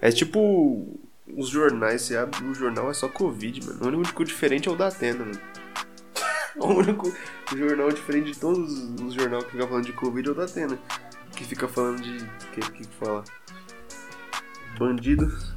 É 0.00 0.10
tipo. 0.10 0.98
Os 1.36 1.50
jornais, 1.50 2.00
você 2.00 2.16
abre 2.16 2.42
o 2.42 2.54
jornal 2.54 2.90
é 2.90 2.94
só 2.94 3.06
Covid, 3.06 3.66
mano. 3.66 3.84
O 3.84 3.98
único 3.98 4.24
diferente 4.24 4.66
é 4.66 4.72
o 4.72 4.76
da 4.76 4.88
Atena, 4.88 5.26
mano. 5.26 5.40
O 6.56 6.72
único 6.72 7.12
jornal 7.54 7.92
diferente 7.92 8.32
de 8.32 8.38
todos 8.38 8.68
os 9.00 9.14
jornais 9.14 9.44
que 9.44 9.52
ficam 9.52 9.68
falando 9.68 9.84
de 9.84 9.92
Covid 9.92 10.28
é 10.28 10.32
o 10.32 10.34
da 10.34 10.44
Atena. 10.44 10.76
Que 11.36 11.44
fica 11.44 11.68
falando 11.68 12.00
de. 12.00 12.24
que, 12.52 12.60
que 12.72 12.84
fala? 12.96 13.22
Bandidos, 14.78 15.54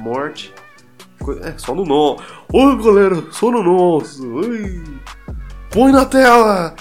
morte. 0.00 0.52
É, 1.42 1.56
só 1.56 1.74
no 1.74 1.84
nó. 1.84 2.16
Oi, 2.52 2.82
galera, 2.82 3.32
só 3.32 3.50
no 3.50 3.62
nosso. 3.62 4.26
Oi. 4.34 4.82
Põe 5.70 5.92
na 5.92 6.04
tela! 6.04 6.74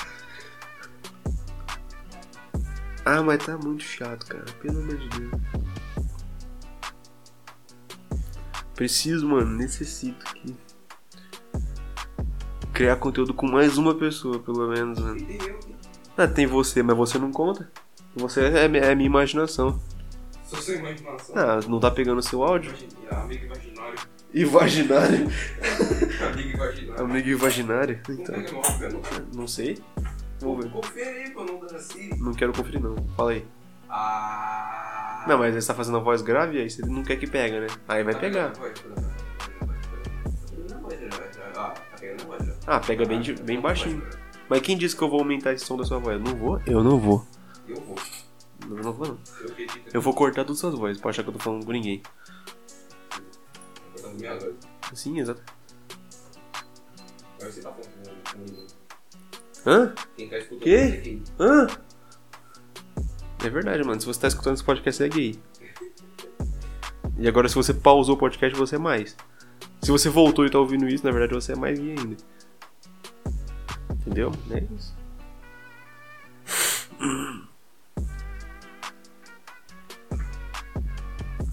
Ah, 3.06 3.22
mas 3.22 3.46
tá 3.46 3.56
muito 3.58 3.84
chato, 3.84 4.26
cara. 4.26 4.46
Pelo 4.62 4.80
amor 4.80 4.98
de 4.98 5.10
Deus. 5.10 5.32
Preciso, 8.74 9.28
mano, 9.30 9.56
necessito 9.56 10.26
que. 10.34 10.56
Criar 12.74 12.96
conteúdo 12.98 13.34
com 13.34 13.48
mais 13.48 13.78
uma 13.78 13.96
pessoa, 13.96 14.40
pelo 14.40 14.68
menos, 14.68 15.00
mano. 15.00 15.18
Ah, 16.18 16.28
tem 16.28 16.48
você, 16.48 16.82
mas 16.82 16.98
você 16.98 17.20
não 17.20 17.32
conta. 17.32 17.72
Você 18.16 18.42
é, 18.42 18.66
é 18.66 18.96
minha 18.96 19.06
imaginação. 19.06 19.80
Só 20.46 20.58
sua 20.58 20.76
imaginação. 20.76 21.36
Ah, 21.38 21.60
não 21.68 21.80
tá 21.80 21.90
pegando 21.92 22.22
seu 22.22 22.44
áudio? 22.44 22.72
Imagina- 22.72 23.22
Amigo 23.24 23.46
imaginário. 23.46 24.00
Imaginário. 24.34 25.28
Amigo 26.32 26.50
imaginário. 26.50 27.04
Amigo 27.04 27.30
imaginário? 27.30 28.00
Não 28.08 28.16
Então, 28.16 28.36
não. 28.92 29.02
não 29.42 29.48
sei. 29.48 29.82
Vamos 30.42 30.66
ver. 30.66 30.72
Confere 30.72 31.10
aí 31.24 31.30
pra 31.32 31.44
não 31.46 31.60
dar 31.60 31.76
assim. 31.76 32.10
Não 32.20 32.34
quero 32.34 32.54
conferir, 32.54 32.82
não. 32.82 32.96
Fala 33.16 33.32
aí. 33.32 33.46
Ah. 33.90 35.24
Não, 35.28 35.38
mas 35.40 35.56
você 35.56 35.66
tá 35.68 35.74
fazendo 35.74 35.98
a 35.98 36.02
voz 36.02 36.22
grave, 36.22 36.60
aí 36.60 36.70
você 36.70 36.82
não 36.86 37.02
quer 37.04 37.16
que 37.16 37.26
pega, 37.26 37.62
né? 37.62 37.68
Aí 37.88 38.04
vai 38.04 38.14
pegar. 38.14 38.52
Ah, 41.58 41.70
tá 41.70 41.98
já. 42.46 42.54
Ah, 42.68 42.80
pega 42.80 43.06
bem, 43.06 43.22
bem 43.44 43.60
baixinho. 43.60 44.04
Mas 44.50 44.62
quem 44.62 44.78
disse 44.78 44.96
que 44.96 45.02
eu 45.02 45.10
vou 45.10 45.20
aumentar 45.20 45.54
esse 45.54 45.66
som 45.66 45.78
da 45.78 45.84
sua 45.84 45.98
voz? 46.00 46.22
Não 46.22 46.36
vou? 46.36 46.62
Eu 46.68 46.84
não 46.84 47.00
vou. 47.00 47.26
Eu 47.68 47.76
vou. 47.78 47.96
Não, 48.68 48.94
vou, 48.94 49.08
não. 49.08 49.18
Eu 49.94 50.02
vou 50.02 50.14
cortar 50.14 50.44
todas 50.44 50.64
as 50.64 50.74
vozes 50.74 51.00
pra 51.02 51.10
achar 51.12 51.24
que 51.24 51.30
eu 51.30 51.34
tô 51.34 51.40
falando 51.40 51.66
com 51.66 51.72
ninguém. 51.72 52.02
Voz. 54.02 54.56
Sim, 54.94 55.20
exato. 55.20 55.42
Agora 57.38 57.52
você 57.52 57.62
tá 57.62 57.72
falando 57.72 58.24
com- 58.24 58.32
comigo. 58.32 58.68
Hã? 59.66 59.94
Quem 60.16 60.30
tá 60.30 60.38
escutando 60.38 60.64
Quê? 60.64 61.22
é? 61.40 61.44
Hã? 61.44 61.68
É 63.44 63.50
verdade, 63.50 63.84
mano. 63.84 64.00
Se 64.00 64.08
você 64.08 64.20
tá 64.20 64.28
escutando 64.28 64.56
esse 64.56 64.64
podcast, 64.64 65.04
é 65.04 65.10
gay. 65.10 65.40
E 67.18 67.28
agora, 67.28 67.48
se 67.48 67.56
você 67.56 67.74
pausou 67.74 68.16
o 68.16 68.18
podcast, 68.18 68.58
você 68.58 68.76
é 68.76 68.80
mais. 68.80 69.16
Se 69.82 69.92
você 69.92 70.10
voltou 70.10 70.46
e 70.46 70.50
tá 70.50 70.60
ouvindo 70.60 70.88
isso, 70.88 71.06
na 71.06 71.12
verdade, 71.12 71.34
você 71.34 71.54
é 71.54 71.56
mais 71.56 71.80
gay 71.80 71.96
ainda. 71.98 72.18
Entendeu? 73.92 74.32
É 74.52 74.64
isso. 74.76 74.96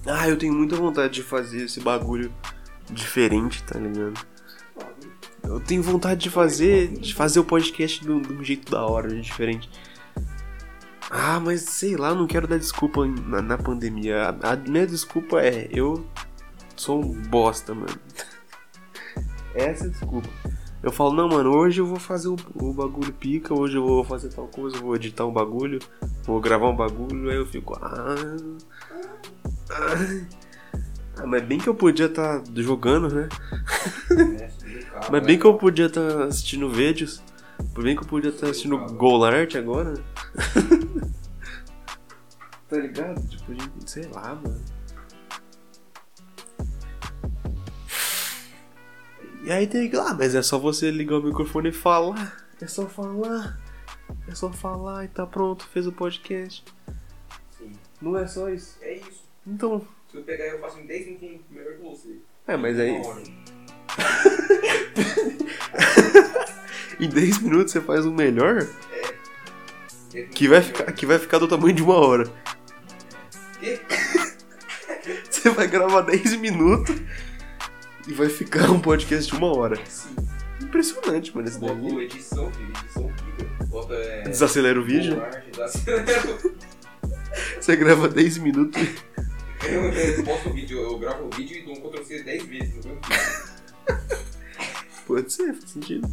Ah, 0.07 0.29
eu 0.29 0.37
tenho 0.37 0.53
muita 0.53 0.77
vontade 0.77 1.15
de 1.15 1.23
fazer 1.23 1.65
esse 1.65 1.81
bagulho 1.81 2.33
diferente, 2.91 3.63
tá 3.63 3.79
ligado? 3.79 4.21
Eu 5.45 5.61
tenho 5.61 5.83
vontade 5.83 6.21
de 6.21 6.31
fazer, 6.31 6.89
de 6.89 7.15
fazer 7.15 7.41
o 7.41 7.45
podcast 7.45 8.01
de 8.01 8.11
um, 8.11 8.43
jeito 8.43 8.71
da 8.71 8.85
hora, 8.85 9.09
diferente. 9.21 9.69
Ah, 11.11 11.39
mas 11.39 11.63
sei 11.63 11.97
lá, 11.97 12.15
não 12.15 12.27
quero 12.27 12.47
dar 12.49 12.59
desculpa 12.59 13.07
na, 13.07 13.43
na 13.43 13.59
pandemia. 13.59 14.37
A, 14.43 14.53
a 14.53 14.57
minha 14.57 14.87
desculpa 14.87 15.41
é, 15.41 15.69
eu 15.71 16.05
sou 16.77 17.05
um 17.05 17.13
bosta, 17.23 17.75
mano. 17.75 17.99
Essa 19.55 19.85
é 19.85 19.89
a 19.89 19.91
desculpa. 19.91 20.29
Eu 20.83 20.91
falo, 20.91 21.13
não, 21.13 21.29
mano, 21.29 21.55
hoje 21.55 21.81
eu 21.81 21.87
vou 21.87 21.99
fazer 21.99 22.29
o, 22.29 22.37
o 22.55 22.73
bagulho 22.73 23.13
pica, 23.13 23.55
hoje 23.55 23.77
eu 23.77 23.87
vou 23.87 24.03
fazer 24.03 24.31
tal 24.31 24.49
coisa, 24.49 24.79
vou 24.79 24.97
editar 24.97 25.25
um 25.25 25.33
bagulho, 25.33 25.79
vou 26.25 26.41
gravar 26.41 26.69
um 26.69 26.75
bagulho, 26.75 27.31
aí 27.31 27.37
eu 27.37 27.47
fico, 27.47 27.79
ah. 27.81 28.17
Ah, 31.17 31.27
mas 31.27 31.43
bem 31.43 31.59
que 31.59 31.69
eu 31.69 31.75
podia 31.75 32.07
estar 32.07 32.43
jogando, 32.57 33.13
né? 33.15 33.29
Mas 35.11 35.23
bem 35.25 35.39
que 35.39 35.45
eu 35.45 35.55
podia 35.55 35.87
estar 35.87 36.23
assistindo 36.25 36.71
vídeos. 36.71 37.23
Bem 37.75 37.97
que 37.97 38.03
eu 38.03 38.07
podia 38.07 38.31
estar 38.31 38.49
assistindo 38.49 38.79
Golart 38.95 39.55
agora. 39.57 39.95
tá 42.69 42.77
ligado? 42.77 43.21
Tipo, 43.27 43.55
de- 43.55 43.91
sei 43.91 44.05
lá, 44.13 44.35
mano. 44.35 44.61
E 49.45 49.51
aí 49.51 49.67
tem 49.67 49.91
que 49.91 49.97
ah, 49.97 50.15
mas 50.15 50.37
é 50.37 50.43
só 50.43 50.57
você 50.57 50.91
ligar 50.91 51.17
o 51.17 51.23
microfone 51.23 51.71
e 51.71 51.73
falar. 51.73 52.45
É 52.61 52.67
só 52.67 52.87
falar. 52.87 53.59
É 54.29 54.35
só 54.35 54.53
falar 54.53 55.05
e 55.05 55.09
tá 55.09 55.27
pronto, 55.27 55.67
fez 55.67 55.87
o 55.87 55.93
podcast. 55.93 56.65
Sim. 57.59 57.73
Não 58.01 58.17
é 58.17 58.27
só 58.27 58.49
isso. 58.49 58.79
É 58.81 58.99
isso. 58.99 59.22
Então. 59.47 59.87
Se 60.11 60.17
eu 60.19 60.23
pegar, 60.23 60.45
eu 60.47 60.61
faço 60.61 60.79
em 60.79 60.87
10 60.87 61.07
minutos 61.21 61.47
melhor 61.51 61.75
que 61.75 61.83
você. 61.83 62.17
É, 62.47 62.57
mas 62.57 62.79
aí. 62.79 63.01
Em 67.01 67.09
10 67.09 67.39
minutos 67.39 67.73
você 67.73 67.81
faz 67.81 68.05
o 68.07 68.13
melhor. 68.13 68.67
Dez 70.13 70.29
Que 70.31 70.47
vai 70.47 70.63
ficar, 70.63 70.93
que 70.93 71.07
vai 71.07 71.19
ficar 71.19 71.39
do 71.39 71.49
tamanho 71.49 71.75
de 71.75 71.83
uma 71.83 71.95
hora. 71.97 72.31
Quê? 73.59 73.81
Você 75.29 75.51
vai 75.51 75.67
gravar 75.67 76.03
10 76.03 76.37
minutos 76.37 76.95
e 78.07 78.13
vai 78.13 78.29
ficar 78.29 78.71
um 78.71 78.79
podcast 78.81 79.33
de 79.33 79.37
uma 79.37 79.49
hora. 79.57 79.75
Sim. 79.87 80.15
Impressionante, 80.61 81.35
mano, 81.35 81.49
esse 81.49 81.59
Bota 81.59 81.75
daí. 81.75 82.05
edição, 82.05 82.53
filho. 82.53 82.71
Edição 82.85 83.09
pica. 83.09 83.65
Bota. 83.67 83.95
É, 83.95 84.23
Desacelera 84.23 84.79
o 84.79 84.85
vídeo, 84.85 85.21
desacelera. 85.51 86.23
você 87.61 87.75
grava 87.75 88.09
10 88.09 88.39
minutos. 88.39 88.81
Eu, 89.69 89.93
eu 89.93 90.25
posto 90.25 90.49
o 90.49 90.53
vídeo, 90.53 90.79
eu 90.81 90.99
gravo 90.99 91.25
o 91.27 91.31
vídeo 91.37 91.57
e 91.59 91.63
dou 91.63 91.75
um 91.77 91.81
Ctrl 91.91 92.03
C 92.05 92.23
10 92.23 92.43
vezes 92.47 92.75
no 92.85 92.95
vídeo. 92.95 93.53
Pode 95.07 95.33
ser, 95.33 95.53
faz 95.55 95.71
sentido. 95.71 96.09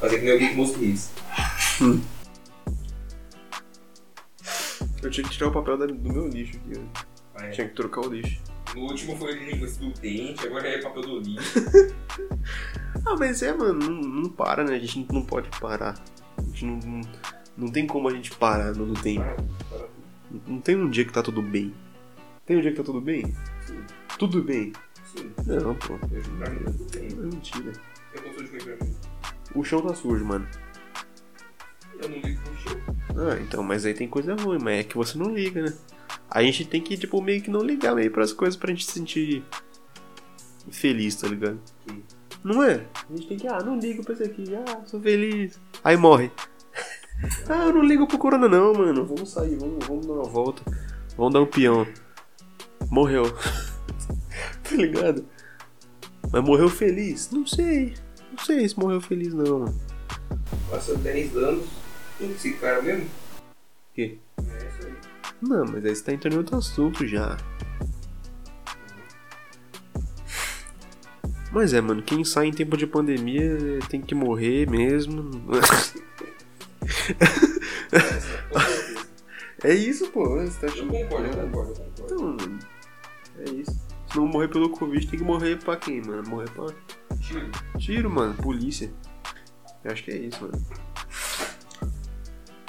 Fazer 0.00 0.18
que 0.18 0.24
nem 0.24 0.34
o 0.34 0.38
Geek 0.38 0.54
Music 0.56 0.84
Hits. 0.84 1.10
Eu 5.02 5.10
tinha 5.10 5.24
que 5.26 5.30
tirar 5.34 5.48
o 5.48 5.52
papel 5.52 5.76
da- 5.76 5.86
do 5.86 6.12
meu 6.12 6.28
lixo 6.28 6.56
aqui. 6.58 6.80
Ah, 7.34 7.44
é. 7.46 7.50
Tinha 7.50 7.68
que 7.68 7.74
trocar 7.74 8.00
o 8.02 8.08
lixo. 8.12 8.40
No 8.74 8.82
último 8.82 9.16
foi 9.16 9.32
linguiça 9.34 9.78
do 9.80 9.92
dente, 9.92 10.46
agora 10.46 10.66
é 10.68 10.80
papel 10.82 11.02
do 11.02 11.20
lixo. 11.20 11.52
Ah, 13.06 13.16
mas 13.18 13.42
é, 13.42 13.52
mano, 13.52 13.74
não, 13.74 14.00
não 14.22 14.30
para, 14.30 14.64
né? 14.64 14.76
A 14.76 14.78
gente 14.78 15.06
não 15.12 15.20
pode 15.22 15.50
parar. 15.60 15.94
A 16.38 16.42
gente 16.42 16.64
não, 16.64 16.78
não, 16.78 17.00
não 17.54 17.68
tem 17.68 17.86
como 17.86 18.08
a 18.08 18.12
gente 18.14 18.30
parar 18.30 18.72
no 18.72 18.94
tempo. 18.94 19.20
Para, 19.68 19.78
para. 19.78 19.88
Não 20.46 20.60
tem 20.60 20.76
um 20.76 20.88
dia 20.90 21.04
que 21.04 21.12
tá 21.12 21.22
tudo 21.22 21.40
bem. 21.42 21.72
Tem 22.46 22.56
um 22.56 22.60
dia 22.60 22.70
que 22.70 22.76
tá 22.76 22.82
tudo 22.84 23.00
bem? 23.00 23.34
Sim, 23.66 23.82
Tudo 24.18 24.42
bem. 24.42 24.72
sim. 25.16 25.30
Não, 25.46 25.74
pô. 25.76 25.98
Eu 26.12 26.22
juro 26.22 26.36
pra 26.38 26.50
mim, 26.50 26.64
tudo 26.64 26.96
É 26.96 27.00
bem. 27.00 27.16
mentira. 27.16 27.72
Eu 28.14 28.22
pra 28.22 28.86
mim. 28.86 28.94
O 29.54 29.64
chão 29.64 29.80
tá 29.82 29.94
sujo, 29.94 30.24
mano. 30.24 30.46
Eu 32.02 32.08
não 32.08 32.18
ligo 32.18 32.40
pro 32.42 32.56
show. 32.56 32.80
Ah, 33.16 33.38
então, 33.40 33.62
mas 33.62 33.86
aí 33.86 33.94
tem 33.94 34.08
coisa 34.08 34.34
ruim, 34.34 34.58
mas 34.60 34.80
é 34.80 34.84
que 34.84 34.96
você 34.96 35.16
não 35.16 35.32
liga, 35.34 35.62
né? 35.62 35.72
A 36.30 36.42
gente 36.42 36.64
tem 36.64 36.80
que, 36.82 36.96
tipo, 36.96 37.22
meio 37.22 37.40
que 37.40 37.50
não 37.50 37.62
ligar 37.62 37.94
meio 37.94 38.10
pras 38.10 38.32
coisas 38.32 38.56
pra 38.56 38.70
gente 38.70 38.84
se 38.84 38.92
sentir 38.92 39.44
feliz, 40.70 41.14
tá 41.16 41.28
ligado? 41.28 41.60
Sim. 41.88 42.02
Não 42.42 42.62
é? 42.62 42.84
A 43.08 43.16
gente 43.16 43.28
tem 43.28 43.38
que, 43.38 43.46
ah, 43.46 43.60
não 43.60 43.78
ligo 43.78 44.02
pra 44.04 44.14
isso 44.14 44.24
aqui, 44.24 44.44
ah, 44.54 44.82
sou 44.86 45.00
feliz. 45.00 45.58
Aí 45.82 45.96
morre. 45.96 46.30
Ah, 47.48 47.66
eu 47.66 47.72
não 47.72 47.82
ligo 47.82 48.06
pro 48.06 48.18
corona 48.18 48.48
não, 48.48 48.72
mano. 48.72 49.04
Vamos 49.04 49.30
sair, 49.30 49.56
vamos, 49.56 49.86
vamos 49.86 50.06
dar 50.06 50.12
uma 50.12 50.24
volta. 50.24 50.62
Vamos 51.16 51.32
dar 51.32 51.40
um 51.40 51.46
peão. 51.46 51.86
Morreu. 52.90 53.24
tá 54.62 54.76
ligado? 54.76 55.24
Mas 56.32 56.42
morreu 56.42 56.68
feliz? 56.68 57.30
Não 57.30 57.46
sei. 57.46 57.94
Não 58.30 58.44
sei 58.44 58.68
se 58.68 58.78
morreu 58.78 59.00
feliz 59.00 59.32
não, 59.32 59.60
mano. 59.60 59.80
Passa 60.70 60.96
10 60.96 61.36
anos. 61.36 61.66
Que 62.18 62.24
esse 62.24 62.52
cara 62.54 62.80
mesmo? 62.82 63.06
Que? 63.94 64.18
É 64.38 64.68
isso 64.68 64.86
aí. 64.86 64.94
Não, 65.40 65.64
mas 65.64 65.84
aí 65.84 65.94
você 65.94 66.02
tá 66.02 66.12
entrando 66.12 66.34
em 66.34 66.38
outro 66.38 66.56
assunto 66.56 67.06
já. 67.06 67.36
Mas 71.52 71.72
é, 71.72 71.80
mano, 71.80 72.02
quem 72.02 72.24
sai 72.24 72.46
em 72.46 72.52
tempo 72.52 72.76
de 72.76 72.86
pandemia 72.86 73.78
tem 73.88 74.00
que 74.00 74.14
morrer 74.14 74.68
mesmo. 74.68 75.30
É 79.64 79.72
isso, 79.72 80.10
pô. 80.10 80.36
Você 80.40 80.60
tá 80.60 80.66
Eu 80.66 80.72
achando 80.72 80.92
concordo, 80.92 81.26
eu 81.26 81.32
concordo, 81.32 81.72
eu 81.72 81.76
concordo. 81.76 82.04
Então, 82.04 82.18
mano, 82.18 82.58
é 83.38 83.50
isso. 83.50 83.84
Se 84.10 84.16
não 84.16 84.26
morrer 84.26 84.48
pelo 84.48 84.68
Covid, 84.70 85.06
tem 85.06 85.18
que 85.18 85.24
morrer 85.24 85.56
pra 85.56 85.76
quem, 85.76 86.02
mano? 86.02 86.22
Morrer 86.28 86.50
pra 86.50 86.66
Tiro. 87.18 87.50
tiro, 87.78 88.10
mano. 88.10 88.34
Polícia. 88.34 88.92
Eu 89.82 89.90
acho 89.90 90.04
que 90.04 90.10
é 90.10 90.16
isso, 90.16 90.42
mano. 90.42 90.66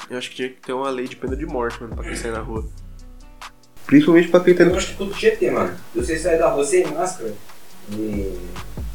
Eu 0.09 0.17
acho 0.17 0.29
que 0.29 0.35
tinha 0.35 0.49
que 0.49 0.61
ter 0.61 0.73
uma 0.73 0.89
lei 0.89 1.07
de 1.07 1.15
pena 1.15 1.35
de 1.35 1.45
morte, 1.45 1.81
mano, 1.81 1.95
pra 1.95 2.03
quem 2.05 2.15
sair 2.15 2.31
na 2.31 2.39
rua. 2.39 2.67
Principalmente 3.85 4.29
pra 4.29 4.39
quem 4.39 4.55
tá 4.55 4.63
Eu 4.63 4.75
acho 4.75 4.91
que 4.91 4.97
tudo 4.97 5.13
tinha 5.13 5.31
que 5.31 5.37
ter, 5.37 5.51
mano. 5.51 5.75
Se 5.93 5.99
você 5.99 6.17
sair 6.17 6.39
da 6.39 6.49
rua 6.49 6.63
sem 6.63 6.85
máscara 6.87 7.35
e 7.91 8.39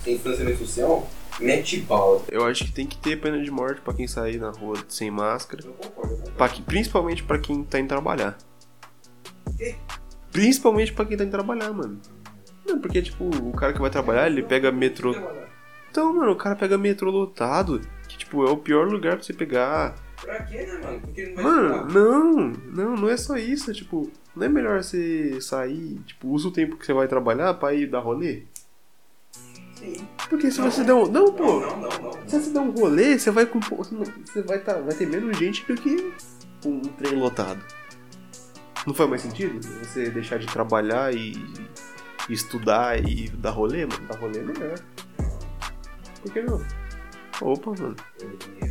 sem 0.02 0.14
distanciamento 0.14 0.58
social, 0.58 1.08
mete 1.40 1.80
bala. 1.80 2.22
Eu 2.30 2.44
acho 2.44 2.64
que 2.64 2.72
tem 2.72 2.86
que 2.86 2.96
ter 2.98 3.20
pena 3.20 3.42
de 3.42 3.50
morte 3.50 3.80
pra 3.80 3.92
quem 3.94 4.06
sair 4.06 4.38
na 4.38 4.50
rua 4.50 4.76
sem 4.88 5.10
máscara. 5.10 5.62
Eu 5.64 5.72
concordo, 5.72 6.12
eu 6.12 6.16
concordo. 6.18 6.32
Pra 6.36 6.48
que- 6.48 6.62
principalmente 6.62 7.22
pra 7.22 7.38
quem 7.38 7.62
tá 7.64 7.78
indo 7.78 7.88
trabalhar. 7.88 8.36
Quê? 9.56 9.74
Principalmente 10.32 10.92
pra 10.92 11.04
quem 11.04 11.16
tá 11.16 11.24
indo 11.24 11.30
trabalhar, 11.30 11.72
mano. 11.72 12.00
Não, 12.66 12.80
porque, 12.80 13.02
tipo, 13.02 13.24
o 13.24 13.52
cara 13.52 13.72
que 13.72 13.80
vai 13.80 13.90
trabalhar, 13.90 14.26
ele 14.28 14.42
pega 14.42 14.70
metrô. 14.70 15.14
Então, 15.90 16.14
mano, 16.14 16.30
o 16.32 16.36
cara 16.36 16.54
pega 16.54 16.78
metrô 16.78 17.10
lotado, 17.10 17.80
que, 18.08 18.16
tipo, 18.18 18.46
é 18.46 18.50
o 18.50 18.56
pior 18.56 18.86
lugar 18.86 19.14
pra 19.16 19.22
você 19.24 19.32
pegar. 19.32 19.96
Pra 20.20 20.42
quê, 20.44 20.58
né, 20.66 20.78
mano? 20.84 21.00
Porque 21.00 21.26
não 21.30 21.34
vai 21.34 21.44
Mano, 21.44 21.86
não, 21.92 22.48
não, 22.72 22.96
não 22.96 23.08
é 23.08 23.16
só 23.16 23.36
isso, 23.36 23.72
tipo, 23.72 24.08
não 24.36 24.46
é 24.46 24.48
melhor 24.48 24.82
você 24.84 25.40
sair, 25.40 25.98
tipo, 26.06 26.28
usa 26.28 26.46
o 26.48 26.52
tempo 26.52 26.76
que 26.76 26.86
você 26.86 26.92
vai 26.92 27.08
trabalhar 27.08 27.54
pra 27.54 27.74
ir 27.74 27.86
dar 27.88 28.00
rolê? 28.00 28.42
Sim. 29.80 30.06
Porque 30.28 30.50
se 30.50 30.60
você 30.60 30.84
der 30.84 30.92
um. 30.92 31.06
Não, 31.06 31.32
pô! 31.32 31.58
Não, 31.60 31.76
não, 31.76 31.88
não, 31.88 32.00
não. 32.12 32.28
Se 32.28 32.38
você 32.38 32.50
der 32.50 32.60
um 32.60 32.70
rolê, 32.70 33.18
você 33.18 33.30
vai 33.30 33.46
com. 33.46 33.58
Você 33.60 33.94
não- 33.94 34.44
vai, 34.44 34.58
tá, 34.60 34.74
vai 34.74 34.94
ter 34.94 35.06
menos 35.06 35.36
gente 35.38 35.64
do 35.66 35.74
que 35.74 36.12
um 36.66 36.80
trem 36.80 37.14
lotado. 37.16 37.64
Não 38.86 38.94
faz 38.94 39.08
mais 39.10 39.22
sentido? 39.22 39.58
Você 39.82 40.10
deixar 40.10 40.38
de 40.38 40.46
trabalhar 40.46 41.14
e, 41.14 41.32
estudar 42.28 43.02
e 43.02 43.28
dar 43.30 43.50
rolê, 43.50 43.86
mano? 43.86 44.06
Dar 44.06 44.18
rolê 44.18 44.38
é 44.38 44.42
melhor. 44.42 44.78
Por 46.22 46.32
que 46.32 46.42
não? 46.42 46.62
Opa, 47.40 47.70
mano, 47.72 47.96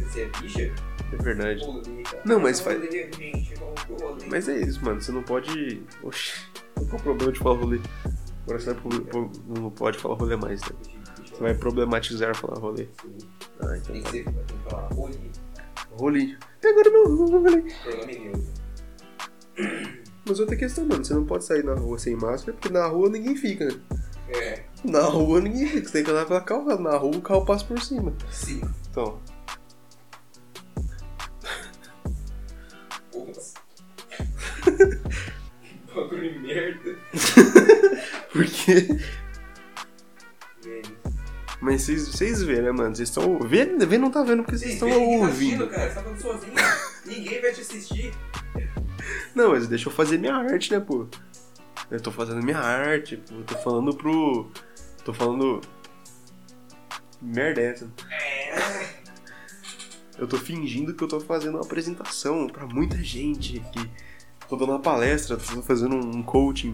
Você 0.08 0.22
é 0.22 0.42
bicha? 0.42 0.72
é 1.12 1.16
verdade. 1.24 1.62
Não, 2.24 2.40
mas 2.40 2.60
faz-. 2.60 2.80
Mas 4.30 4.48
é 4.48 4.60
isso, 4.62 4.84
mano. 4.86 5.02
Você 5.02 5.12
não 5.12 5.24
pode. 5.24 5.82
Oxi, 6.04 6.34
qual 6.76 6.88
é 6.92 6.96
o 6.96 7.00
problema 7.00 7.32
de 7.32 7.40
falar 7.40 7.58
rolê? 7.60 7.80
Agora 8.44 8.60
você 8.60 8.76
não 9.48 9.70
pode 9.72 9.98
falar 10.00 10.16
rolê 10.16 10.36
mais, 10.36 10.62
né? 10.62 10.70
Você 11.40 11.44
vai 11.44 11.54
problematizar 11.54 12.36
falar 12.36 12.60
rolê. 12.60 12.86
Ah, 13.62 13.78
então 13.78 13.94
Tem 13.94 14.02
que 14.02 14.04
tá. 14.04 14.12
ser, 14.12 14.24
tem 14.26 14.34
que 14.34 14.70
falar 14.70 14.90
rolê. 15.96 16.36
E 16.62 16.68
agora 16.68 16.90
não 16.90 17.16
rolê. 17.16 17.64
Mas 20.28 20.40
outra 20.42 20.58
questão, 20.58 20.86
mano, 20.86 21.06
você 21.06 21.14
não 21.14 21.26
pode 21.26 21.46
sair 21.46 21.64
na 21.64 21.76
rua 21.76 21.98
sem 21.98 22.14
máscara, 22.18 22.52
porque 22.52 22.68
na 22.74 22.86
rua 22.88 23.10
ninguém 23.10 23.38
fica, 23.38 23.64
né? 23.66 23.80
É, 24.28 24.64
Na 24.84 25.04
rua 25.04 25.40
ninguém 25.40 25.66
fica, 25.66 25.88
você 25.88 25.94
tem 25.94 26.04
que 26.04 26.12
andar 26.12 26.26
pela 26.26 26.42
calçada. 26.42 26.82
Na 26.82 26.98
rua 26.98 27.16
o 27.16 27.22
carro 27.22 27.46
passa 27.46 27.64
por 27.64 27.82
cima. 27.82 28.14
sim. 28.30 28.60
Então. 28.92 29.18
Bagulho 35.96 36.34
de 36.34 36.40
merda. 36.40 36.96
por 38.32 38.46
quê? 38.46 38.88
Mas 41.70 41.84
vocês, 41.84 42.08
vocês 42.08 42.42
vê, 42.42 42.64
né, 42.64 42.72
mano? 42.72 42.96
Vocês 42.96 43.10
estão. 43.10 43.38
Vê, 43.38 43.64
vê 43.64 43.98
não 44.00 44.10
tá 44.10 44.24
vendo 44.24 44.42
porque 44.42 44.58
vocês 44.58 44.74
estão 44.74 44.90
tá 44.90 44.96
ouvindo. 44.96 45.26
assistindo, 45.26 45.68
cara. 45.68 45.88
Você 45.88 45.94
tá 45.94 46.02
falando 46.02 46.20
sozinho. 46.20 46.54
ninguém 47.06 47.42
vai 47.42 47.52
te 47.52 47.62
assistir. 47.62 48.14
Não, 49.36 49.52
mas 49.52 49.68
deixa 49.68 49.88
eu 49.88 49.94
fazer 49.94 50.18
minha 50.18 50.34
arte, 50.34 50.72
né, 50.72 50.80
pô? 50.80 51.06
Eu 51.92 52.02
tô 52.02 52.12
fazendo 52.12 52.44
minha 52.44 52.58
arte, 52.58 53.18
pô. 53.18 53.36
Eu 53.36 53.44
tô 53.44 53.56
falando 53.60 53.96
pro. 53.96 54.50
Tô 55.06 55.14
falando. 55.14 55.62
Merda 57.22 57.62
é 57.62 57.66
essa? 57.66 57.92
Eu 60.18 60.28
tô 60.28 60.38
fingindo 60.38 60.96
que 60.96 61.04
eu 61.04 61.08
tô 61.08 61.20
fazendo 61.20 61.54
uma 61.54 61.64
apresentação 61.64 62.48
pra 62.48 62.66
muita 62.66 62.98
gente 63.04 63.60
aqui. 63.60 63.88
Tô 64.48 64.56
dando 64.56 64.72
uma 64.72 64.80
palestra, 64.80 65.38
tô 65.38 65.62
fazendo 65.62 65.96
um 65.96 66.24
coaching, 66.24 66.74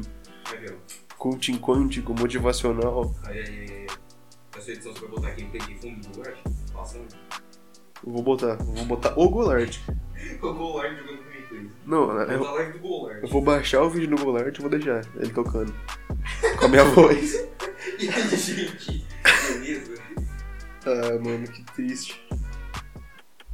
coaching 1.17 1.57
quântico, 1.57 2.13
motivacional. 2.13 3.13
Aí, 3.25 3.39
aí, 3.39 3.71
aí. 3.71 4.04
Essa 4.57 4.71
edição 4.71 4.93
você 4.93 4.99
vai 5.01 5.09
botar 5.09 5.27
aqui 5.29 5.43
em 5.43 5.49
play 5.49 5.61
de 5.61 5.75
fundo 5.75 6.07
do? 6.07 6.73
Passando. 6.73 7.05
Eu 8.05 8.11
vou 8.13 8.23
botar, 8.23 8.57
eu 8.59 8.65
vou 8.65 8.85
botar 8.85 9.19
o 9.19 9.29
Golart. 9.29 9.77
O 10.41 10.53
Golard 10.53 10.97
jogando 10.97 11.17
com 11.23 11.29
replay. 11.29 11.69
Não, 11.85 12.07
Vou 12.07 12.19
eu, 12.21 12.43
dar 12.43 12.51
live 12.53 12.73
do 12.73 12.79
Golard. 12.79 13.21
eu 13.21 13.27
vou 13.27 13.41
baixar 13.41 13.83
o 13.83 13.89
vídeo 13.89 14.15
do 14.15 14.23
Golart 14.23 14.57
e 14.57 14.61
vou 14.61 14.69
deixar 14.71 15.01
ele 15.17 15.31
tocando. 15.31 15.71
Com 16.57 16.65
a 16.65 16.67
minha 16.69 16.83
voz. 16.95 17.45
E 17.99 18.09
aí, 18.09 18.29
gente? 18.37 19.05
Beleza? 19.53 19.93
Ah, 20.85 21.19
mano, 21.23 21.47
que 21.47 21.63
triste. 21.73 22.27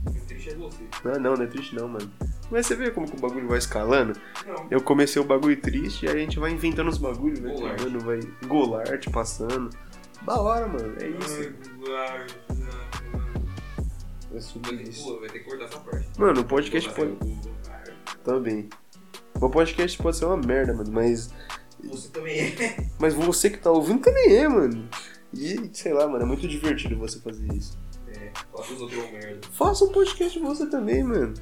O 0.08 0.26
triste 0.26 0.52
é 0.52 0.56
você. 0.56 0.84
Não, 1.04 1.14
não, 1.20 1.34
não 1.36 1.44
é 1.44 1.48
triste 1.48 1.76
não, 1.76 1.88
mano. 1.90 2.10
Mas 2.50 2.66
você 2.68 2.76
vê 2.76 2.90
como 2.92 3.10
que 3.10 3.18
o 3.18 3.20
bagulho 3.20 3.48
vai 3.50 3.58
escalando? 3.58 4.18
Não. 4.48 4.68
Eu 4.72 4.82
comecei 4.82 5.22
o 5.22 5.26
bagulho 5.26 5.60
triste 5.60 6.06
e 6.06 6.10
aí 6.10 6.16
a 6.16 6.20
gente 6.20 6.40
vai 6.40 6.52
inventando 6.52 6.88
os 6.90 6.98
bagulhos, 6.98 7.40
né? 7.42 7.54
Pegando, 7.54 8.00
vai 8.00 8.20
Golart 8.48 9.10
passando. 9.12 9.70
Da 10.26 10.40
hora, 10.40 10.68
mano. 10.68 10.96
É 11.00 11.08
isso. 11.08 11.40
Ai, 11.40 11.54
Golard. 11.78 12.36
É 14.34 14.40
sobre 14.40 14.76
Vai 14.76 14.84
ter, 14.84 14.90
isso. 14.90 15.20
vai 15.20 15.30
ter 15.30 15.40
que 15.40 15.46
cortar 15.50 15.66
essa 15.66 15.80
parte. 15.80 16.08
Mano, 16.18 16.42
o 16.42 16.46
podcast 16.46 16.90
pode. 16.94 17.12
o. 17.12 17.42
Também. 18.24 18.70
O 19.42 19.50
podcast 19.50 19.98
pode 20.02 20.18
ser 20.18 20.26
uma 20.26 20.38
merda, 20.38 20.74
mano, 20.74 20.92
mas. 20.92 21.30
Você 21.84 22.10
também 22.10 22.40
é. 22.40 22.78
Mas 23.00 23.14
você 23.16 23.50
que 23.50 23.58
tá 23.58 23.72
ouvindo 23.72 24.02
também 24.02 24.36
é, 24.38 24.48
mano. 24.48 24.88
E 25.34 25.70
sei 25.74 25.94
lá, 25.94 26.08
mano, 26.08 26.24
é 26.24 26.28
muito 26.28 26.48
divertido 26.48 26.96
você 26.98 27.20
fazer 27.20 27.52
isso. 27.54 27.78
É, 28.08 28.32
faça 28.56 28.74
os 28.74 28.82
outros 28.82 29.12
merda. 29.12 29.40
Faça 29.52 29.84
um 29.86 29.92
podcast 29.92 30.38
você 30.40 30.70
também, 30.70 31.04
mano. 31.04 31.34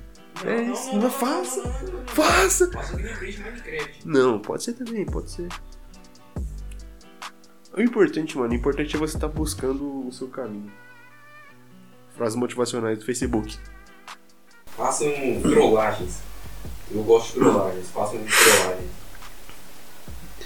É 0.46 0.62
isso, 0.62 0.96
não 0.96 1.10
faça. 1.12 1.62
não, 1.62 1.82
não, 1.82 2.00
não. 2.00 2.08
Faça! 2.08 2.72
Faça 2.72 2.96
de 2.96 3.04
Minecraft. 3.04 4.08
Não, 4.08 4.40
pode 4.40 4.64
ser 4.64 4.74
também, 4.74 5.06
pode 5.06 5.30
ser. 5.30 5.50
O 7.76 7.82
importante, 7.82 8.38
mano, 8.38 8.52
o 8.52 8.56
importante 8.56 8.96
é 8.96 9.00
você 9.00 9.16
estar 9.18 9.28
buscando 9.28 10.08
o 10.08 10.12
seu 10.12 10.28
caminho. 10.28 10.72
Frases 12.16 12.36
motivacionais 12.36 13.00
do 13.00 13.06
Facebook. 13.06 13.58
Façam 14.66 15.08
trollagens. 15.42 16.20
Eu 16.92 17.04
gosto 17.04 17.34
de 17.34 17.40
trollagens. 17.40 17.90
Façam 17.90 18.20
trollagens. 18.26 18.92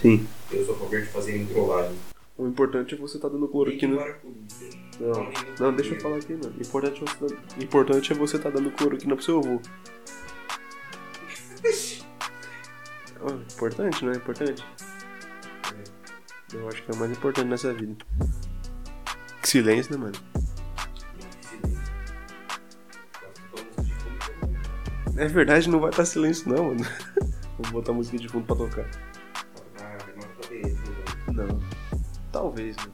Sim. 0.00 0.28
Eu 0.52 0.64
sou 0.66 0.74
a 0.74 0.78
favor 0.78 1.00
de 1.00 1.06
fazerem 1.06 1.46
trollagem. 1.46 1.96
O 2.36 2.46
importante 2.46 2.94
é 2.94 2.98
você 2.98 3.16
estar 3.16 3.28
dando 3.28 3.42
Ligue 3.42 3.52
cloroquina. 3.52 3.96
polícia. 3.96 4.84
Não, 5.00 5.32
não, 5.58 5.74
deixa 5.74 5.94
eu 5.94 6.00
falar 6.00 6.16
aqui, 6.16 6.32
mano. 6.34 6.52
O 6.56 6.62
importante 6.62 7.02
é 7.02 7.06
você, 7.06 7.34
dar- 7.34 7.62
importante 7.64 8.12
é 8.12 8.14
você 8.16 8.36
estar 8.36 8.50
dando 8.50 8.70
cloroquina 8.72 9.14
pro 9.16 9.24
seu 9.24 9.38
avô. 9.38 9.60
Importante, 13.54 14.04
não 14.04 14.12
é 14.12 14.16
importante? 14.16 14.64
Eu 16.54 16.68
acho 16.68 16.82
que 16.82 16.90
é 16.90 16.94
o 16.94 16.96
mais 16.96 17.10
importante 17.10 17.46
nessa 17.48 17.72
vida. 17.72 17.96
Silêncio, 19.42 19.92
né, 19.92 19.98
mano? 19.98 20.14
É 25.16 25.28
verdade, 25.28 25.68
não 25.68 25.80
vai 25.80 25.90
estar 25.90 26.04
silêncio, 26.04 26.48
não, 26.52 26.64
mano. 26.66 26.84
Vou 27.58 27.72
botar 27.72 27.92
música 27.92 28.18
de 28.18 28.28
fundo 28.28 28.46
pra 28.46 28.56
tocar. 28.56 28.88
Tá. 29.76 31.32
Não. 31.32 31.60
Talvez, 32.32 32.76
mano. 32.76 32.92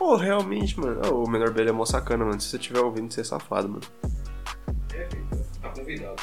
Ou 0.00 0.16
realmente, 0.16 0.78
mano. 0.78 1.00
ô, 1.12 1.24
o 1.24 1.30
menor 1.30 1.50
Belo 1.50 1.68
é 1.68 1.72
mó 1.72 1.84
sacana, 1.84 2.24
mano. 2.24 2.40
Se 2.40 2.48
você 2.48 2.56
estiver 2.56 2.80
ouvindo, 2.80 3.12
você 3.12 3.20
é 3.20 3.24
safado, 3.24 3.68
mano. 3.68 3.82
É, 4.94 5.08
tá 5.60 5.68
convidado. 5.70 6.22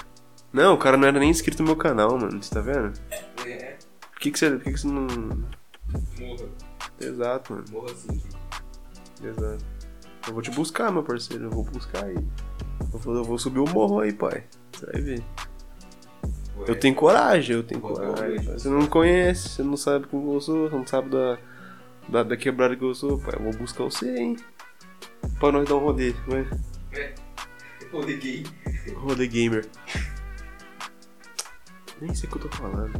Não, 0.51 0.73
o 0.73 0.77
cara 0.77 0.97
não 0.97 1.07
era 1.07 1.19
nem 1.19 1.29
inscrito 1.29 1.61
no 1.61 1.67
meu 1.67 1.75
canal, 1.75 2.17
mano. 2.17 2.41
Você 2.41 2.53
tá 2.53 2.61
vendo? 2.61 2.93
É, 3.45 3.77
Por 4.11 4.19
que, 4.19 4.31
que 4.31 4.39
você. 4.39 4.49
Por 4.51 4.63
que, 4.63 4.71
que 4.71 4.79
você 4.79 4.87
não. 4.87 5.01
morra. 6.19 6.64
Exato, 6.99 7.53
mano. 7.53 7.65
Morra 7.71 7.91
assim. 7.91 8.21
Exato. 9.23 9.65
Eu 10.27 10.33
vou 10.33 10.41
te 10.41 10.51
buscar, 10.51 10.91
meu 10.91 11.03
parceiro. 11.03 11.45
Eu 11.45 11.51
vou 11.51 11.63
buscar 11.63 12.05
aí. 12.05 12.15
Eu 12.93 12.99
vou, 12.99 13.15
eu 13.15 13.23
vou 13.23 13.37
subir 13.37 13.59
o 13.59 13.69
morro 13.69 13.99
aí, 13.99 14.11
pai. 14.13 14.43
Você 14.71 14.85
vai 14.87 15.01
ver. 15.01 15.23
Ué, 16.57 16.65
Eu 16.67 16.79
tenho 16.79 16.95
coragem, 16.95 17.55
eu 17.55 17.63
tenho 17.63 17.81
coragem. 17.81 18.43
Você 18.45 18.69
não 18.69 18.79
me 18.79 18.87
conhece, 18.87 19.49
você 19.49 19.63
não 19.63 19.77
sabe 19.77 20.07
quem 20.07 20.19
eu 20.33 20.41
sou, 20.41 20.69
você 20.69 20.75
não 20.75 20.87
sabe 20.87 21.09
da, 21.09 21.37
da, 22.09 22.23
da 22.23 22.37
quebrada 22.37 22.75
que 22.75 22.83
eu 22.83 22.95
sou, 22.95 23.19
pai. 23.19 23.35
Eu 23.37 23.43
vou 23.43 23.53
buscar 23.53 23.83
você, 23.83 24.15
hein? 24.17 24.35
Pra 25.39 25.51
nós 25.51 25.67
dar 25.67 25.75
um 25.75 25.79
rolê, 25.79 26.11
vai. 26.27 26.47
É. 26.93 27.13
Rolê 28.95 29.27
gamer. 29.27 29.67
Nem 32.01 32.13
sei 32.13 32.27
o 32.27 32.31
que 32.31 32.37
eu 32.37 32.49
tô 32.49 32.57
falando. 32.57 32.91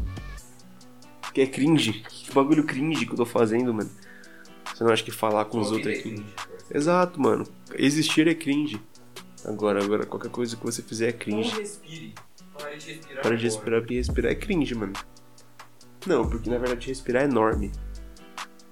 Que 1.36 1.42
é 1.42 1.46
cringe. 1.46 1.92
Que 1.92 2.34
bagulho 2.34 2.64
cringe 2.64 3.06
que 3.06 3.12
eu 3.12 3.18
tô 3.18 3.26
fazendo, 3.26 3.74
mano. 3.74 3.90
Você 4.74 4.86
não 4.86 4.92
acha 4.92 5.04
que 5.04 5.12
falar 5.12 5.44
com 5.44 5.60
os 5.60 5.70
outros 5.70 5.94
é 5.94 6.02
cringe? 6.02 6.26
Exato, 6.74 7.22
mano. 7.22 7.46
Existir 7.74 8.26
é 8.30 8.34
cringe. 8.34 8.82
Agora, 9.44 9.84
agora, 9.84 10.06
qualquer 10.06 10.32
coisa 10.32 10.56
que 10.56 10.64
você 10.64 10.82
fizer 10.82 11.10
é 11.10 11.12
Não 11.12 11.20
cringe. 11.20 11.60
respire. 11.60 12.16
Pare 12.58 12.78
de 12.78 12.94
respirar. 12.94 13.22
Para 13.22 13.36
de 13.36 13.44
respirar, 13.44 13.82
porque 13.82 13.96
respirar 13.96 14.32
é 14.32 14.36
cringe, 14.36 14.76
mano. 14.76 14.94
Não, 16.08 16.26
porque 16.26 16.50
na 16.50 16.58
verdade 16.58 16.88
respirar 16.88 17.24
é 17.24 17.28
norme. 17.28 17.70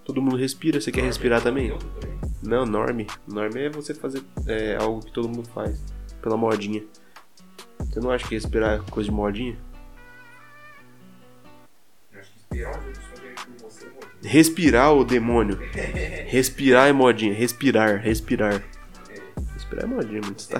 Todo 0.05 0.22
mundo 0.22 0.38
respira, 0.38 0.80
você 0.80 0.89
quer 0.89 1.03
respirar 1.03 1.41
também? 1.41 1.68
Eu 1.68 1.78
também. 1.78 2.18
Não, 2.41 2.66
norme. 2.66 3.07
Norme 3.28 3.59
é 3.64 3.70
você 3.70 3.93
fazer 3.93 4.24
é, 4.47 4.78
algo 4.78 5.03
que 5.03 5.11
todo 5.11 5.28
mundo 5.28 5.49
faz. 5.49 5.84
Pela 6.22 6.38
modinha. 6.38 6.82
Você 7.80 7.99
não 7.99 8.09
acha 8.09 8.26
que 8.26 8.36
respirar 8.36 8.80
é 8.80 8.89
coisa 8.89 9.09
de 9.09 9.16
modinha? 9.16 9.57
Respirar, 14.24 14.93
ô 14.93 15.04
demônio. 15.04 15.60
Respirar 16.28 16.88
é 16.88 16.93
modinha. 16.93 17.34
Respirar, 17.34 17.99
respirar. 18.01 18.64
Respirar 19.54 19.84
é 19.84 19.88
modinha, 19.88 20.22
mano. 20.22 20.36
Você 20.38 20.54
tá. 20.54 20.60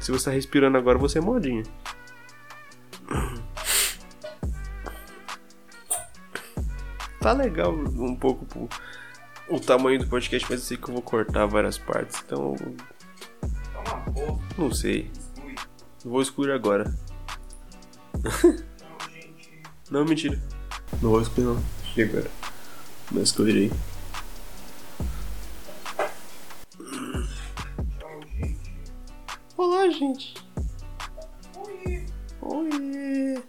Se 0.00 0.10
você 0.10 0.24
tá 0.26 0.30
respirando 0.32 0.76
agora, 0.76 0.98
você 0.98 1.18
é 1.18 1.20
modinha. 1.20 1.62
Tá 7.20 7.32
legal 7.32 7.72
um 7.72 8.16
pouco 8.16 8.44
pro- 8.46 8.68
o 9.48 9.60
tamanho 9.60 9.98
do 10.00 10.06
podcast, 10.08 10.46
mas 10.50 10.60
eu 10.60 10.66
sei 10.66 10.76
que 10.76 10.88
eu 10.88 10.94
vou 10.94 11.02
cortar 11.02 11.46
várias 11.46 11.78
partes. 11.78 12.20
Então, 12.24 12.56
não 14.58 14.72
sei. 14.72 15.10
vou 16.04 16.20
excluir 16.20 16.50
agora. 16.52 16.92
Não, 19.90 20.06
mentira. 20.06 20.40
Não 21.00 21.10
vou 21.10 21.20
excluir 21.20 21.44
não. 21.44 21.62
Agora? 22.02 22.30
Mas 23.10 23.24
excluirei. 23.24 23.70
Tchau, 27.98 28.20
gente. 28.28 28.76
Olá, 29.56 29.88
gente. 29.90 30.34
Oi. 31.56 32.06
Oi. 32.40 33.42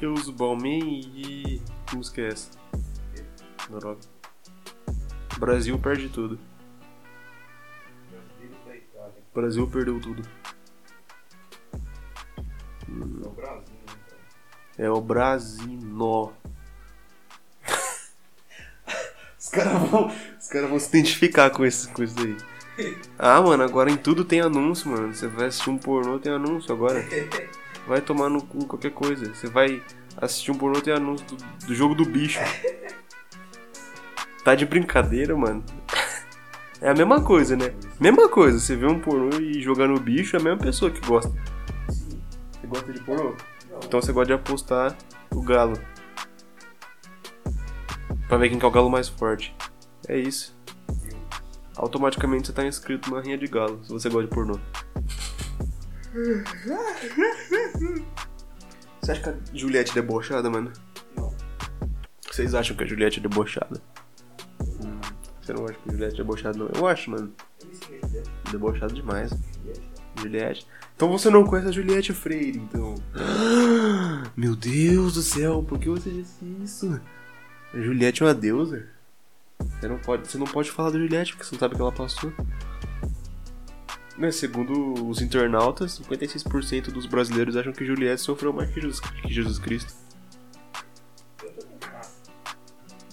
Eu 0.00 0.14
uso 0.14 0.32
Balmain 0.32 1.00
e. 1.14 1.62
Que 1.86 1.96
música 1.96 2.20
é 2.22 2.28
essa? 2.28 2.50
Noruega. 3.70 4.00
Brasil 5.38 5.78
perde 5.78 6.08
tudo. 6.08 6.38
Brasil 9.32 9.68
perdeu 9.68 10.00
tudo. 10.00 10.22
É 12.88 13.26
o 13.26 13.30
Brasil. 13.30 13.73
É 14.78 14.90
o 14.90 15.00
Brasinó. 15.00 16.30
os 19.38 19.48
caras 19.48 19.88
vão, 19.88 20.12
os 20.40 20.48
cara 20.48 20.66
vão 20.66 20.78
se 20.78 20.88
identificar 20.88 21.50
com 21.50 21.64
isso, 21.64 21.90
com 21.90 22.02
isso 22.02 22.18
aí. 22.18 22.36
Ah, 23.16 23.40
mano, 23.40 23.62
agora 23.62 23.88
em 23.88 23.96
tudo 23.96 24.24
tem 24.24 24.40
anúncio, 24.40 24.90
mano. 24.90 25.14
Você 25.14 25.28
vai 25.28 25.46
assistir 25.46 25.70
um 25.70 25.78
pornô, 25.78 26.18
tem 26.18 26.32
anúncio 26.32 26.74
agora. 26.74 27.04
Vai 27.86 28.00
tomar 28.00 28.30
no 28.30 28.42
cu 28.42 28.64
qualquer 28.64 28.92
coisa. 28.92 29.34
Você 29.34 29.46
vai 29.46 29.82
assistir 30.16 30.50
um 30.50 30.54
pornô, 30.54 30.80
tem 30.80 30.94
anúncio 30.94 31.26
do, 31.26 31.36
do 31.66 31.74
jogo 31.74 31.94
do 31.94 32.06
bicho. 32.06 32.40
Tá 34.42 34.54
de 34.54 34.64
brincadeira, 34.64 35.36
mano. 35.36 35.62
É 36.80 36.88
a 36.88 36.94
mesma 36.94 37.22
coisa, 37.22 37.56
né? 37.56 37.74
Mesma 38.00 38.26
coisa, 38.28 38.58
você 38.58 38.74
vê 38.74 38.86
um 38.86 38.98
pornô 38.98 39.38
e 39.38 39.60
jogar 39.60 39.86
no 39.86 40.00
bicho, 40.00 40.34
é 40.34 40.40
a 40.40 40.42
mesma 40.42 40.58
pessoa 40.58 40.90
que 40.90 41.06
gosta. 41.06 41.30
Você 41.88 42.66
gosta 42.66 42.90
de 42.90 43.00
pornô? 43.00 43.36
Então 43.82 44.00
você 44.00 44.12
gosta 44.12 44.26
de 44.26 44.32
apostar 44.32 44.96
o 45.32 45.42
galo. 45.42 45.78
Pra 48.28 48.38
ver 48.38 48.48
quem 48.48 48.58
que 48.58 48.64
é 48.64 48.68
o 48.68 48.70
galo 48.70 48.90
mais 48.90 49.08
forte. 49.08 49.54
É 50.08 50.18
isso. 50.18 50.56
Automaticamente 51.76 52.46
você 52.46 52.52
tá 52.52 52.64
inscrito 52.64 53.10
numa 53.10 53.20
rinha 53.20 53.36
de 53.36 53.46
galo, 53.46 53.84
se 53.84 53.92
você 53.92 54.08
gosta 54.08 54.28
de 54.28 54.34
pornô. 54.34 54.58
Você 59.04 59.12
acha 59.12 59.20
que 59.20 59.28
a 59.28 59.36
Juliette 59.52 59.90
é 59.90 59.94
debochada, 59.96 60.48
mano? 60.48 60.72
Não. 61.14 61.30
Vocês 62.30 62.54
acham 62.54 62.74
que 62.74 62.84
a 62.84 62.86
Juliette 62.86 63.18
é 63.18 63.22
debochada? 63.22 63.78
Você 65.42 65.52
não 65.52 65.66
acha 65.66 65.74
que 65.74 65.90
a 65.90 65.92
Juliette 65.92 66.14
é 66.14 66.16
debochada, 66.16 66.58
não? 66.58 66.70
Eu 66.74 66.86
acho, 66.86 67.10
mano. 67.10 67.30
Debochada 68.50 68.94
demais. 68.94 69.30
Juliette. 69.30 69.82
Juliette. 70.16 70.66
Então 70.96 71.10
você 71.10 71.28
não 71.28 71.44
conhece 71.44 71.68
a 71.68 71.72
Juliette 71.72 72.14
Freire, 72.14 72.58
então. 72.58 72.94
Meu 74.36 74.56
Deus 74.56 75.14
do 75.14 75.22
céu, 75.22 75.62
por 75.62 75.78
que 75.78 75.88
você 75.88 76.10
disse 76.10 76.44
isso? 76.62 77.00
A 77.72 77.80
Juliette 77.80 78.22
é 78.22 78.26
uma 78.26 78.34
deusa. 78.34 78.88
Você 79.60 79.86
não 79.86 79.98
pode, 79.98 80.28
você 80.28 80.38
não 80.38 80.46
pode 80.46 80.70
falar 80.72 80.90
da 80.90 80.98
Juliette 80.98 81.32
porque 81.32 81.44
você 81.44 81.54
não 81.54 81.60
sabe 81.60 81.74
o 81.74 81.76
que 81.76 81.82
ela 81.82 81.92
passou. 81.92 82.32
Né, 84.18 84.32
segundo 84.32 85.08
os 85.08 85.20
internautas, 85.20 86.00
56% 86.00 86.90
dos 86.90 87.06
brasileiros 87.06 87.56
acham 87.56 87.72
que 87.72 87.84
Juliette 87.84 88.22
sofreu 88.22 88.52
mais 88.52 88.70
que 88.70 88.80
Jesus, 88.80 89.00
que 89.00 89.32
Jesus 89.32 89.58
Cristo. 89.58 89.94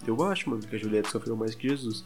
Eu 0.06 0.24
acho, 0.24 0.50
mano, 0.50 0.66
que 0.66 0.76
a 0.76 0.80
Juliette 0.80 1.12
sofreu 1.12 1.36
mais 1.36 1.54
que 1.54 1.70
Jesus. 1.70 2.04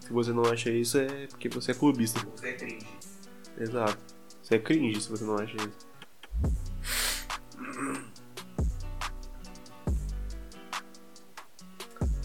Se 0.00 0.12
você 0.12 0.32
não 0.32 0.44
acha 0.44 0.70
isso, 0.70 0.98
é 0.98 1.26
porque 1.26 1.48
você 1.48 1.72
é 1.72 1.74
clubista. 1.74 2.20
Você 2.36 2.48
é 2.48 2.52
cringe. 2.52 2.86
Exato. 3.58 3.98
Você 4.40 4.54
é 4.54 4.58
cringe 4.58 5.00
se 5.00 5.10
você 5.10 5.24
não 5.24 5.36
acha 5.36 5.56
isso. 5.56 5.87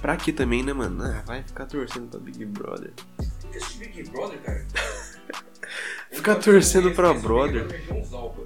Pra 0.03 0.17
que 0.17 0.33
também, 0.33 0.61
né, 0.61 0.73
mano? 0.73 1.01
Ah, 1.01 1.23
vai 1.25 1.41
ficar 1.41 1.65
torcendo 1.65 2.09
pra 2.09 2.19
Big 2.19 2.43
Brother. 2.43 2.91
Assistir 3.55 3.87
Big 3.87 4.09
Brother, 4.09 4.37
cara. 4.41 4.65
Ficar 6.11 6.35
torcendo 6.35 6.91
pra 6.91 7.11
conheço 7.11 7.13
brother. 7.13 7.65
É. 7.71 8.43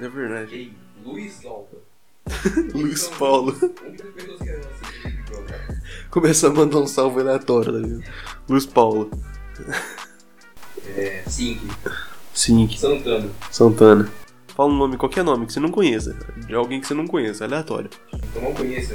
É 0.00 0.08
verdade. 0.08 0.54
Ei, 0.54 0.72
Luiz 1.04 1.42
Zalpa. 1.42 1.76
Luiz 2.74 3.04
Então, 3.04 3.18
Paulo. 3.18 3.54
Começa 6.10 6.46
a 6.46 6.50
mandar 6.50 6.78
um 6.78 6.86
salve 6.86 7.20
aleatório, 7.20 7.74
tá 7.74 7.78
ligado? 7.78 8.12
Luiz 8.48 8.64
Paulo. 8.64 9.10
É, 10.96 11.22
Sink. 11.26 11.60
Sim, 12.32 12.68
Santana. 12.74 13.30
Santana. 13.50 14.12
Fala 14.48 14.72
um 14.72 14.76
nome, 14.78 14.96
qualquer 14.96 15.22
nome 15.22 15.44
que 15.44 15.52
você 15.52 15.60
não 15.60 15.70
conheça. 15.70 16.16
De 16.46 16.54
alguém 16.54 16.80
que 16.80 16.86
você 16.86 16.94
não 16.94 17.06
conheça, 17.06 17.44
aleatório. 17.44 17.90
Então 18.14 18.40
não 18.40 18.54
conheço. 18.54 18.94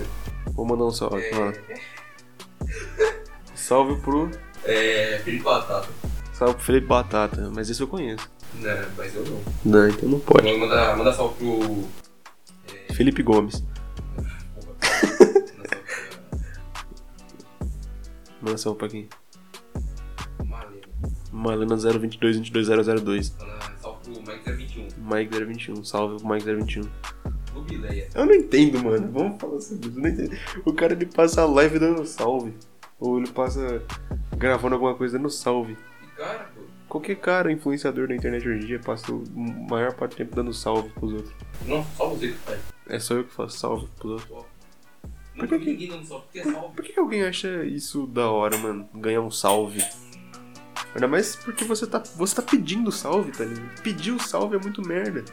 Vou 0.54 0.66
mandar 0.66 0.86
um 0.86 0.92
salve. 0.92 1.22
É. 1.22 1.82
Salve 3.56 4.02
pro. 4.02 4.30
é, 4.66 5.20
Felipe 5.24 5.44
Batata. 5.44 5.88
Salve 6.34 6.56
pro 6.56 6.64
Felipe 6.64 6.88
Batata. 6.88 7.50
Mas 7.54 7.70
esse 7.70 7.82
eu 7.82 7.88
conheço. 7.88 8.30
Não, 8.56 8.86
mas 8.98 9.16
eu 9.16 9.24
não. 9.26 9.42
Não, 9.64 9.88
então 9.88 10.10
não 10.10 10.20
pode. 10.20 10.44
Vamos 10.46 10.60
mandar, 10.68 10.98
mandar 10.98 11.14
salve 11.14 11.36
pro. 11.38 11.88
Felipe 12.96 13.24
Gomes. 13.24 13.64
Manda 18.42 18.58
salve 18.58 18.80
pra 18.80 18.90
quem? 18.90 19.08
Malena. 20.44 20.82
Malena 21.32 21.78
022 21.78 22.40
22002. 22.50 23.36
Mandar 23.40 23.78
salve 23.82 24.00
pro 24.04 24.22
Mike 24.22 24.52
021. 24.52 24.88
Mike 24.98 25.32
021. 25.46 25.84
Salve 25.84 26.18
pro 26.18 26.28
Mike 26.28 26.46
021. 26.46 26.90
Eu 28.14 28.26
não 28.26 28.34
entendo, 28.34 28.84
mano. 28.84 29.12
Vamos 29.12 29.40
falar 29.40 29.60
sobre 29.62 29.88
isso. 29.88 29.98
Eu 29.98 30.02
não 30.02 30.10
entendo. 30.10 30.38
O 30.66 30.74
cara 30.74 30.94
ele 30.94 31.06
passa 31.06 31.42
a 31.42 31.46
live 31.46 31.80
dando 31.80 32.06
salve. 32.06 32.54
Ou 33.00 33.18
ele 33.18 33.30
passa 33.30 33.84
gravando 34.38 34.76
alguma 34.76 34.96
coisa 34.96 35.18
dando 35.18 35.30
salve. 35.30 35.78
E 36.04 36.08
cara, 36.18 36.50
pô. 36.56 36.62
Qualquer 36.88 37.16
cara 37.16 37.52
influenciador 37.52 38.10
da 38.10 38.16
internet 38.16 38.48
hoje 38.48 38.64
em 38.64 38.68
dia 38.68 38.80
passa 38.80 39.14
o 39.14 39.24
maior 39.70 39.94
parte 39.94 40.12
do 40.12 40.18
tempo 40.18 40.36
dando 40.36 40.54
salve 40.54 40.90
pros 40.90 41.14
outros. 41.14 41.34
Não, 41.66 41.86
só 41.96 42.10
você 42.10 42.28
que 42.28 42.34
faz. 42.34 42.60
É 42.88 43.00
só 43.00 43.14
eu 43.14 43.24
que 43.24 43.34
faço 43.34 43.58
salve 43.58 43.88
pros 43.98 44.30
outros. 44.30 44.52
Por 45.34 45.48
que 45.48 45.58
porque 45.58 46.40
é 46.40 46.44
salve. 46.44 46.76
Por 46.76 46.84
que 46.84 47.00
alguém 47.00 47.24
acha 47.24 47.64
isso 47.64 48.06
da 48.08 48.30
hora, 48.30 48.58
mano? 48.58 48.90
Ganhar 48.94 49.22
um 49.22 49.32
salve. 49.32 49.82
Ainda 50.94 51.08
mais 51.08 51.38
porque 51.38 51.64
você 51.64 51.88
tá, 51.88 52.04
você 52.18 52.36
tá 52.36 52.42
pedindo 52.42 52.92
salve, 52.92 53.32
tá 53.32 53.46
ligado? 53.46 53.82
Pedir 53.82 54.12
o 54.12 54.20
salve 54.20 54.58
é 54.58 54.60
muito 54.60 54.86
merda. 54.86 55.24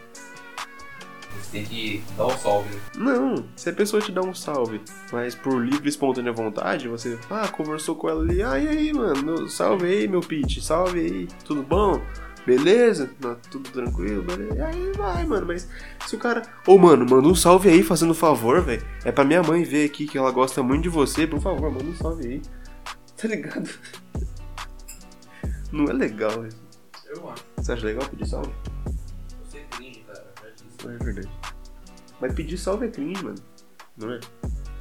Você 1.37 1.51
tem 1.53 1.64
que 1.64 2.03
dar 2.16 2.26
um 2.26 2.39
salve, 2.39 2.74
né? 2.74 2.81
Não, 2.97 3.45
se 3.57 3.70
a 3.70 3.72
pessoa 3.72 4.03
te 4.03 4.11
dá 4.12 4.20
um 4.20 4.35
salve, 4.35 4.81
mas 5.12 5.35
por 5.35 5.64
livre 5.64 5.87
e 5.87 5.89
espontânea 5.89 6.33
vontade, 6.33 6.89
você, 6.89 7.18
ah, 7.31 7.49
conversou 7.49 7.95
com 7.95 8.09
ela 8.09 8.22
ali, 8.22 8.43
ah, 8.43 8.59
e 8.59 8.68
aí, 8.68 8.93
mano, 8.93 9.49
salve 9.49 9.87
aí, 9.87 10.09
meu 10.09 10.20
pitch, 10.20 10.61
salve 10.61 11.01
aí, 11.01 11.29
tudo 11.45 11.62
bom? 11.62 12.01
Beleza? 12.47 13.11
Tá 13.20 13.37
tudo 13.51 13.68
tranquilo, 13.70 14.22
beleza? 14.22 14.64
Aí 14.64 14.93
vai, 14.97 15.26
mano, 15.26 15.47
mas 15.47 15.68
se 16.07 16.16
o 16.16 16.18
cara, 16.18 16.43
ô, 16.66 16.79
mano, 16.79 17.05
manda 17.09 17.29
um 17.29 17.35
salve 17.35 17.68
aí, 17.68 17.83
fazendo 17.83 18.14
favor, 18.14 18.62
velho, 18.62 18.83
é 19.05 19.12
pra 19.12 19.24
minha 19.24 19.43
mãe 19.43 19.64
ver 19.64 19.85
aqui 19.85 20.07
que 20.07 20.16
ela 20.16 20.31
gosta 20.31 20.62
muito 20.62 20.85
de 20.85 20.89
você, 20.89 21.26
por 21.26 21.41
favor, 21.41 21.70
manda 21.70 21.85
um 21.85 21.95
salve 21.95 22.26
aí, 22.26 22.43
tá 23.20 23.29
ligado? 23.29 23.68
Não 25.70 25.85
é 25.85 25.93
legal 25.93 26.47
isso. 26.47 26.57
Eu 27.09 27.29
acho. 27.31 27.45
Você 27.57 27.72
acha 27.72 27.87
legal 27.87 28.09
pedir 28.09 28.26
salve? 28.26 28.51
É 30.85 31.05
verdade. 31.05 31.31
Mas 32.20 32.35
pedir 32.35 32.59
salve 32.59 32.87
é 32.87 32.91
cringe, 32.91 33.22
mano, 33.22 33.39
não 33.97 34.12
é? 34.12 34.20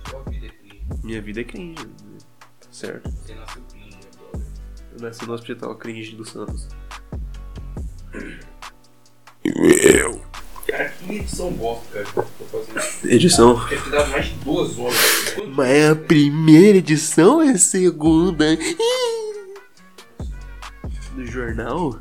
Sua 0.09 0.23
vida 0.23 0.47
é 0.47 0.49
cringe. 0.49 0.83
Minha 1.03 1.21
vida 1.21 1.41
é 1.41 1.43
cringe, 1.43 1.85
né? 1.85 2.17
tá 2.59 2.67
certo. 2.71 3.09
Você 3.09 3.35
nasceu 3.35 3.61
cringe, 3.69 3.95
né, 3.95 4.09
brother? 4.17 4.47
Eu 4.93 5.01
nasci 5.01 5.25
no 5.25 5.33
hospital 5.33 5.75
cringe 5.75 6.15
do 6.15 6.25
Santos. 6.25 6.67
Cara, 10.67 10.89
que 10.89 11.13
edição 11.15 11.51
bosta, 11.53 11.85
cara. 11.91 12.05
que 12.05 12.19
eu 12.19 12.23
Tô 12.23 12.63
fazendo. 12.63 13.13
Edição. 13.13 13.67
Deve 13.69 13.81
ter 13.81 13.89
dado 13.89 14.11
mais 14.11 14.25
de 14.25 14.33
duas 14.35 14.77
horas. 14.77 15.35
Mas 15.55 15.69
é 15.69 15.89
a 15.89 15.95
primeira 15.95 16.77
edição 16.79 17.41
é 17.41 17.51
a 17.51 17.57
segunda. 17.57 18.45
Do 21.15 21.25
jornal? 21.25 21.99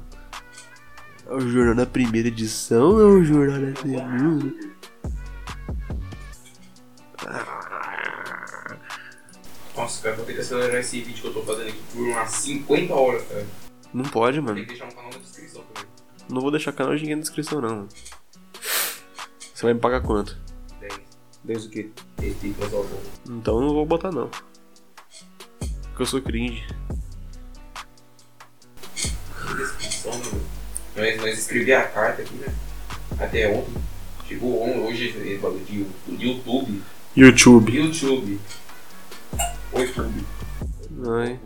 É 1.29 1.35
o 1.35 1.41
jornal 1.41 1.75
da 1.75 1.87
primeira 1.87 2.29
edição 2.29 2.91
ou 2.91 3.01
é 3.01 3.05
o 3.05 3.25
jornal 3.25 3.61
da 3.61 3.81
segunda? 3.81 4.55
Nossa, 9.77 10.03
cara, 10.03 10.17
vou 10.17 10.25
ter 10.25 10.35
que 10.35 10.41
acelerar 10.41 10.81
esse 10.81 11.01
vídeo 11.03 11.21
que 11.21 11.29
eu 11.29 11.35
tô 11.35 11.43
fazendo 11.43 11.69
aqui 11.69 11.83
por 11.93 12.03
umas 12.03 12.31
50 12.31 12.95
horas, 12.95 13.23
cara. 13.29 13.47
Não 13.93 14.05
pode, 14.05 14.37
Tem 14.39 14.45
mano. 14.45 14.61
que 14.61 14.67
deixar 14.67 14.87
um 14.87 14.91
canal 14.91 15.11
na 15.11 15.19
descrição 15.19 15.63
também. 15.75 15.91
Não 16.29 16.41
vou 16.41 16.51
deixar 16.51 16.73
canal 16.73 16.95
de 16.95 17.03
ninguém 17.03 17.17
na 17.17 17.23
descrição, 17.23 17.61
não. 17.61 17.69
mano. 17.77 17.89
Você 19.55 19.63
vai 19.63 19.75
me 19.75 19.81
pagar 19.81 20.01
quanto? 20.03 20.37
10. 20.81 21.01
10 21.45 21.67
o 21.67 21.71
quê? 21.71 21.91
Então 23.29 23.55
eu 23.57 23.61
não 23.61 23.75
vou 23.75 23.85
botar, 23.87 24.11
não. 24.11 24.29
Porque 25.59 26.03
eu 26.03 26.07
sou 26.07 26.23
cringe. 26.23 26.67
descrição, 29.57 30.13
né, 30.13 30.25
mano? 30.33 30.56
Nós, 30.97 31.17
nós 31.21 31.39
escrevi 31.39 31.73
a 31.73 31.87
carta 31.87 32.23
aqui, 32.23 32.35
né? 32.37 32.53
Até 33.19 33.49
ontem. 33.49 33.75
Chegou 34.27 34.63
on- 34.63 34.87
hoje 34.87 35.09
esse 35.09 35.39
bagulho 35.39 35.65
de, 35.65 35.85
de 36.17 36.27
YouTube. 36.27 36.83
YouTube. 37.17 37.77
YouTube. 37.77 38.41
Oi, 39.73 39.83
YouTube. 39.83 40.25
Ai. 41.09 41.39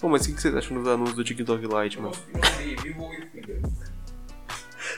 Pô, 0.00 0.08
mas 0.08 0.22
o 0.22 0.28
que 0.28 0.34
que 0.34 0.42
vocês 0.42 0.54
acham 0.56 0.78
dos 0.78 0.88
anúncios 0.88 1.16
do 1.16 1.22
TikTok 1.24 1.62
Lite, 1.64 2.00
mano? 2.00 2.14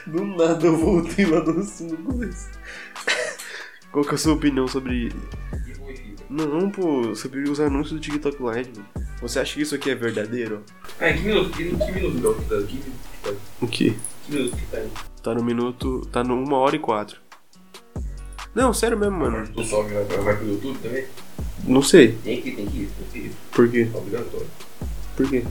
Do 0.07 0.23
nada 0.25 0.65
eu 0.65 0.77
voltei 0.77 1.25
lá 1.25 1.39
do 1.41 1.59
assunto 1.59 1.95
começo. 1.97 2.49
Qual 3.91 4.03
que 4.03 4.11
é 4.11 4.15
a 4.15 4.17
sua 4.17 4.33
opinião 4.33 4.67
sobre. 4.67 5.11
Não, 6.29 6.69
pô, 6.71 7.13
sobre 7.15 7.41
os 7.49 7.59
anúncios 7.59 7.93
do 7.93 7.99
TikTok 7.99 8.37
Lite, 8.41 8.71
mano. 8.79 9.04
Você 9.21 9.39
acha 9.39 9.53
que 9.55 9.61
isso 9.61 9.75
aqui 9.75 9.89
é 9.89 9.95
verdadeiro? 9.95 10.63
Em 11.01 11.13
que 11.15 11.21
minuto? 11.23 11.49
Que, 11.51 11.63
que 11.69 11.91
minuto 11.91 12.35
que 12.41 12.45
tá? 12.49 12.55
Que 12.61 12.73
minuto 12.73 12.99
que 13.23 13.29
tá? 13.29 13.35
O 13.61 13.67
quê? 13.67 13.93
Que 14.25 14.31
minuto 14.33 14.55
que 14.57 14.65
tá 14.65 14.77
aí? 14.77 14.89
Tá 15.23 15.33
no 15.33 15.43
minuto. 15.43 16.01
Tá 16.11 16.23
no 16.23 16.35
1 16.35 16.53
hora 16.53 16.75
e 16.75 16.79
4. 16.79 17.17
Não, 18.53 18.73
sério 18.73 18.97
mesmo, 18.97 19.17
mano. 19.17 19.49
O 19.55 19.63
sobe 19.63 19.93
vai, 19.93 20.03
vai 20.05 20.37
pro 20.37 20.47
YouTube 20.47 20.77
também? 20.81 21.05
Não 21.65 21.81
sei. 21.81 22.13
Tem 22.23 22.41
que 22.41 22.49
ir, 22.49 22.55
tem 22.55 22.65
que 22.67 22.77
ir, 22.77 22.89
tem 22.99 23.07
que 23.11 23.27
ir. 23.27 23.31
Por 23.51 23.69
quê? 23.69 23.85
Tá 23.91 23.97
obrigatório. 23.97 24.47
Por 25.17 25.29
quê? 25.29 25.43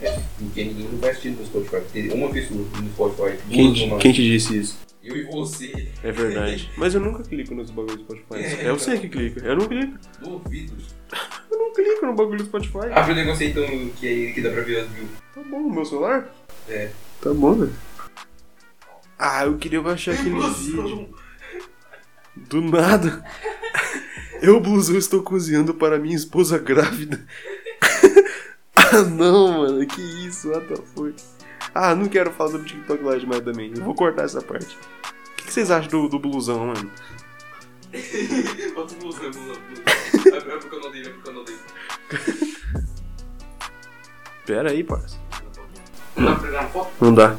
É, 0.00 0.10
porque 0.38 0.64
ninguém 0.64 0.88
não 0.88 0.98
vai 0.98 1.10
assistir 1.10 1.30
no 1.30 1.44
Spotify. 1.46 1.80
Tem 1.92 2.10
uma 2.12 2.28
pessoa 2.30 2.60
no 2.60 2.88
Spotify, 2.90 3.38
Quem, 3.50 3.72
te- 3.72 3.96
quem 3.98 4.12
te 4.12 4.22
disse 4.22 4.58
isso? 4.58 4.78
Eu 5.02 5.16
e 5.16 5.22
você. 5.24 5.88
É 6.04 6.12
verdade. 6.12 6.70
Mas 6.76 6.94
eu 6.94 7.00
nunca 7.00 7.22
clico 7.24 7.54
nos 7.54 7.70
bagulhos 7.70 7.96
do 8.06 8.16
Spotify. 8.16 8.44
É 8.66 8.70
você 8.72 8.98
que 8.98 9.08
clica. 9.08 9.44
Eu 9.44 9.56
não 9.56 9.66
clico. 9.66 9.96
Duvido. 10.20 10.74
Eu 11.72 11.84
clico 11.84 12.06
no 12.06 12.14
bagulho 12.14 12.38
do 12.38 12.44
Spotify. 12.44 12.92
Abre 12.92 13.12
o 13.12 13.14
negócio 13.14 13.46
aí 13.46 13.50
então 13.50 13.90
que, 13.98 14.06
aí, 14.06 14.32
que 14.34 14.42
dá 14.42 14.50
pra 14.50 14.60
ver 14.60 14.80
as 14.80 14.88
views. 14.88 15.08
Tá 15.34 15.40
bom, 15.42 15.60
no 15.60 15.70
meu 15.70 15.84
celular? 15.86 16.30
É. 16.68 16.90
Tá 17.20 17.32
bom, 17.32 17.54
velho. 17.54 17.72
Ah, 19.18 19.44
eu 19.44 19.56
queria 19.56 19.80
baixar 19.80 20.12
aquele 20.12 20.38
vídeo. 20.38 21.08
Do 22.36 22.60
nada. 22.60 23.24
Eu, 24.42 24.58
blusão, 24.58 24.98
estou 24.98 25.22
cozinhando 25.22 25.72
para 25.72 26.00
minha 26.00 26.16
esposa 26.16 26.58
grávida. 26.58 27.24
ah, 28.74 29.02
não, 29.02 29.60
mano. 29.60 29.86
Que 29.86 30.02
isso? 30.26 30.50
What 30.50 30.66
the 30.66 30.82
fuck? 30.82 31.14
Ah, 31.72 31.94
não 31.94 32.08
quero 32.08 32.32
falar 32.32 32.50
sobre 32.50 32.66
TikTok 32.66 33.04
Live 33.04 33.26
mais 33.26 33.42
também. 33.42 33.72
Eu 33.72 33.84
vou 33.84 33.94
cortar 33.94 34.24
essa 34.24 34.42
parte. 34.42 34.76
O 34.76 35.36
que, 35.36 35.44
que 35.44 35.52
vocês 35.52 35.70
acham 35.70 35.88
do, 35.88 36.08
do 36.08 36.18
blusão, 36.18 36.66
mano? 36.66 36.90
Bota 38.74 38.94
o 38.94 38.98
blusão, 38.98 39.30
blusão, 39.30 39.56
blusão. 39.68 40.81
Pera 44.46 44.70
aí, 44.70 44.82
parça. 44.82 45.16
Não 46.16 46.24
dá 46.24 46.34
pra 46.34 46.44
pegar 46.44 46.60
uma 46.60 46.68
foto? 46.70 46.90
Não 47.00 47.14
dá. 47.14 47.36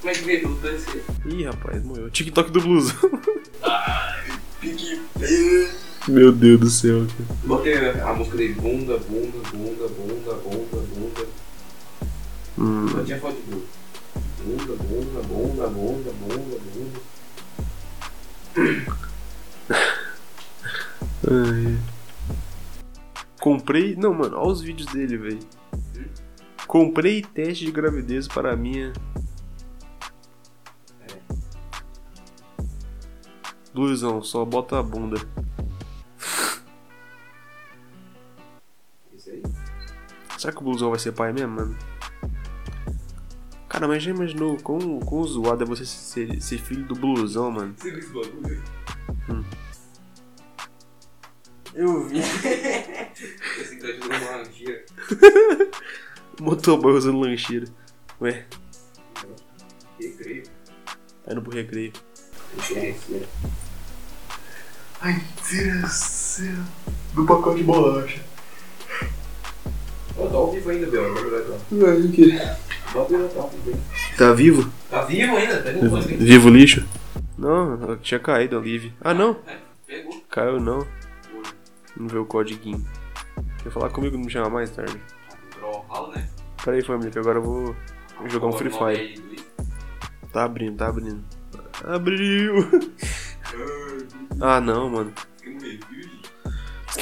Como 0.00 0.10
é 0.10 0.14
que 0.14 0.22
vê 0.22 0.38
pelo 0.38 0.54
dance? 0.56 1.02
Ih, 1.26 1.44
rapaz, 1.44 1.82
morreu. 1.82 2.10
TikTok 2.10 2.50
do 2.50 2.60
blusão. 2.60 3.10
Pique. 4.60 5.00
Meu 6.06 6.30
Deus 6.30 6.60
do 6.60 6.70
céu, 6.70 7.06
cara. 7.06 7.38
Botei 7.44 7.76
a 8.00 8.12
música 8.12 8.36
dele, 8.36 8.52
bunda, 8.54 8.98
bunda, 8.98 9.38
bunda, 9.50 9.88
bunda, 9.88 10.34
bunda, 10.34 10.76
bunda. 10.94 11.26
Hum. 12.58 12.86
Não 12.94 13.04
tinha 13.04 13.18
foto 13.18 13.36
de 13.36 13.42
bunda. 13.42 13.64
Bunda, 14.44 14.74
bunda, 14.76 15.20
bunda, 15.22 15.68
bunda, 15.68 16.12
bunda, 16.20 16.58
bunda. 16.74 17.00
Ai. 21.26 21.78
Comprei. 23.40 23.96
Não, 23.96 24.12
mano, 24.14 24.36
olha 24.36 24.52
os 24.52 24.60
vídeos 24.60 24.92
dele, 24.92 25.16
velho. 25.16 25.40
Comprei 26.66 27.22
teste 27.22 27.64
de 27.64 27.72
gravidez 27.72 28.26
para 28.26 28.52
a 28.52 28.56
minha. 28.56 28.92
Blusão, 33.72 34.22
só 34.22 34.44
bota 34.44 34.78
a 34.78 34.82
bunda. 34.82 35.16
Isso 39.12 39.30
aí. 39.30 39.42
Será 40.38 40.52
que 40.52 40.60
o 40.60 40.62
blusão 40.62 40.90
vai 40.90 40.98
ser 40.98 41.12
pai 41.12 41.32
mesmo, 41.32 41.56
mano? 41.56 41.76
Cara, 43.68 43.88
mas 43.88 44.02
já 44.02 44.12
imaginou 44.12 44.56
quão, 44.58 45.00
quão 45.00 45.24
zoado 45.24 45.64
é 45.64 45.66
você 45.66 45.84
ser, 45.84 46.40
ser 46.40 46.58
filho 46.58 46.84
do 46.84 46.94
blusão, 46.94 47.50
mano? 47.50 47.74
Você 47.76 47.90
viu 47.90 47.98
esse 47.98 48.12
bagulho? 48.12 48.62
Eu 51.74 52.06
vi. 52.06 52.18
Esse 53.60 53.76
cara 53.78 53.94
jogou 53.94 54.16
uma 54.16 54.36
lancia. 54.36 54.84
Motoboy 56.40 56.92
usando 56.94 57.20
lancheira. 57.20 57.66
Ué, 58.20 58.44
Recreio. 60.00 60.42
tá 61.24 61.32
indo 61.32 61.42
pro 61.42 61.52
recreio. 61.52 61.92
Referência. 62.56 63.22
Ai, 65.00 65.22
tira 65.46 65.80
do 65.80 65.88
céu. 65.88 66.54
Do 67.14 67.26
pacote 67.26 67.58
de 67.58 67.64
bolacha. 67.64 68.20
Ó, 70.16 70.26
tá 70.28 70.36
ao 70.36 70.52
vivo 70.52 70.70
ainda, 70.70 70.86
Bel. 70.86 71.14
Vai 71.14 71.24
lá. 71.24 71.92
Ai, 71.92 72.08
que... 72.08 72.38
Tá 72.92 72.98
ao 73.00 73.06
vivo, 73.08 73.28
tá 73.28 73.46
vivo. 73.64 73.80
Tá 74.16 74.32
vivo? 74.32 74.72
Tá 74.90 75.04
vivo 75.04 75.36
ainda? 75.36 75.62
Tá 75.62 75.72
fone. 75.88 76.16
Vivo 76.16 76.48
lixo? 76.48 76.86
Não, 77.36 77.82
eu 77.88 77.96
tinha 77.98 78.20
caído 78.20 78.56
a 78.56 78.60
Live. 78.60 78.92
Ah, 79.00 79.12
não. 79.12 79.36
É, 79.46 79.56
Pegou. 79.86 80.22
Caiu 80.30 80.60
não. 80.60 80.86
Não 81.96 82.08
vê 82.08 82.18
o 82.18 82.24
códiguinho. 82.24 82.84
Quer 83.62 83.70
falar 83.70 83.90
comigo? 83.90 84.16
Não 84.16 84.24
me 84.24 84.30
chama 84.30 84.48
mais 84.48 84.70
tarde. 84.70 85.00
Pera 86.64 86.76
aí, 86.78 86.82
família, 86.82 87.10
que 87.10 87.18
agora 87.18 87.38
eu 87.38 87.42
vou 87.42 87.76
jogar 88.26 88.46
um 88.46 88.52
Free 88.52 88.70
O 88.70 88.72
Fire. 88.72 89.22
Tá 90.32 90.44
abrindo, 90.44 90.78
tá 90.78 90.88
abrindo. 90.88 91.22
Abriu! 91.84 92.54
Ah, 94.40 94.60
não, 94.60 94.90
mano. 94.90 95.14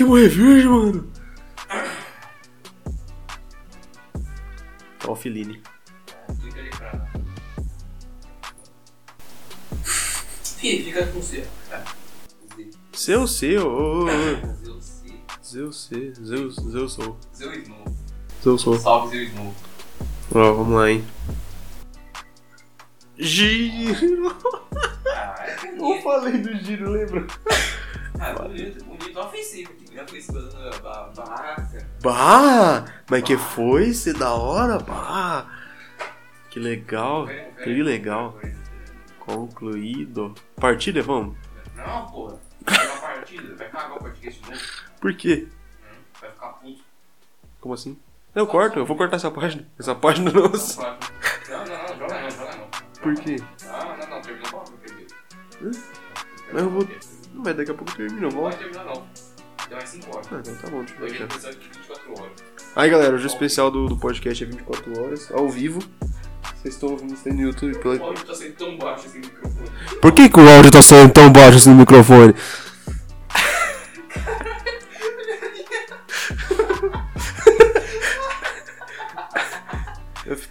Um 0.02 0.12
review, 0.12 0.70
mano. 0.70 1.12
Offline. 5.08 5.62
Clica 6.40 6.60
ali 6.60 6.70
pra. 6.70 7.08
Fih, 9.82 10.84
fica 10.84 11.06
com 11.06 11.22
C. 11.22 11.46
Tá. 11.70 11.84
Seu, 12.92 13.26
seu, 13.26 13.66
ô, 13.66 14.00
ô, 14.00 14.04
ô. 14.04 14.62
Zeu 15.42 15.72
C. 15.72 16.12
Zeu, 16.22 16.50
C, 16.50 18.01
Snow. 18.42 18.56
Zeu 18.56 18.58
sou. 18.58 18.78
Salve, 18.78 19.16
Zeu 19.16 19.24
Snow. 19.28 19.54
Ó, 20.34 20.52
vamos 20.54 20.74
lá, 20.74 20.90
hein. 20.90 21.04
Giro! 23.18 24.34
Ah, 25.06 25.36
é 25.46 25.68
Eu 25.68 25.76
bonito. 25.76 26.02
falei 26.02 26.38
do 26.38 26.54
giro, 26.58 26.90
lembra? 26.90 27.26
Ah, 28.18 28.32
bonito, 28.32 28.84
bonito. 28.84 29.18
Ofensivo. 29.20 29.72
Que 29.74 29.94
já 29.94 30.06
foi 30.06 30.18
esse 30.18 30.32
ba- 30.82 31.10
barraca. 31.14 31.86
Bah! 32.02 32.84
Mas 33.10 33.22
que 33.22 33.36
foi? 33.36 33.92
Ser 33.92 34.14
da 34.14 34.32
hora? 34.32 34.78
Bah! 34.78 35.46
Que 36.50 36.58
legal, 36.58 37.26
que 37.62 37.82
legal. 37.82 38.38
Concluído. 39.20 40.34
Partida, 40.56 41.02
vamos? 41.02 41.36
Não, 41.76 42.06
porra. 42.10 42.38
Vai 42.66 42.86
uma 42.86 42.96
partida. 43.00 43.54
Vai 43.56 43.68
cagar 43.68 43.96
o 43.96 43.98
podcast 43.98 44.40
novo. 44.50 44.60
Por 45.00 45.14
quê? 45.14 45.48
Vai 46.20 46.30
ficar 46.30 46.48
puto. 46.54 46.82
Como 47.60 47.74
assim? 47.74 47.98
Eu 48.34 48.46
corto, 48.46 48.78
eu 48.78 48.86
vou 48.86 48.96
cortar 48.96 49.16
essa 49.16 49.30
página. 49.30 49.66
Essa 49.78 49.94
página 49.94 50.30
não. 50.32 50.42
Não, 50.42 50.48
não, 50.48 50.54
não, 50.54 51.98
joga 51.98 52.20
não, 52.22 52.30
joga 52.30 52.56
não. 52.56 52.66
Por 53.02 53.14
quê? 53.16 53.36
Ah, 53.68 53.96
não, 54.00 54.08
não, 54.16 54.22
terminou 54.22 54.60
o 54.60 54.72
primeiro. 54.78 55.10
Mas 56.52 56.62
eu 56.62 56.70
vou. 56.70 56.88
Mas 57.34 57.56
daqui 57.56 57.70
a 57.70 57.74
pouco 57.74 57.94
termina, 57.96 58.26
eu 58.26 58.30
Não 58.30 58.30
vai 58.30 58.40
volto. 58.40 58.58
terminar 58.58 58.84
não. 58.84 59.02
Deu 59.68 59.76
mais 59.78 59.88
5 59.88 60.16
horas. 60.16 60.28
Ah, 60.32 60.36
então 60.40 60.54
tá 60.56 60.70
bom, 60.70 60.84
deixa 60.84 60.94
eu 61.00 61.04
Hoje 61.04 61.14
é 61.14 61.18
deixar. 61.18 61.24
episódio 61.24 61.58
de 61.60 61.68
24 61.78 62.10
horas. 62.20 62.32
Aí 62.76 62.90
galera, 62.90 63.14
hoje 63.14 63.24
o 63.24 63.26
especial 63.26 63.70
do, 63.70 63.86
do 63.86 63.96
podcast 63.96 64.42
é 64.44 64.46
24 64.46 65.02
horas, 65.02 65.30
ao 65.32 65.48
vivo. 65.48 65.80
Vocês 66.62 66.74
estão 66.74 66.90
ouvindo 66.90 67.14
isso 67.14 67.28
aí 67.28 67.34
no 67.34 67.40
YouTube 67.42 67.74
O 67.76 67.80
pela. 67.80 67.98
áudio 68.06 68.24
tá 68.24 68.34
sendo 68.34 68.54
tão 68.54 68.78
baixo 68.78 69.06
assim 69.06 69.18
no 69.18 69.26
microfone. 69.26 69.70
Por 70.00 70.12
que, 70.12 70.28
que 70.28 70.40
o 70.40 70.48
áudio 70.48 70.70
tá 70.70 70.82
saindo 70.82 71.12
tão 71.12 71.30
baixo 71.32 71.56
assim 71.56 71.70
no 71.70 71.76
microfone? 71.76 72.34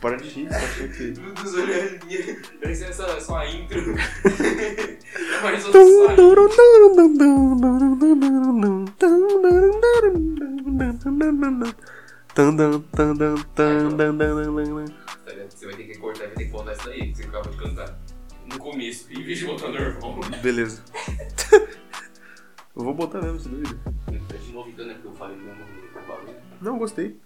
Para 0.01 0.17
de 0.17 0.29
rir, 0.29 0.49
só 0.51 0.87
que. 0.87 1.11
Dos 1.11 1.53
olhadinhos. 1.53 2.47
Parecendo 2.59 2.93
só, 2.93 3.19
só 3.19 3.37
a 3.37 3.47
intro. 3.47 3.77
A 3.79 3.79
intro. 3.79 3.95
Tá 15.23 15.31
ligado? 15.31 15.51
Você 15.51 15.65
vai 15.67 15.75
ter 15.75 15.83
que 15.83 15.97
cortar, 15.99 16.25
vai 16.25 16.33
ter 16.35 16.45
que 16.45 16.51
botar 16.51 16.73
isso 16.73 16.85
daí, 16.85 17.11
que 17.11 17.17
você 17.17 17.23
acaba 17.25 17.49
de 17.49 17.57
cantar. 17.57 17.99
No 18.51 18.57
começo, 18.57 19.13
em 19.13 19.23
vez 19.23 19.37
de 19.37 19.45
botar 19.45 19.69
normal. 19.69 20.19
Beleza. 20.41 20.83
Eu 22.75 22.83
vou 22.83 22.93
botar 22.95 23.21
mesmo, 23.21 23.37
esse 23.37 23.49
doido. 23.49 23.79
De 24.07 24.51
novo 24.51 24.69
então, 24.69 24.85
né? 24.85 24.93
Porque 24.95 25.07
eu 25.09 25.13
falei 25.13 25.37
bagulho. 26.07 26.35
Não, 26.59 26.79
gostei. 26.79 27.19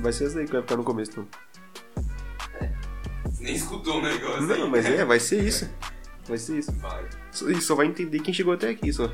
Vai 0.00 0.12
ser 0.12 0.26
essa 0.26 0.38
aí 0.38 0.46
que 0.46 0.52
vai 0.52 0.62
ficar 0.62 0.76
no 0.76 0.84
começo, 0.84 1.10
então. 1.12 1.28
Você 3.26 3.42
nem 3.44 3.54
escutou 3.54 3.98
o 3.98 4.02
negócio. 4.02 4.42
Não, 4.42 4.64
aí. 4.64 4.70
mas 4.70 4.86
é, 4.86 5.04
vai 5.04 5.20
ser 5.20 5.42
isso. 5.44 5.68
Vai 6.26 6.38
ser 6.38 6.58
isso. 6.58 6.72
Vai. 6.72 7.04
Só- 7.32 7.48
E 7.50 7.60
só 7.60 7.74
vai 7.74 7.86
entender 7.86 8.20
quem 8.20 8.32
chegou 8.32 8.52
até 8.54 8.70
aqui, 8.70 8.92
só. 8.92 9.08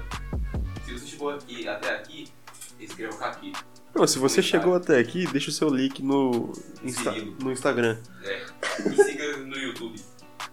Se 0.85 0.93
você 0.93 1.07
chegou 1.07 1.31
aqui, 1.31 1.67
até 1.69 1.95
aqui, 1.95 2.29
escreva 2.79 3.27
aqui. 3.27 3.53
Não, 3.95 4.07
se 4.07 4.19
você 4.19 4.43
chegou 4.43 4.75
até 4.75 4.99
aqui, 4.99 5.27
deixa 5.27 5.49
o 5.51 5.53
seu 5.53 5.69
link 5.69 6.03
no, 6.03 6.53
Insta- 6.85 7.13
no 7.43 7.51
Instagram. 7.51 7.97
É. 8.23 8.45
E 8.93 9.03
siga 9.03 9.37
no 9.39 9.57
YouTube. 9.57 9.99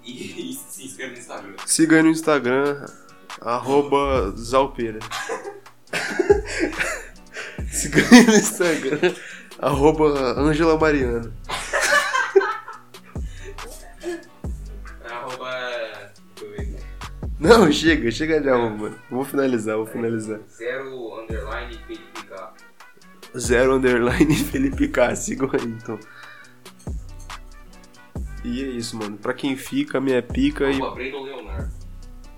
E, 0.03 0.51
e 0.51 0.53
se 0.53 0.85
inscreva 0.85 1.11
no 1.13 1.17
Instagram. 1.19 1.55
Siga 1.65 1.95
aí 1.97 2.03
no 2.03 2.09
Instagram, 2.09 2.85
arroba 3.41 4.31
Zalpeira. 4.37 4.99
Siga 7.71 8.01
aí 8.11 8.25
no 8.25 8.33
Instagram, 8.35 9.15
arroba 9.63 10.39
Angela 10.39 10.77
Mariana. 10.77 11.33
Arroba. 15.09 16.13
Não, 17.39 17.71
chega, 17.71 18.11
chega 18.11 18.41
de 18.41 18.49
arroba. 18.49 18.93
Vou 19.09 19.23
finalizar, 19.23 19.77
vou 19.77 19.85
finalizar. 19.85 20.39
Zero 20.49 21.21
underline 21.21 21.77
Felipe 21.87 22.23
K. 22.25 22.53
Zero 23.37 23.75
underline 23.75 24.35
Felipe 24.51 24.87
K, 24.87 25.15
sigam 25.15 25.49
aí 25.53 25.65
então. 25.65 25.99
E 28.43 28.61
é 28.61 28.67
isso, 28.67 28.97
mano. 28.97 29.17
Pra 29.17 29.33
quem 29.33 29.55
fica, 29.55 30.01
minha 30.01 30.21
pica 30.21 30.69
e. 30.69 30.75
Arroba 30.75 30.95
Brandon 30.95 31.23
Leonardo. 31.23 31.71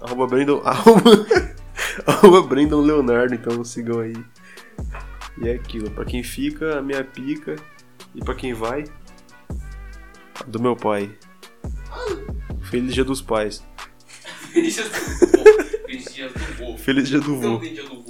Arroba 0.02 0.28
Brandon. 0.28 0.62
Arroba, 0.66 1.56
arroba 2.06 2.42
Brandon 2.44 2.82
Leonardo, 2.82 3.34
então 3.34 3.64
sigam 3.64 4.00
aí. 4.00 4.16
E 5.38 5.48
é 5.48 5.54
aquilo. 5.54 5.92
Pra 5.92 6.06
quem 6.06 6.24
fica, 6.24 6.80
a 6.80 6.82
minha 6.82 7.04
pica. 7.04 7.56
E 8.14 8.24
pra 8.24 8.36
quem 8.36 8.54
vai, 8.54 8.86
a 10.40 10.44
do 10.44 10.60
meu 10.60 10.76
pai. 10.76 11.12
Feliz 12.70 12.94
dia 12.94 13.04
dos 13.04 13.22
pais. 13.22 13.66
Feliz 14.54 14.76
dia 16.14 16.30
do 16.30 16.40
vô. 16.58 16.78
Feliz 16.78 17.10
dia 17.10 17.20
do 17.20 17.36
vô. 17.40 17.60
Feliz 17.60 17.74
dia 17.74 17.84
do 17.84 17.90
vô. 17.90 18.04